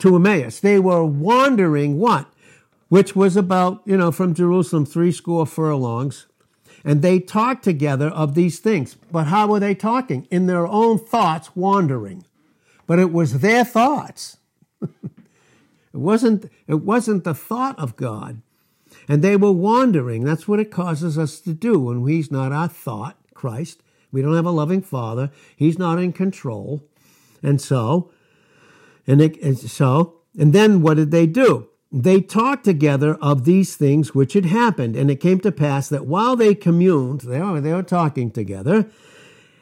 to 0.00 0.16
Emmaus. 0.16 0.60
They 0.60 0.78
were 0.78 1.04
wandering 1.04 1.98
what? 1.98 2.32
Which 2.88 3.14
was 3.14 3.36
about, 3.36 3.82
you 3.84 3.96
know, 3.96 4.10
from 4.10 4.34
Jerusalem, 4.34 4.84
three 4.84 5.12
score 5.12 5.46
furlongs. 5.46 6.26
And 6.82 7.02
they 7.02 7.20
talked 7.20 7.62
together 7.62 8.08
of 8.08 8.34
these 8.34 8.58
things. 8.58 8.96
But 9.12 9.26
how 9.26 9.46
were 9.48 9.60
they 9.60 9.74
talking? 9.74 10.26
In 10.30 10.46
their 10.46 10.66
own 10.66 10.98
thoughts, 10.98 11.54
wandering. 11.54 12.24
But 12.90 12.98
it 12.98 13.12
was 13.12 13.38
their 13.38 13.64
thoughts. 13.64 14.38
it 14.82 14.90
wasn't, 15.92 16.50
it 16.66 16.82
wasn't 16.82 17.22
the 17.22 17.34
thought 17.34 17.78
of 17.78 17.94
God. 17.94 18.42
And 19.06 19.22
they 19.22 19.36
were 19.36 19.52
wandering. 19.52 20.24
That's 20.24 20.48
what 20.48 20.58
it 20.58 20.72
causes 20.72 21.16
us 21.16 21.38
to 21.42 21.54
do 21.54 21.78
when 21.78 22.04
He's 22.04 22.32
not 22.32 22.50
our 22.50 22.66
thought, 22.66 23.16
Christ. 23.32 23.84
We 24.10 24.22
don't 24.22 24.34
have 24.34 24.44
a 24.44 24.50
loving 24.50 24.82
Father. 24.82 25.30
He's 25.54 25.78
not 25.78 26.00
in 26.00 26.12
control. 26.12 26.82
And 27.44 27.60
so, 27.60 28.10
and, 29.06 29.22
it, 29.22 29.40
and 29.40 29.56
so, 29.56 30.16
and 30.36 30.52
then 30.52 30.82
what 30.82 30.96
did 30.96 31.12
they 31.12 31.28
do? 31.28 31.68
They 31.92 32.20
talked 32.20 32.64
together 32.64 33.14
of 33.22 33.44
these 33.44 33.76
things 33.76 34.16
which 34.16 34.32
had 34.32 34.46
happened. 34.46 34.96
And 34.96 35.12
it 35.12 35.20
came 35.20 35.38
to 35.42 35.52
pass 35.52 35.88
that 35.90 36.06
while 36.06 36.34
they 36.34 36.56
communed, 36.56 37.20
they 37.20 37.40
were, 37.40 37.60
they 37.60 37.72
were 37.72 37.84
talking 37.84 38.32
together 38.32 38.90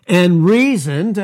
and 0.07 0.47
reasoned, 0.47 1.19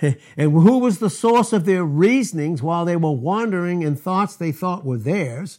and 0.36 0.52
who 0.52 0.78
was 0.78 0.98
the 0.98 1.10
source 1.10 1.52
of 1.52 1.64
their 1.64 1.84
reasonings 1.84 2.62
while 2.62 2.84
they 2.84 2.96
were 2.96 3.12
wandering 3.12 3.82
in 3.82 3.96
thoughts 3.96 4.36
they 4.36 4.52
thought 4.52 4.84
were 4.84 4.98
theirs? 4.98 5.58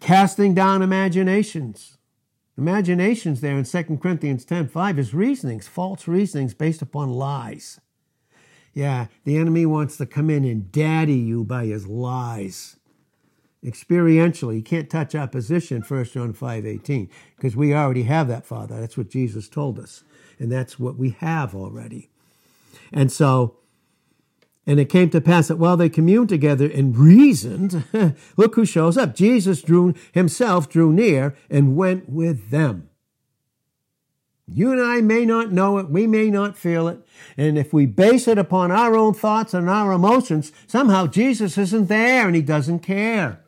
Casting 0.00 0.54
down 0.54 0.82
imaginations. 0.82 1.98
Imaginations 2.56 3.40
there 3.40 3.58
in 3.58 3.64
2 3.64 3.98
Corinthians 4.00 4.44
10 4.44 4.68
5 4.68 4.98
is 4.98 5.14
reasonings, 5.14 5.66
false 5.66 6.06
reasonings 6.06 6.54
based 6.54 6.82
upon 6.82 7.10
lies. 7.10 7.80
Yeah, 8.72 9.06
the 9.24 9.36
enemy 9.36 9.66
wants 9.66 9.96
to 9.96 10.06
come 10.06 10.30
in 10.30 10.44
and 10.44 10.70
daddy 10.70 11.14
you 11.14 11.44
by 11.44 11.66
his 11.66 11.86
lies. 11.86 12.76
Experientially, 13.64 14.56
he 14.56 14.62
can't 14.62 14.90
touch 14.90 15.14
opposition, 15.14 15.80
position, 15.80 16.20
1 16.20 16.28
John 16.28 16.32
5 16.34 16.66
18, 16.66 17.08
because 17.36 17.56
we 17.56 17.72
already 17.72 18.02
have 18.02 18.28
that, 18.28 18.44
Father. 18.44 18.78
That's 18.78 18.98
what 18.98 19.08
Jesus 19.08 19.48
told 19.48 19.78
us. 19.78 20.04
And 20.38 20.50
that's 20.50 20.78
what 20.78 20.96
we 20.96 21.10
have 21.10 21.54
already. 21.54 22.10
And 22.92 23.10
so, 23.10 23.56
and 24.66 24.80
it 24.80 24.86
came 24.86 25.10
to 25.10 25.20
pass 25.20 25.48
that 25.48 25.58
while 25.58 25.76
they 25.76 25.88
communed 25.88 26.28
together 26.28 26.70
and 26.70 26.96
reasoned, 26.96 27.84
look 28.36 28.54
who 28.54 28.64
shows 28.64 28.96
up. 28.96 29.14
Jesus 29.14 29.62
drew 29.62 29.94
himself 30.12 30.68
drew 30.68 30.92
near 30.92 31.36
and 31.50 31.76
went 31.76 32.08
with 32.08 32.50
them. 32.50 32.88
You 34.46 34.72
and 34.72 34.80
I 34.80 35.00
may 35.00 35.24
not 35.24 35.52
know 35.52 35.78
it, 35.78 35.88
we 35.88 36.06
may 36.06 36.28
not 36.28 36.56
feel 36.56 36.86
it, 36.86 36.98
and 37.36 37.56
if 37.56 37.72
we 37.72 37.86
base 37.86 38.28
it 38.28 38.36
upon 38.36 38.70
our 38.70 38.94
own 38.94 39.14
thoughts 39.14 39.54
and 39.54 39.70
our 39.70 39.90
emotions, 39.92 40.52
somehow 40.66 41.06
Jesus 41.06 41.56
isn't 41.56 41.88
there 41.88 42.26
and 42.26 42.36
he 42.36 42.42
doesn't 42.42 42.80
care. 42.80 43.42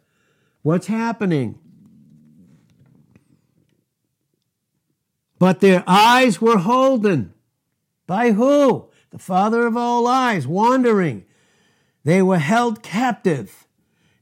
What's 0.63 0.87
happening? 0.87 1.59
But 5.39 5.61
their 5.61 5.85
eyes 5.87 6.41
were 6.41 6.59
holden. 6.59 7.35
By 8.07 8.33
who? 8.33 8.89
The 9.11 9.19
father 9.19 9.67
of 9.67 9.77
all 9.77 10.03
lies, 10.03 10.47
wandering. 10.47 11.25
They 12.05 12.23
were 12.23 12.39
held 12.39 12.83
captive 12.83 13.67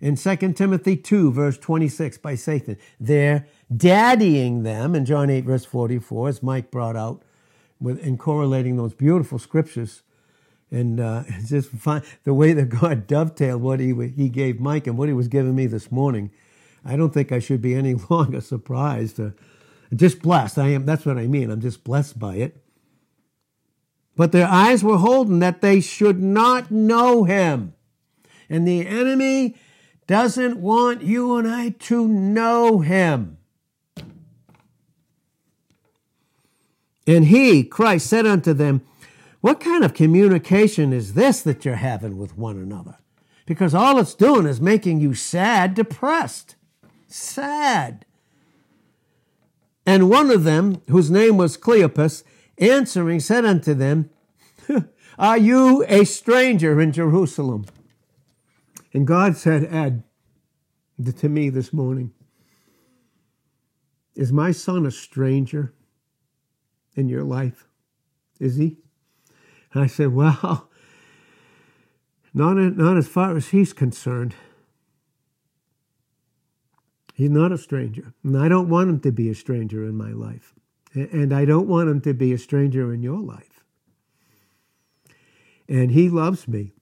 in 0.01 0.17
2 0.17 0.37
Timothy 0.53 0.97
2, 0.97 1.33
verse 1.33 1.59
26, 1.59 2.19
by 2.19 2.35
Satan. 2.35 2.77
They're 3.01 3.47
daddying 3.75 4.62
them 4.62 4.95
in 4.95 5.05
John 5.05 5.31
8, 5.31 5.45
verse 5.45 5.65
44, 5.65 6.29
as 6.29 6.43
Mike 6.43 6.71
brought 6.71 6.97
out, 6.97 7.23
with, 7.81 7.99
in 8.01 8.19
correlating 8.19 8.77
those 8.77 8.95
beautiful 8.95 9.39
scriptures. 9.39 10.03
And 10.71 11.01
uh, 11.01 11.25
it's 11.29 11.49
just 11.51 11.71
fun, 11.71 12.03
the 12.25 12.35
way 12.35 12.53
that 12.53 12.69
God 12.69 13.07
dovetailed 13.07 13.62
what 13.62 13.81
he, 13.81 13.95
he 14.15 14.29
gave 14.29 14.61
Mike 14.61 14.87
and 14.87 14.99
what 14.99 15.09
he 15.09 15.15
was 15.15 15.29
giving 15.29 15.55
me 15.55 15.67
this 15.67 15.91
morning. 15.91 16.31
I 16.85 16.97
don't 16.97 17.15
think 17.15 17.33
I 17.33 17.39
should 17.39 17.62
be 17.62 17.75
any 17.75 17.95
longer 18.11 18.41
surprised. 18.41 19.19
Uh, 19.19 19.31
just 19.97 20.22
blessed. 20.22 20.59
I 20.59 20.68
am. 20.68 20.86
That's 20.86 21.05
what 21.07 21.18
I 21.18 21.26
mean. 21.26 21.51
I'm 21.51 21.61
just 21.61 21.84
blessed 21.84 22.18
by 22.18 22.36
it. 22.36 22.62
But 24.16 24.32
their 24.32 24.47
eyes 24.47 24.84
were 24.84 24.97
holden 24.97 25.40
that 25.40 25.61
they 25.61 25.80
should 25.80 26.22
not 26.22 26.70
know 26.70 27.24
him. 27.24 27.74
And 28.49 28.66
the 28.66 28.86
enemy 28.86 29.57
doesn't 30.07 30.59
want 30.59 31.03
you 31.03 31.36
and 31.36 31.49
I 31.49 31.70
to 31.70 32.07
know 32.07 32.80
him. 32.80 33.38
And 37.07 37.26
he, 37.26 37.64
Christ, 37.64 38.07
said 38.07 38.26
unto 38.26 38.53
them, 38.53 38.82
What 39.40 39.61
kind 39.61 39.84
of 39.84 39.95
communication 39.95 40.92
is 40.92 41.14
this 41.14 41.42
that 41.42 41.64
you're 41.64 41.74
having 41.76 42.16
with 42.16 42.38
one 42.38 42.57
another? 42.57 42.99
Because 43.47 43.74
all 43.74 43.99
it's 43.99 44.14
doing 44.14 44.47
is 44.47 44.61
making 44.61 45.01
you 45.01 45.12
sad, 45.14 45.74
depressed. 45.74 46.57
Sad. 47.09 48.07
And 49.87 50.09
one 50.09 50.30
of 50.30 50.45
them, 50.45 50.80
whose 50.89 51.11
name 51.11 51.37
was 51.37 51.57
Cleopas, 51.57 52.24
answering, 52.59 53.20
said 53.20 53.45
unto 53.45 53.74
them, 53.74 54.11
Are 55.18 55.39
you 55.39 55.85
a 55.89 56.05
stranger 56.05 56.80
in 56.80 56.93
Jerusalem? 56.93 57.66
And 58.93 59.07
God 59.07 59.37
said, 59.37 59.64
Ed, 59.64 60.05
to 61.18 61.28
me 61.28 61.51
this 61.51 61.72
morning, 61.72 62.12
Is 64.14 64.32
my 64.32 64.53
son 64.53 64.87
a 64.87 64.91
stranger? 64.91 65.74
in 66.97 67.09
your 67.09 67.24
life? 67.24 67.66
Is 68.41 68.57
he? 68.57 68.78
And 69.72 69.82
I 69.82 69.87
said, 69.87 70.12
Well, 70.12 70.68
not, 72.35 72.55
not 72.55 72.97
as 72.97 73.09
far 73.09 73.37
as 73.37 73.49
he's 73.49 73.72
concerned. 73.72 74.35
He's 77.15 77.31
not 77.31 77.53
a 77.53 77.59
stranger. 77.59 78.12
And 78.25 78.37
I 78.37 78.49
don't 78.49 78.69
want 78.69 78.91
him 78.91 79.01
to 79.01 79.12
be 79.12 79.31
a 79.31 79.35
stranger 79.35 79.85
in 79.85 79.97
my 79.97 80.11
life. 80.11 80.53
And 80.95 81.33
I 81.33 81.45
don't 81.45 81.69
want 81.69 81.89
him 81.89 82.01
to 82.03 82.12
be 82.12 82.33
a 82.33 82.39
stranger 82.39 82.93
in 82.93 83.03
your 83.03 83.21
life. 83.21 83.65
And 85.69 85.93
he 85.93 86.09
loves 86.09 86.47
me. 86.49 86.73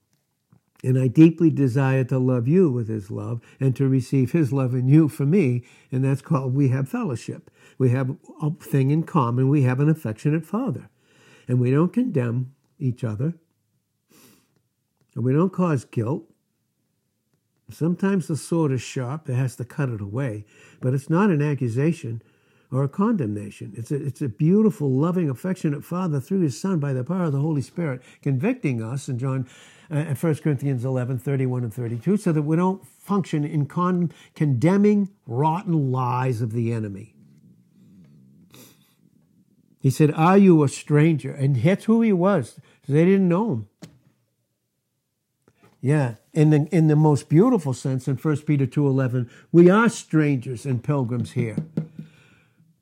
And 0.83 0.99
I 0.99 1.07
deeply 1.07 1.49
desire 1.49 2.03
to 2.05 2.17
love 2.17 2.47
you 2.47 2.69
with 2.69 2.89
his 2.89 3.09
love 3.09 3.41
and 3.59 3.75
to 3.75 3.87
receive 3.87 4.31
his 4.31 4.51
love 4.51 4.73
in 4.73 4.87
you 4.87 5.07
for 5.07 5.25
me. 5.25 5.63
And 5.91 6.03
that's 6.03 6.21
called 6.21 6.53
we 6.53 6.69
have 6.69 6.89
fellowship. 6.89 7.49
We 7.77 7.91
have 7.91 8.17
a 8.41 8.49
thing 8.51 8.89
in 8.89 9.03
common. 9.03 9.49
We 9.49 9.61
have 9.61 9.79
an 9.79 9.87
affectionate 9.87 10.45
father. 10.45 10.89
And 11.47 11.59
we 11.59 11.71
don't 11.71 11.93
condemn 11.93 12.53
each 12.79 13.03
other. 13.03 13.35
And 15.15 15.23
we 15.23 15.31
don't 15.31 15.53
cause 15.53 15.85
guilt. 15.85 16.32
Sometimes 17.73 18.27
the 18.27 18.37
sword 18.37 18.71
is 18.71 18.81
sharp, 18.81 19.29
it 19.29 19.35
has 19.35 19.55
to 19.57 19.65
cut 19.65 19.89
it 19.89 20.01
away, 20.01 20.45
but 20.79 20.93
it's 20.93 21.09
not 21.09 21.29
an 21.29 21.41
accusation 21.41 22.21
or 22.71 22.83
a 22.83 22.89
condemnation. 22.89 23.73
It's 23.75 23.91
a, 23.91 23.95
it's 23.95 24.21
a 24.21 24.27
beautiful, 24.27 24.91
loving, 24.91 25.29
affectionate 25.29 25.83
Father 25.83 26.19
through 26.19 26.41
His 26.41 26.59
Son 26.59 26.79
by 26.79 26.93
the 26.93 27.03
power 27.03 27.25
of 27.25 27.31
the 27.31 27.39
Holy 27.39 27.61
Spirit 27.61 28.01
convicting 28.21 28.81
us 28.81 29.07
in 29.07 29.19
John, 29.19 29.47
uh, 29.91 30.15
1 30.15 30.35
Corinthians 30.35 30.83
11, 30.83 31.19
31 31.19 31.63
and 31.63 31.73
32, 31.73 32.17
so 32.17 32.31
that 32.31 32.41
we 32.41 32.55
don't 32.55 32.85
function 32.85 33.43
in 33.43 33.65
con- 33.65 34.11
condemning 34.35 35.09
rotten 35.27 35.91
lies 35.91 36.41
of 36.41 36.51
the 36.51 36.73
enemy. 36.73 37.13
He 39.79 39.89
said, 39.89 40.11
Are 40.13 40.37
you 40.37 40.63
a 40.63 40.69
stranger? 40.69 41.31
And 41.31 41.57
that's 41.57 41.85
who 41.85 42.01
he 42.01 42.13
was. 42.13 42.59
They 42.87 43.05
didn't 43.05 43.27
know 43.27 43.51
him. 43.51 43.67
Yeah, 45.85 46.15
in 46.31 46.49
the 46.49 46.65
in 46.71 46.87
the 46.87 46.95
most 46.95 47.27
beautiful 47.27 47.73
sense 47.73 48.07
in 48.07 48.15
1 48.15 48.37
Peter 48.45 48.65
2:11, 48.65 49.29
we 49.51 49.69
are 49.69 49.89
strangers 49.89 50.65
and 50.65 50.81
pilgrims 50.81 51.33
here. 51.33 51.57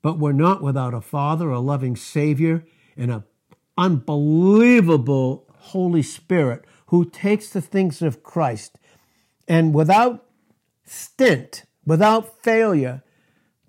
But 0.02 0.20
we're 0.20 0.30
not 0.30 0.62
without 0.62 0.94
a 0.94 1.00
father, 1.00 1.50
a 1.50 1.58
loving 1.58 1.96
savior, 1.96 2.64
and 2.96 3.10
an 3.10 3.24
unbelievable 3.76 5.48
Holy 5.50 6.02
Spirit 6.04 6.64
who 6.86 7.04
takes 7.04 7.50
the 7.50 7.60
things 7.60 8.02
of 8.02 8.22
Christ 8.22 8.78
and 9.48 9.74
without 9.74 10.24
stint, 10.84 11.64
without 11.84 12.44
failure, 12.44 13.02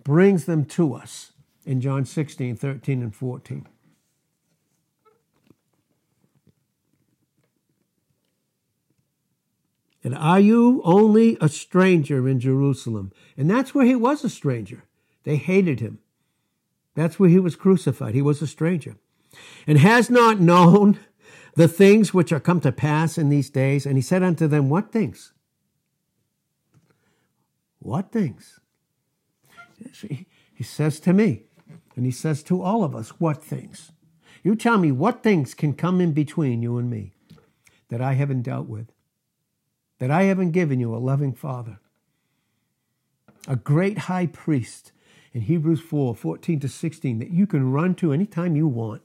brings 0.04 0.46
them 0.46 0.64
to 0.66 0.94
us 0.94 1.32
in 1.66 1.82
John 1.82 2.06
16, 2.06 2.56
13, 2.56 3.02
and 3.02 3.16
14. 3.16 3.68
And 10.04 10.16
are 10.16 10.40
you 10.40 10.82
only 10.84 11.38
a 11.40 11.48
stranger 11.48 12.28
in 12.28 12.40
Jerusalem? 12.40 13.14
And 13.38 13.50
that's 13.50 13.74
where 13.74 13.86
he 13.86 13.96
was 13.96 14.24
a 14.24 14.30
stranger. 14.30 14.84
They 15.24 15.38
hated 15.38 15.80
him. 15.80 16.00
That's 16.96 17.20
where 17.20 17.30
he 17.30 17.40
was 17.40 17.56
crucified. 17.56 18.14
He 18.14 18.22
was 18.22 18.42
a 18.42 18.48
stranger. 18.48 18.98
And 19.66 19.78
has 19.80 20.10
not 20.10 20.40
known 20.40 21.00
the 21.56 21.68
things 21.68 22.14
which 22.14 22.32
are 22.32 22.40
come 22.40 22.60
to 22.62 22.72
pass 22.72 23.18
in 23.18 23.30
these 23.30 23.50
days. 23.50 23.86
And 23.86 23.96
he 23.96 24.02
said 24.02 24.24
unto 24.24 24.48
them, 24.48 24.70
What 24.70 24.92
things? 24.92 25.32
What 27.80 28.12
things? 28.12 28.60
He 30.54 30.64
says 30.64 31.00
to 31.02 31.14
me, 31.14 31.44
and 31.96 32.06
he 32.06 32.12
says 32.12 32.44
to 32.44 32.62
all 32.62 32.84
of 32.84 32.96
us, 32.96 33.20
What 33.20 33.44
things? 33.44 33.92
You 34.44 34.56
tell 34.56 34.78
me 34.78 34.92
what 34.92 35.24
things 35.24 35.54
can 35.54 35.74
come 35.74 36.02
in 36.02 36.12
between 36.12 36.62
you 36.62 36.78
and 36.78 36.90
me 36.90 37.14
that 37.90 38.02
I 38.02 38.14
haven't 38.14 38.42
dealt 38.42 38.68
with 38.68 38.93
that 40.04 40.12
I 40.12 40.24
haven't 40.24 40.52
given 40.52 40.82
you 40.82 40.94
a 40.94 40.98
loving 40.98 41.32
father, 41.32 41.80
a 43.48 43.56
great 43.56 44.00
high 44.00 44.26
priest 44.26 44.92
in 45.32 45.40
Hebrews 45.40 45.80
4 45.80 46.14
14 46.14 46.60
to 46.60 46.68
16 46.68 47.20
that 47.20 47.30
you 47.30 47.48
can 47.48 47.72
run 47.72 47.96
to 47.96 48.12
anytime 48.12 48.58
you 48.58 48.68
want. 48.68 49.02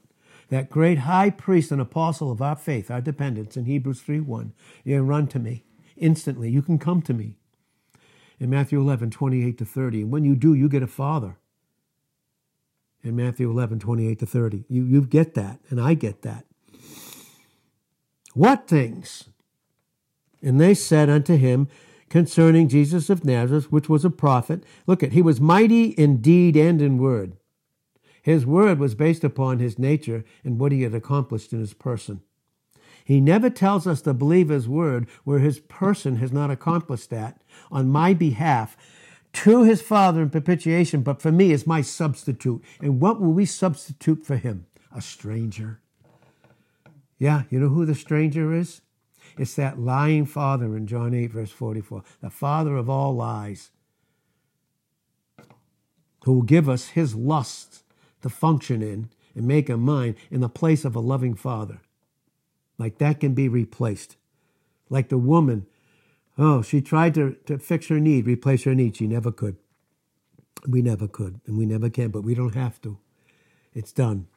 That 0.49 0.69
great 0.69 0.97
high 0.97 1.29
priest 1.29 1.71
and 1.71 1.79
apostle 1.79 2.33
of 2.33 2.41
our 2.41 2.57
faith, 2.57 2.91
our 2.91 2.99
dependence 2.99 3.55
in 3.55 3.63
Hebrews 3.63 4.01
3 4.01 4.19
1. 4.19 4.51
You 4.83 4.97
can 4.97 5.07
run 5.07 5.27
to 5.27 5.39
me 5.39 5.63
instantly. 5.95 6.49
You 6.49 6.61
can 6.61 6.77
come 6.77 7.01
to 7.03 7.13
me. 7.13 7.37
In 8.37 8.49
Matthew 8.49 8.81
11 8.81 9.09
28 9.09 9.57
to 9.57 9.63
30. 9.63 10.01
And 10.01 10.11
when 10.11 10.25
you 10.25 10.35
do, 10.35 10.53
you 10.53 10.67
get 10.67 10.83
a 10.83 10.87
father. 10.87 11.37
In 13.03 13.15
Matthew 13.15 13.49
11 13.49 13.79
28 13.79 14.19
to 14.19 14.25
30. 14.25 14.65
You, 14.67 14.83
you 14.83 15.01
get 15.05 15.33
that, 15.35 15.61
and 15.69 15.79
I 15.79 15.93
get 15.93 16.23
that. 16.23 16.43
What 18.33 18.67
things? 18.67 19.29
And 20.41 20.59
they 20.59 20.73
said 20.73 21.09
unto 21.09 21.35
him 21.35 21.67
concerning 22.09 22.67
Jesus 22.67 23.09
of 23.09 23.23
Nazareth, 23.23 23.71
which 23.71 23.89
was 23.89 24.03
a 24.03 24.09
prophet, 24.09 24.63
Look 24.87 25.03
at, 25.03 25.13
he 25.13 25.21
was 25.21 25.39
mighty 25.39 25.89
in 25.89 26.21
deed 26.21 26.55
and 26.55 26.81
in 26.81 26.97
word. 26.97 27.37
His 28.21 28.45
word 28.45 28.79
was 28.79 28.95
based 28.95 29.23
upon 29.23 29.59
his 29.59 29.79
nature 29.79 30.23
and 30.43 30.59
what 30.59 30.71
he 30.71 30.83
had 30.83 30.93
accomplished 30.93 31.53
in 31.53 31.59
his 31.59 31.73
person. 31.73 32.21
He 33.03 33.21
never 33.21 33.49
tells 33.49 33.87
us 33.87 34.01
to 34.01 34.13
believe 34.13 34.49
his 34.49 34.67
word 34.67 35.07
where 35.23 35.39
his 35.39 35.59
person 35.59 36.17
has 36.17 36.31
not 36.31 36.51
accomplished 36.51 37.09
that 37.09 37.41
on 37.71 37.89
my 37.89 38.13
behalf 38.13 38.77
to 39.33 39.63
his 39.63 39.81
Father 39.81 40.21
in 40.21 40.29
propitiation, 40.29 41.01
but 41.01 41.21
for 41.21 41.31
me 41.31 41.51
as 41.51 41.65
my 41.65 41.81
substitute. 41.81 42.63
And 42.81 42.99
what 42.99 43.19
will 43.19 43.31
we 43.31 43.45
substitute 43.45 44.25
for 44.25 44.35
him? 44.35 44.65
A 44.95 45.01
stranger. 45.01 45.79
Yeah, 47.17 47.43
you 47.49 47.59
know 47.59 47.69
who 47.69 47.85
the 47.85 47.95
stranger 47.95 48.53
is? 48.53 48.81
It's 49.39 49.55
that 49.55 49.79
lying 49.79 50.25
father 50.25 50.75
in 50.75 50.85
John 50.85 51.13
8, 51.13 51.27
verse 51.27 51.49
44, 51.49 52.03
the 52.19 52.29
father 52.29 52.75
of 52.75 52.89
all 52.89 53.15
lies, 53.15 53.71
who 56.25 56.33
will 56.33 56.41
give 56.41 56.67
us 56.67 56.89
his 56.89 57.15
lust 57.15 57.83
to 58.21 58.27
function 58.27 58.81
in 58.81 59.09
and 59.33 59.47
make 59.47 59.69
a 59.69 59.77
mind 59.77 60.15
in 60.29 60.41
the 60.41 60.49
place 60.49 60.83
of 60.83 60.93
a 60.93 60.99
loving 60.99 61.35
father. 61.35 61.79
Like 62.77 62.97
that 62.97 63.21
can 63.21 63.33
be 63.33 63.47
replaced. 63.47 64.17
Like 64.89 65.07
the 65.07 65.17
woman, 65.17 65.67
oh, 66.37 66.61
she 66.61 66.81
tried 66.81 67.13
to, 67.13 67.37
to 67.45 67.57
fix 67.59 67.87
her 67.87 67.99
need, 68.01 68.27
replace 68.27 68.65
her 68.65 68.75
need. 68.75 68.97
She 68.97 69.07
never 69.07 69.31
could. 69.31 69.55
We 70.67 70.81
never 70.81 71.07
could, 71.07 71.39
and 71.47 71.57
we 71.57 71.65
never 71.65 71.89
can, 71.89 72.09
but 72.09 72.23
we 72.25 72.35
don't 72.35 72.55
have 72.55 72.81
to. 72.81 72.97
It's 73.73 73.93
done. 73.93 74.27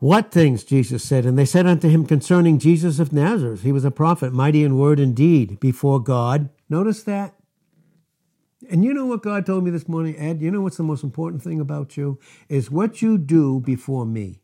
What 0.00 0.32
things? 0.32 0.64
Jesus 0.64 1.04
said. 1.04 1.26
And 1.26 1.38
they 1.38 1.44
said 1.44 1.66
unto 1.66 1.86
him 1.86 2.06
concerning 2.06 2.58
Jesus 2.58 2.98
of 2.98 3.12
Nazareth, 3.12 3.62
he 3.62 3.70
was 3.70 3.84
a 3.84 3.90
prophet, 3.90 4.32
mighty 4.32 4.64
in 4.64 4.78
word 4.78 4.98
and 4.98 5.14
deed 5.14 5.60
before 5.60 6.02
God. 6.02 6.48
Notice 6.70 7.02
that. 7.02 7.34
And 8.70 8.82
you 8.82 8.94
know 8.94 9.04
what 9.04 9.22
God 9.22 9.44
told 9.44 9.62
me 9.62 9.70
this 9.70 9.88
morning, 9.88 10.16
Ed? 10.16 10.40
You 10.40 10.50
know 10.50 10.62
what's 10.62 10.78
the 10.78 10.82
most 10.82 11.04
important 11.04 11.42
thing 11.42 11.60
about 11.60 11.98
you? 11.98 12.18
Is 12.48 12.70
what 12.70 13.02
you 13.02 13.18
do 13.18 13.60
before 13.60 14.06
me. 14.06 14.40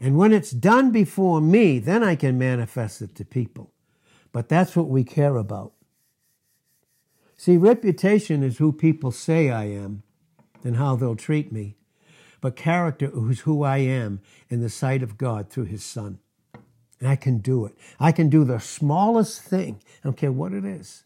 And 0.00 0.16
when 0.16 0.32
it's 0.32 0.52
done 0.52 0.92
before 0.92 1.40
me, 1.40 1.80
then 1.80 2.04
I 2.04 2.14
can 2.14 2.38
manifest 2.38 3.02
it 3.02 3.16
to 3.16 3.24
people. 3.24 3.72
But 4.30 4.48
that's 4.48 4.76
what 4.76 4.88
we 4.88 5.02
care 5.02 5.36
about. 5.36 5.72
See, 7.36 7.56
reputation 7.56 8.44
is 8.44 8.58
who 8.58 8.72
people 8.72 9.10
say 9.10 9.50
I 9.50 9.64
am 9.64 10.04
and 10.62 10.76
how 10.76 10.94
they'll 10.94 11.16
treat 11.16 11.50
me 11.50 11.76
but 12.42 12.56
character 12.56 13.10
is 13.30 13.40
who 13.40 13.62
I 13.62 13.78
am 13.78 14.20
in 14.50 14.60
the 14.60 14.68
sight 14.68 15.02
of 15.02 15.16
God 15.16 15.48
through 15.48 15.66
his 15.66 15.82
son. 15.82 16.18
And 17.00 17.08
I 17.08 17.16
can 17.16 17.38
do 17.38 17.64
it. 17.64 17.74
I 17.98 18.12
can 18.12 18.28
do 18.28 18.44
the 18.44 18.58
smallest 18.58 19.40
thing. 19.40 19.80
I 20.02 20.08
don't 20.08 20.16
care 20.16 20.32
what 20.32 20.52
it 20.52 20.64
is. 20.64 21.04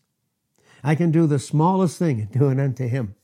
I 0.82 0.94
can 0.94 1.10
do 1.10 1.26
the 1.26 1.38
smallest 1.38 1.98
thing 1.98 2.22
and 2.22 2.32
do 2.32 2.48
it 2.48 2.58
unto 2.58 2.88
him. 2.88 3.14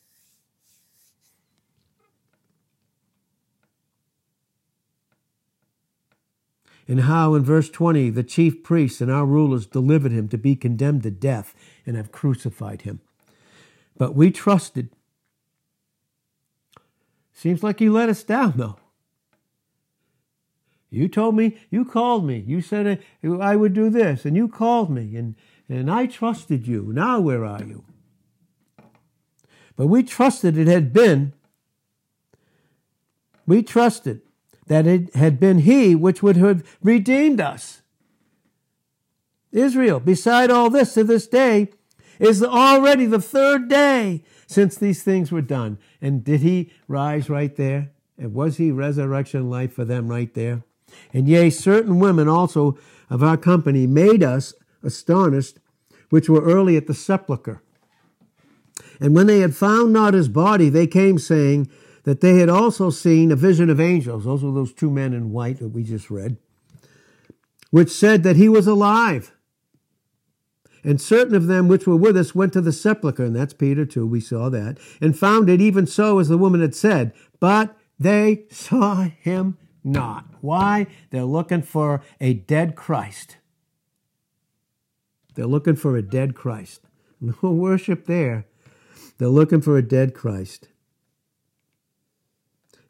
And 6.86 7.02
how 7.02 7.34
in 7.34 7.44
verse 7.44 7.70
20 7.70 8.10
the 8.10 8.22
chief 8.22 8.62
priests 8.62 9.00
and 9.00 9.10
our 9.10 9.24
rulers 9.24 9.66
delivered 9.66 10.12
him 10.12 10.28
to 10.28 10.36
be 10.36 10.54
condemned 10.54 11.04
to 11.04 11.10
death 11.10 11.54
and 11.86 11.96
have 11.96 12.12
crucified 12.12 12.82
him. 12.82 13.00
But 13.96 14.14
we 14.14 14.30
trusted 14.30 14.90
Seems 17.42 17.64
like 17.64 17.80
you 17.80 17.92
let 17.92 18.08
us 18.08 18.22
down, 18.22 18.52
though. 18.54 18.76
You 20.90 21.08
told 21.08 21.34
me, 21.34 21.58
you 21.70 21.84
called 21.84 22.24
me, 22.24 22.38
you 22.38 22.60
said 22.60 23.02
I 23.24 23.56
would 23.56 23.72
do 23.72 23.90
this, 23.90 24.24
and 24.24 24.36
you 24.36 24.46
called 24.46 24.90
me, 24.92 25.16
and, 25.16 25.34
and 25.68 25.90
I 25.90 26.06
trusted 26.06 26.68
you. 26.68 26.92
Now 26.92 27.18
where 27.18 27.44
are 27.44 27.60
you? 27.64 27.84
But 29.74 29.88
we 29.88 30.04
trusted 30.04 30.56
it 30.56 30.68
had 30.68 30.92
been, 30.92 31.32
we 33.44 33.64
trusted 33.64 34.20
that 34.68 34.86
it 34.86 35.12
had 35.16 35.40
been 35.40 35.58
He 35.58 35.96
which 35.96 36.22
would 36.22 36.36
have 36.36 36.62
redeemed 36.80 37.40
us. 37.40 37.82
Israel, 39.50 39.98
beside 39.98 40.48
all 40.48 40.70
this, 40.70 40.94
to 40.94 41.02
this 41.02 41.26
day, 41.26 41.70
is 42.22 42.42
already 42.42 43.04
the 43.04 43.20
third 43.20 43.68
day 43.68 44.22
since 44.46 44.76
these 44.76 45.02
things 45.02 45.32
were 45.32 45.42
done. 45.42 45.76
And 46.00 46.22
did 46.22 46.40
he 46.40 46.72
rise 46.86 47.28
right 47.28 47.54
there 47.56 47.90
And 48.16 48.32
was 48.32 48.58
he 48.58 48.70
resurrection 48.70 49.50
life 49.50 49.72
for 49.72 49.84
them 49.84 50.08
right 50.08 50.32
there? 50.32 50.62
And 51.12 51.28
yea, 51.28 51.50
certain 51.50 51.98
women 51.98 52.28
also 52.28 52.78
of 53.10 53.22
our 53.22 53.36
company 53.36 53.86
made 53.86 54.22
us 54.22 54.54
astonished, 54.82 55.58
which 56.10 56.28
were 56.28 56.42
early 56.42 56.76
at 56.76 56.86
the 56.86 56.94
sepulchre. 56.94 57.62
And 59.00 59.16
when 59.16 59.26
they 59.26 59.40
had 59.40 59.56
found 59.56 59.92
not 59.92 60.14
his 60.14 60.28
body, 60.28 60.68
they 60.68 60.86
came 60.86 61.18
saying 61.18 61.68
that 62.04 62.20
they 62.20 62.38
had 62.38 62.48
also 62.48 62.90
seen 62.90 63.32
a 63.32 63.36
vision 63.36 63.70
of 63.70 63.80
angels. 63.80 64.24
Those 64.24 64.44
were 64.44 64.52
those 64.52 64.72
two 64.72 64.90
men 64.90 65.12
in 65.12 65.32
white 65.32 65.58
that 65.58 65.68
we 65.68 65.82
just 65.82 66.10
read, 66.10 66.36
which 67.70 67.90
said 67.90 68.22
that 68.22 68.36
he 68.36 68.48
was 68.48 68.66
alive. 68.68 69.32
And 70.84 71.00
certain 71.00 71.34
of 71.34 71.46
them 71.46 71.68
which 71.68 71.86
were 71.86 71.96
with 71.96 72.16
us 72.16 72.34
went 72.34 72.52
to 72.54 72.60
the 72.60 72.72
sepulchre, 72.72 73.24
and 73.24 73.36
that's 73.36 73.54
Peter 73.54 73.86
too, 73.86 74.06
we 74.06 74.20
saw 74.20 74.48
that, 74.48 74.78
and 75.00 75.16
found 75.16 75.48
it 75.48 75.60
even 75.60 75.86
so 75.86 76.18
as 76.18 76.28
the 76.28 76.38
woman 76.38 76.60
had 76.60 76.74
said, 76.74 77.12
but 77.38 77.76
they 77.98 78.44
saw 78.50 79.04
him 79.20 79.58
not. 79.84 80.26
Why? 80.40 80.86
They're 81.10 81.24
looking 81.24 81.62
for 81.62 82.02
a 82.20 82.34
dead 82.34 82.74
Christ. 82.74 83.36
They're 85.34 85.46
looking 85.46 85.76
for 85.76 85.96
a 85.96 86.02
dead 86.02 86.34
Christ. 86.34 86.80
No 87.42 87.52
worship 87.52 88.06
there. 88.06 88.46
They're 89.18 89.28
looking 89.28 89.60
for 89.60 89.78
a 89.78 89.82
dead 89.82 90.12
Christ. 90.12 90.66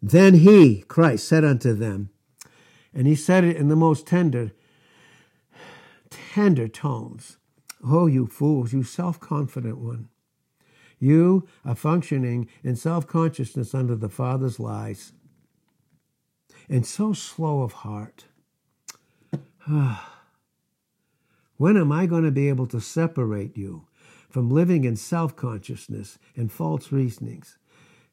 Then 0.01 0.37
he, 0.37 0.81
Christ, 0.89 1.29
said 1.29 1.45
unto 1.45 1.75
them, 1.75 2.09
and 2.95 3.07
he 3.07 3.15
said 3.15 3.45
it 3.45 3.59
in 3.59 3.69
the 3.69 3.77
most 3.77 4.07
tender, 4.07 4.53
tender 6.09 6.67
tones. 6.67 7.37
Oh, 7.85 8.07
you 8.07 8.27
fools, 8.27 8.73
you 8.73 8.83
self 8.83 9.19
confident 9.21 9.79
one. 9.79 10.09
You 10.99 11.49
are 11.65 11.75
functioning 11.75 12.49
in 12.63 12.77
self 12.77 13.07
consciousness 13.07 13.75
under 13.75 13.97
the 13.97 14.09
Father's 14.09 14.61
lies 14.61 15.13
and 16.69 16.87
so 16.87 17.13
slow 17.13 17.63
of 17.63 17.73
heart. 17.73 18.27
when 21.57 21.77
am 21.77 21.93
I 21.93 22.07
going 22.07 22.25
to 22.25 22.31
be 22.31 22.49
able 22.49 22.67
to 22.69 22.81
separate 22.81 23.57
you 23.57 23.87
from 24.31 24.51
living 24.51 24.85
in 24.85 24.97
self 24.97 25.35
consciousness 25.35 26.19
and 26.37 26.53
false 26.53 26.93
reasonings? 26.93 27.59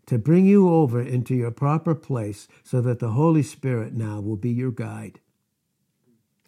To 0.07 0.17
bring 0.17 0.47
you 0.47 0.67
over 0.69 0.99
into 0.99 1.35
your 1.35 1.51
proper 1.51 1.93
place 1.93 2.47
so 2.63 2.81
that 2.81 2.97
the 2.97 3.11
Holy 3.11 3.43
Spirit 3.43 3.93
now 3.93 4.19
will 4.19 4.37
be 4.37 4.49
your 4.49 4.71
guide 4.71 5.19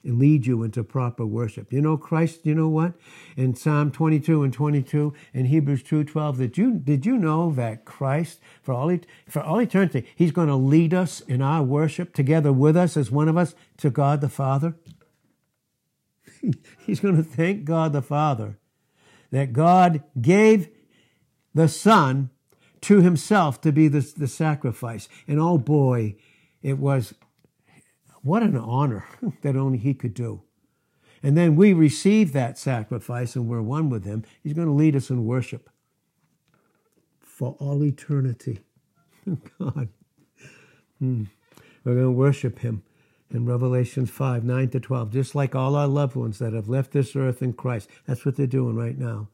lead 0.03 0.45
you 0.45 0.63
into 0.63 0.83
proper 0.83 1.25
worship. 1.25 1.71
You 1.71 1.81
know, 1.81 1.97
Christ, 1.97 2.45
you 2.45 2.55
know 2.55 2.69
what? 2.69 2.93
In 3.37 3.55
Psalm 3.55 3.91
22 3.91 4.43
and 4.43 4.53
22 4.53 5.13
and 5.33 5.47
Hebrews 5.47 5.83
2.12, 5.83 6.37
did 6.37 6.57
you, 6.57 6.73
did 6.73 7.05
you 7.05 7.17
know 7.17 7.51
that 7.51 7.85
Christ, 7.85 8.39
for 8.61 8.73
all, 8.73 8.97
for 9.27 9.41
all 9.41 9.59
eternity, 9.59 10.07
he's 10.15 10.31
going 10.31 10.47
to 10.47 10.55
lead 10.55 10.93
us 10.93 11.21
in 11.21 11.41
our 11.41 11.63
worship 11.63 12.13
together 12.13 12.51
with 12.51 12.75
us 12.75 12.97
as 12.97 13.11
one 13.11 13.27
of 13.27 13.37
us 13.37 13.53
to 13.77 13.89
God 13.89 14.21
the 14.21 14.29
Father? 14.29 14.75
he's 16.85 16.99
going 16.99 17.17
to 17.17 17.23
thank 17.23 17.65
God 17.65 17.93
the 17.93 18.01
Father 18.01 18.57
that 19.31 19.53
God 19.53 20.03
gave 20.19 20.69
the 21.53 21.67
Son 21.67 22.29
to 22.81 23.01
himself 23.01 23.61
to 23.61 23.71
be 23.71 23.87
the, 23.87 24.01
the 24.17 24.27
sacrifice. 24.27 25.07
And 25.27 25.39
oh 25.39 25.57
boy, 25.57 26.15
it 26.61 26.77
was 26.77 27.13
what 28.23 28.43
an 28.43 28.57
honor 28.57 29.05
that 29.41 29.55
only 29.55 29.77
He 29.77 29.93
could 29.93 30.13
do. 30.13 30.41
And 31.23 31.37
then 31.37 31.55
we 31.55 31.73
receive 31.73 32.33
that 32.33 32.57
sacrifice 32.57 33.35
and 33.35 33.47
we're 33.47 33.61
one 33.61 33.89
with 33.89 34.05
Him. 34.05 34.23
He's 34.43 34.53
going 34.53 34.67
to 34.67 34.73
lead 34.73 34.95
us 34.95 35.09
in 35.09 35.25
worship 35.25 35.69
for 37.19 37.55
all 37.59 37.83
eternity. 37.83 38.59
God. 39.59 39.89
Hmm. 40.99 41.23
We're 41.83 41.95
going 41.95 42.05
to 42.05 42.11
worship 42.11 42.59
Him 42.59 42.83
in 43.31 43.45
Revelation 43.45 44.05
5 44.05 44.43
9 44.43 44.69
to 44.69 44.79
12, 44.79 45.11
just 45.11 45.35
like 45.35 45.55
all 45.55 45.75
our 45.75 45.87
loved 45.87 46.15
ones 46.15 46.39
that 46.39 46.53
have 46.53 46.69
left 46.69 46.91
this 46.91 47.15
earth 47.15 47.41
in 47.41 47.53
Christ. 47.53 47.89
That's 48.07 48.25
what 48.25 48.35
they're 48.35 48.47
doing 48.47 48.75
right 48.75 48.97
now. 48.97 49.27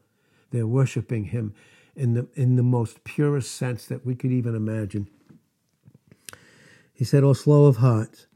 They're 0.50 0.66
worshiping 0.66 1.24
Him 1.24 1.54
in 1.96 2.14
the, 2.14 2.26
in 2.34 2.56
the 2.56 2.62
most 2.62 3.02
purest 3.04 3.54
sense 3.54 3.86
that 3.86 4.06
we 4.06 4.14
could 4.14 4.30
even 4.30 4.54
imagine. 4.54 5.08
He 6.94 7.04
said, 7.04 7.24
O 7.24 7.32
slow 7.32 7.66
of 7.66 7.78
heart 7.78 8.26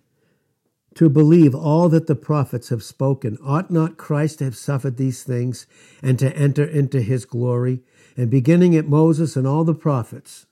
to 0.94 1.08
believe 1.08 1.54
all 1.54 1.88
that 1.88 2.06
the 2.06 2.14
prophets 2.14 2.68
have 2.68 2.82
spoken. 2.82 3.38
Ought 3.42 3.70
not 3.70 3.96
Christ 3.96 4.38
to 4.38 4.44
have 4.44 4.56
suffered 4.56 4.96
these 4.96 5.22
things 5.22 5.66
and 6.02 6.18
to 6.18 6.34
enter 6.36 6.64
into 6.64 7.00
his 7.00 7.24
glory? 7.24 7.80
And 8.16 8.30
beginning 8.30 8.76
at 8.76 8.88
Moses 8.88 9.36
and 9.36 9.46
all 9.46 9.64
the 9.64 9.74
prophets, 9.74 10.46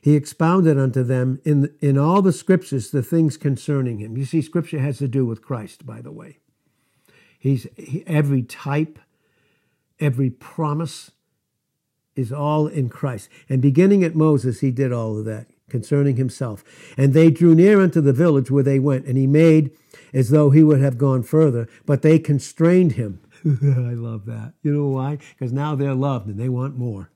he 0.00 0.14
expounded 0.14 0.78
unto 0.78 1.02
them 1.02 1.40
in, 1.44 1.74
in 1.80 1.98
all 1.98 2.22
the 2.22 2.32
scriptures 2.32 2.90
the 2.90 3.02
things 3.02 3.36
concerning 3.36 3.98
him. 3.98 4.16
You 4.16 4.24
see, 4.24 4.40
scripture 4.40 4.78
has 4.78 4.98
to 4.98 5.08
do 5.08 5.26
with 5.26 5.42
Christ, 5.42 5.84
by 5.84 6.00
the 6.00 6.12
way. 6.12 6.38
He's 7.38 7.66
he, 7.76 8.04
every 8.06 8.42
type, 8.42 8.98
every 10.00 10.30
promise 10.30 11.10
is 12.14 12.32
all 12.32 12.66
in 12.66 12.88
Christ. 12.88 13.28
And 13.48 13.60
beginning 13.60 14.04
at 14.04 14.14
Moses, 14.14 14.60
he 14.60 14.70
did 14.70 14.92
all 14.92 15.18
of 15.18 15.24
that 15.26 15.48
concerning 15.68 16.16
himself. 16.16 16.64
And 16.96 17.12
they 17.12 17.30
drew 17.30 17.54
near 17.54 17.80
unto 17.80 18.00
the 18.00 18.12
village 18.12 18.50
where 18.50 18.62
they 18.62 18.78
went, 18.78 19.06
and 19.06 19.16
he 19.16 19.26
made 19.26 19.70
as 20.12 20.30
though 20.30 20.50
he 20.50 20.62
would 20.62 20.80
have 20.80 20.98
gone 20.98 21.22
further, 21.22 21.68
but 21.84 22.02
they 22.02 22.18
constrained 22.18 22.92
him. 22.92 23.20
I 23.44 23.94
love 23.94 24.26
that. 24.26 24.54
You 24.62 24.72
know 24.72 24.88
why? 24.88 25.18
Because 25.38 25.52
now 25.52 25.74
they're 25.74 25.94
loved 25.94 26.28
and 26.28 26.38
they 26.38 26.48
want 26.48 26.76
more. 26.76 27.10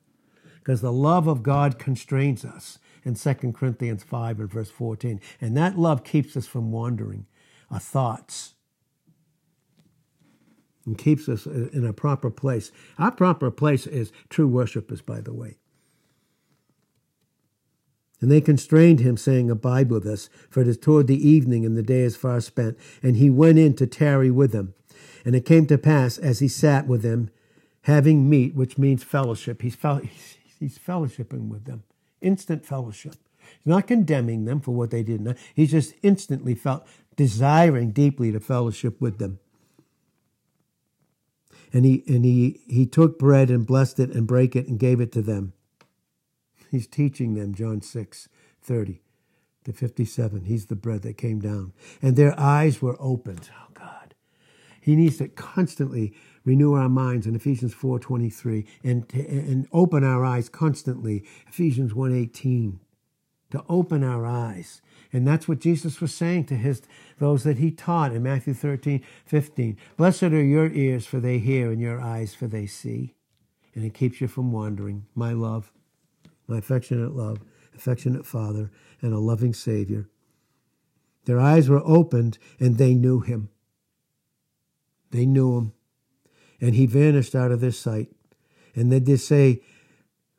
Because 0.58 0.80
the 0.80 0.92
love 0.92 1.26
of 1.26 1.42
God 1.42 1.78
constrains 1.78 2.44
us 2.44 2.78
in 3.04 3.14
2 3.14 3.52
Corinthians 3.52 4.02
5 4.02 4.40
and 4.40 4.50
verse 4.50 4.70
14. 4.70 5.20
And 5.40 5.56
that 5.56 5.78
love 5.78 6.04
keeps 6.04 6.36
us 6.36 6.46
from 6.46 6.70
wandering 6.70 7.26
our 7.70 7.80
thoughts 7.80 8.54
and 10.84 10.98
keeps 10.98 11.28
us 11.28 11.46
uh, 11.46 11.68
in 11.72 11.86
a 11.86 11.92
proper 11.92 12.30
place. 12.30 12.72
Our 12.98 13.10
proper 13.10 13.50
place 13.50 13.86
is 13.86 14.12
true 14.28 14.48
worshipers, 14.48 15.00
by 15.00 15.20
the 15.20 15.32
way. 15.32 15.56
And 18.20 18.30
they 18.30 18.40
constrained 18.40 19.00
him, 19.00 19.16
saying, 19.16 19.50
Abide 19.50 19.90
with 19.90 20.06
us, 20.06 20.28
for 20.50 20.60
it 20.60 20.68
is 20.68 20.76
toward 20.76 21.06
the 21.06 21.28
evening, 21.28 21.64
and 21.64 21.76
the 21.76 21.82
day 21.82 22.00
is 22.00 22.16
far 22.16 22.40
spent. 22.40 22.78
And 23.02 23.16
he 23.16 23.30
went 23.30 23.58
in 23.58 23.74
to 23.76 23.86
tarry 23.86 24.30
with 24.30 24.52
them. 24.52 24.74
And 25.24 25.34
it 25.34 25.46
came 25.46 25.66
to 25.66 25.78
pass, 25.78 26.18
as 26.18 26.40
he 26.40 26.48
sat 26.48 26.86
with 26.86 27.02
them, 27.02 27.30
having 27.82 28.28
meat, 28.28 28.54
which 28.54 28.76
means 28.76 29.02
fellowship, 29.02 29.62
he's, 29.62 29.74
fel- 29.74 30.02
he's 30.58 30.78
fellowshipping 30.78 31.48
with 31.48 31.64
them, 31.64 31.82
instant 32.20 32.66
fellowship. 32.66 33.14
He's 33.38 33.66
not 33.66 33.86
condemning 33.86 34.44
them 34.44 34.60
for 34.60 34.72
what 34.72 34.90
they 34.90 35.02
did 35.02 35.20
not. 35.20 35.36
He's 35.54 35.70
just 35.70 35.94
instantly 36.02 36.54
felt 36.54 36.86
desiring 37.16 37.90
deeply 37.90 38.32
to 38.32 38.40
fellowship 38.40 39.00
with 39.00 39.18
them. 39.18 39.38
And 41.72 41.84
he 41.84 42.02
and 42.08 42.24
he 42.24 42.60
he 42.68 42.86
took 42.86 43.18
bread 43.18 43.48
and 43.48 43.66
blessed 43.66 44.00
it 44.00 44.10
and 44.10 44.26
brake 44.26 44.56
it 44.56 44.66
and 44.66 44.78
gave 44.78 45.00
it 45.00 45.12
to 45.12 45.22
them. 45.22 45.52
He's 46.70 46.86
teaching 46.86 47.34
them, 47.34 47.54
John 47.54 47.82
6, 47.82 48.28
30 48.62 49.02
to 49.64 49.72
57. 49.72 50.44
He's 50.44 50.66
the 50.66 50.76
bread 50.76 51.02
that 51.02 51.18
came 51.18 51.40
down. 51.40 51.72
And 52.00 52.16
their 52.16 52.38
eyes 52.38 52.80
were 52.80 52.96
opened. 53.00 53.50
Oh, 53.52 53.72
God. 53.74 54.14
He 54.80 54.94
needs 54.94 55.18
to 55.18 55.28
constantly 55.28 56.14
renew 56.44 56.74
our 56.74 56.88
minds 56.88 57.26
in 57.26 57.34
Ephesians 57.34 57.74
4.23 57.74 58.66
and, 58.84 59.12
and 59.12 59.66
open 59.72 60.04
our 60.04 60.24
eyes 60.24 60.48
constantly. 60.48 61.24
Ephesians 61.48 61.92
1.18 61.92 62.78
to 63.50 63.64
open 63.68 64.04
our 64.04 64.24
eyes. 64.24 64.80
And 65.12 65.26
that's 65.26 65.48
what 65.48 65.58
Jesus 65.58 66.00
was 66.00 66.14
saying 66.14 66.44
to 66.46 66.54
his 66.54 66.82
those 67.18 67.42
that 67.42 67.58
he 67.58 67.72
taught 67.72 68.12
in 68.12 68.22
Matthew 68.22 68.54
13, 68.54 69.02
15. 69.26 69.76
Blessed 69.96 70.22
are 70.22 70.44
your 70.44 70.70
ears, 70.70 71.04
for 71.04 71.18
they 71.18 71.40
hear, 71.40 71.72
and 71.72 71.80
your 71.80 72.00
eyes, 72.00 72.32
for 72.32 72.46
they 72.46 72.66
see. 72.66 73.16
And 73.74 73.84
it 73.84 73.92
keeps 73.92 74.20
you 74.20 74.28
from 74.28 74.52
wandering, 74.52 75.06
my 75.16 75.32
love 75.32 75.72
my 76.50 76.58
affectionate 76.58 77.14
love, 77.14 77.38
affectionate 77.74 78.26
Father, 78.26 78.70
and 79.00 79.14
a 79.14 79.18
loving 79.18 79.54
Savior. 79.54 80.08
Their 81.24 81.40
eyes 81.40 81.68
were 81.68 81.82
opened 81.84 82.38
and 82.58 82.76
they 82.76 82.94
knew 82.94 83.20
him. 83.20 83.50
They 85.10 85.26
knew 85.26 85.56
him. 85.56 85.72
And 86.60 86.74
he 86.74 86.86
vanished 86.86 87.34
out 87.34 87.52
of 87.52 87.60
their 87.60 87.70
sight. 87.70 88.08
And 88.74 88.90
they 88.92 88.98
they 88.98 89.16
say 89.16 89.62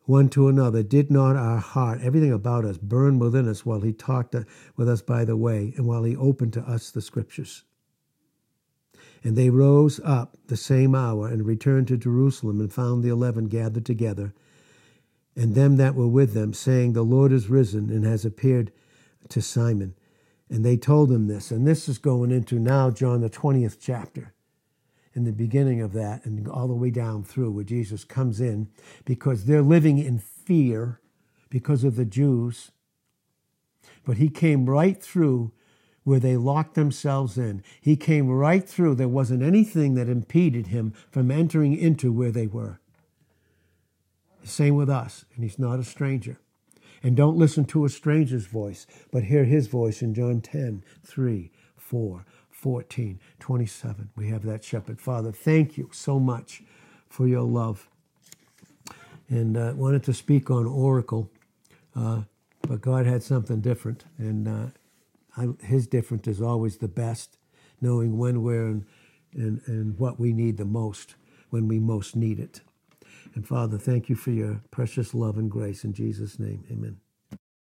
one 0.06 0.30
to 0.30 0.48
another, 0.48 0.84
Did 0.84 1.12
not 1.12 1.36
our 1.36 1.58
heart, 1.58 2.02
everything 2.02 2.34
about 2.34 2.66
us, 2.66 2.78
burn 2.78 3.20
within 3.20 3.48
us 3.48 3.66
while 3.66 3.82
he 3.82 3.94
talked 3.94 4.36
uh, 4.36 4.44
with 4.76 4.90
us 4.90 5.02
by 5.02 5.26
the 5.26 5.38
way 5.38 5.74
and 5.78 5.86
while 5.86 6.04
he 6.04 6.16
opened 6.16 6.54
to 6.54 6.62
us 6.62 6.92
the 6.92 7.02
scriptures? 7.02 7.64
And 9.24 9.38
they 9.38 9.50
rose 9.50 10.00
up 10.04 10.38
the 10.48 10.58
same 10.58 10.96
hour 10.96 11.28
and 11.28 11.46
returned 11.46 11.88
to 11.90 11.98
Jerusalem 11.98 12.60
and 12.60 12.74
found 12.74 13.04
the 13.04 13.10
eleven 13.10 13.46
gathered 13.46 13.86
together 13.86 14.34
and 15.36 15.56
them 15.56 15.78
that 15.78 15.96
were 15.96 16.08
with 16.08 16.34
them, 16.34 16.54
saying, 16.54 16.94
The 16.94 17.04
Lord 17.04 17.32
is 17.32 17.50
risen 17.50 17.90
and 17.90 18.06
has 18.06 18.26
appeared 18.26 18.72
to 19.30 19.42
Simon. 19.42 19.96
And 20.50 20.66
they 20.66 20.78
told 20.78 21.12
him 21.12 21.28
this. 21.28 21.52
And 21.52 21.66
this 21.68 21.88
is 21.90 21.98
going 21.98 22.32
into 22.32 22.60
now 22.60 22.92
John 22.92 23.22
the 23.22 23.30
20th 23.30 23.78
chapter, 23.80 24.34
in 25.14 25.24
the 25.24 25.32
beginning 25.32 25.82
of 25.82 25.94
that, 25.94 26.26
and 26.26 26.48
all 26.48 26.68
the 26.68 26.74
way 26.76 26.90
down 26.92 27.24
through 27.24 27.52
where 27.52 27.64
Jesus 27.64 28.04
comes 28.04 28.42
in 28.42 28.70
because 29.06 29.46
they're 29.46 29.62
living 29.62 29.98
in 29.98 30.20
fear 30.20 31.00
because 31.50 31.84
of 31.84 31.96
the 31.96 32.06
Jews. 32.06 32.72
but 34.06 34.18
he 34.18 34.30
came 34.30 34.70
right 34.70 35.02
through 35.02 35.52
where 36.04 36.20
they 36.20 36.36
locked 36.36 36.76
themselves 36.76 37.38
in. 37.38 37.64
He 37.80 37.96
came 37.96 38.30
right 38.30 38.68
through. 38.68 38.96
There 38.96 39.08
wasn't 39.08 39.44
anything 39.44 39.96
that 39.96 40.10
impeded 40.10 40.68
him 40.68 40.94
from 41.12 41.32
entering 41.32 41.78
into 41.78 42.12
where 42.12 42.32
they 42.32 42.48
were. 42.48 42.81
Same 44.44 44.76
with 44.76 44.90
us, 44.90 45.26
and 45.36 45.44
he's 45.44 45.60
not 45.60 45.80
a 45.80 45.84
stranger. 45.84 46.40
And 47.04 47.16
don't 47.16 47.38
listen 47.38 47.66
to 47.66 47.86
a 47.86 47.90
stranger's 47.90 48.46
voice, 48.46 48.86
but 49.12 49.24
hear 49.24 49.46
his 49.46 49.68
voice 49.68 50.02
in 50.02 50.14
John 50.14 50.42
10, 50.42 50.84
3, 51.04 51.52
4, 51.76 52.26
14, 52.52 53.20
27. 53.40 54.10
We 54.16 54.30
have 54.30 54.44
that 54.44 54.64
shepherd. 54.64 55.02
Father, 55.02 55.32
thank 55.32 55.78
you 55.78 55.90
so 55.92 56.20
much 56.20 56.62
for 57.10 57.28
your 57.28 57.42
love. 57.42 57.90
And 59.30 59.58
I 59.58 59.70
uh, 59.70 59.74
wanted 59.74 60.04
to 60.04 60.14
speak 60.14 60.52
on 60.52 60.68
Oracle, 60.68 61.32
uh, 61.96 62.24
but 62.62 62.82
God 62.82 63.06
had 63.06 63.24
something 63.24 63.62
different. 63.62 64.06
And 64.18 64.48
uh, 64.48 64.66
I, 65.38 65.48
his 65.66 65.88
different 65.88 66.28
is 66.28 66.42
always 66.42 66.78
the 66.78 66.88
best, 66.88 67.38
knowing 67.80 68.18
when, 68.18 68.44
where, 68.44 68.66
and, 68.66 68.86
and, 69.34 69.62
and 69.66 69.98
what 69.98 70.20
we 70.20 70.34
need 70.34 70.58
the 70.58 70.66
most 70.66 71.16
when 71.50 71.68
we 71.68 71.80
most 71.80 72.16
need 72.16 72.40
it. 72.40 72.62
And 73.36 73.48
Father, 73.48 73.78
thank 73.78 74.10
you 74.10 74.16
for 74.16 74.32
your 74.32 74.64
precious 74.72 75.14
love 75.14 75.38
and 75.38 75.50
grace 75.50 75.84
in 75.84 75.94
Jesus' 75.94 76.40
name. 76.40 76.66
Amen. 76.72 76.98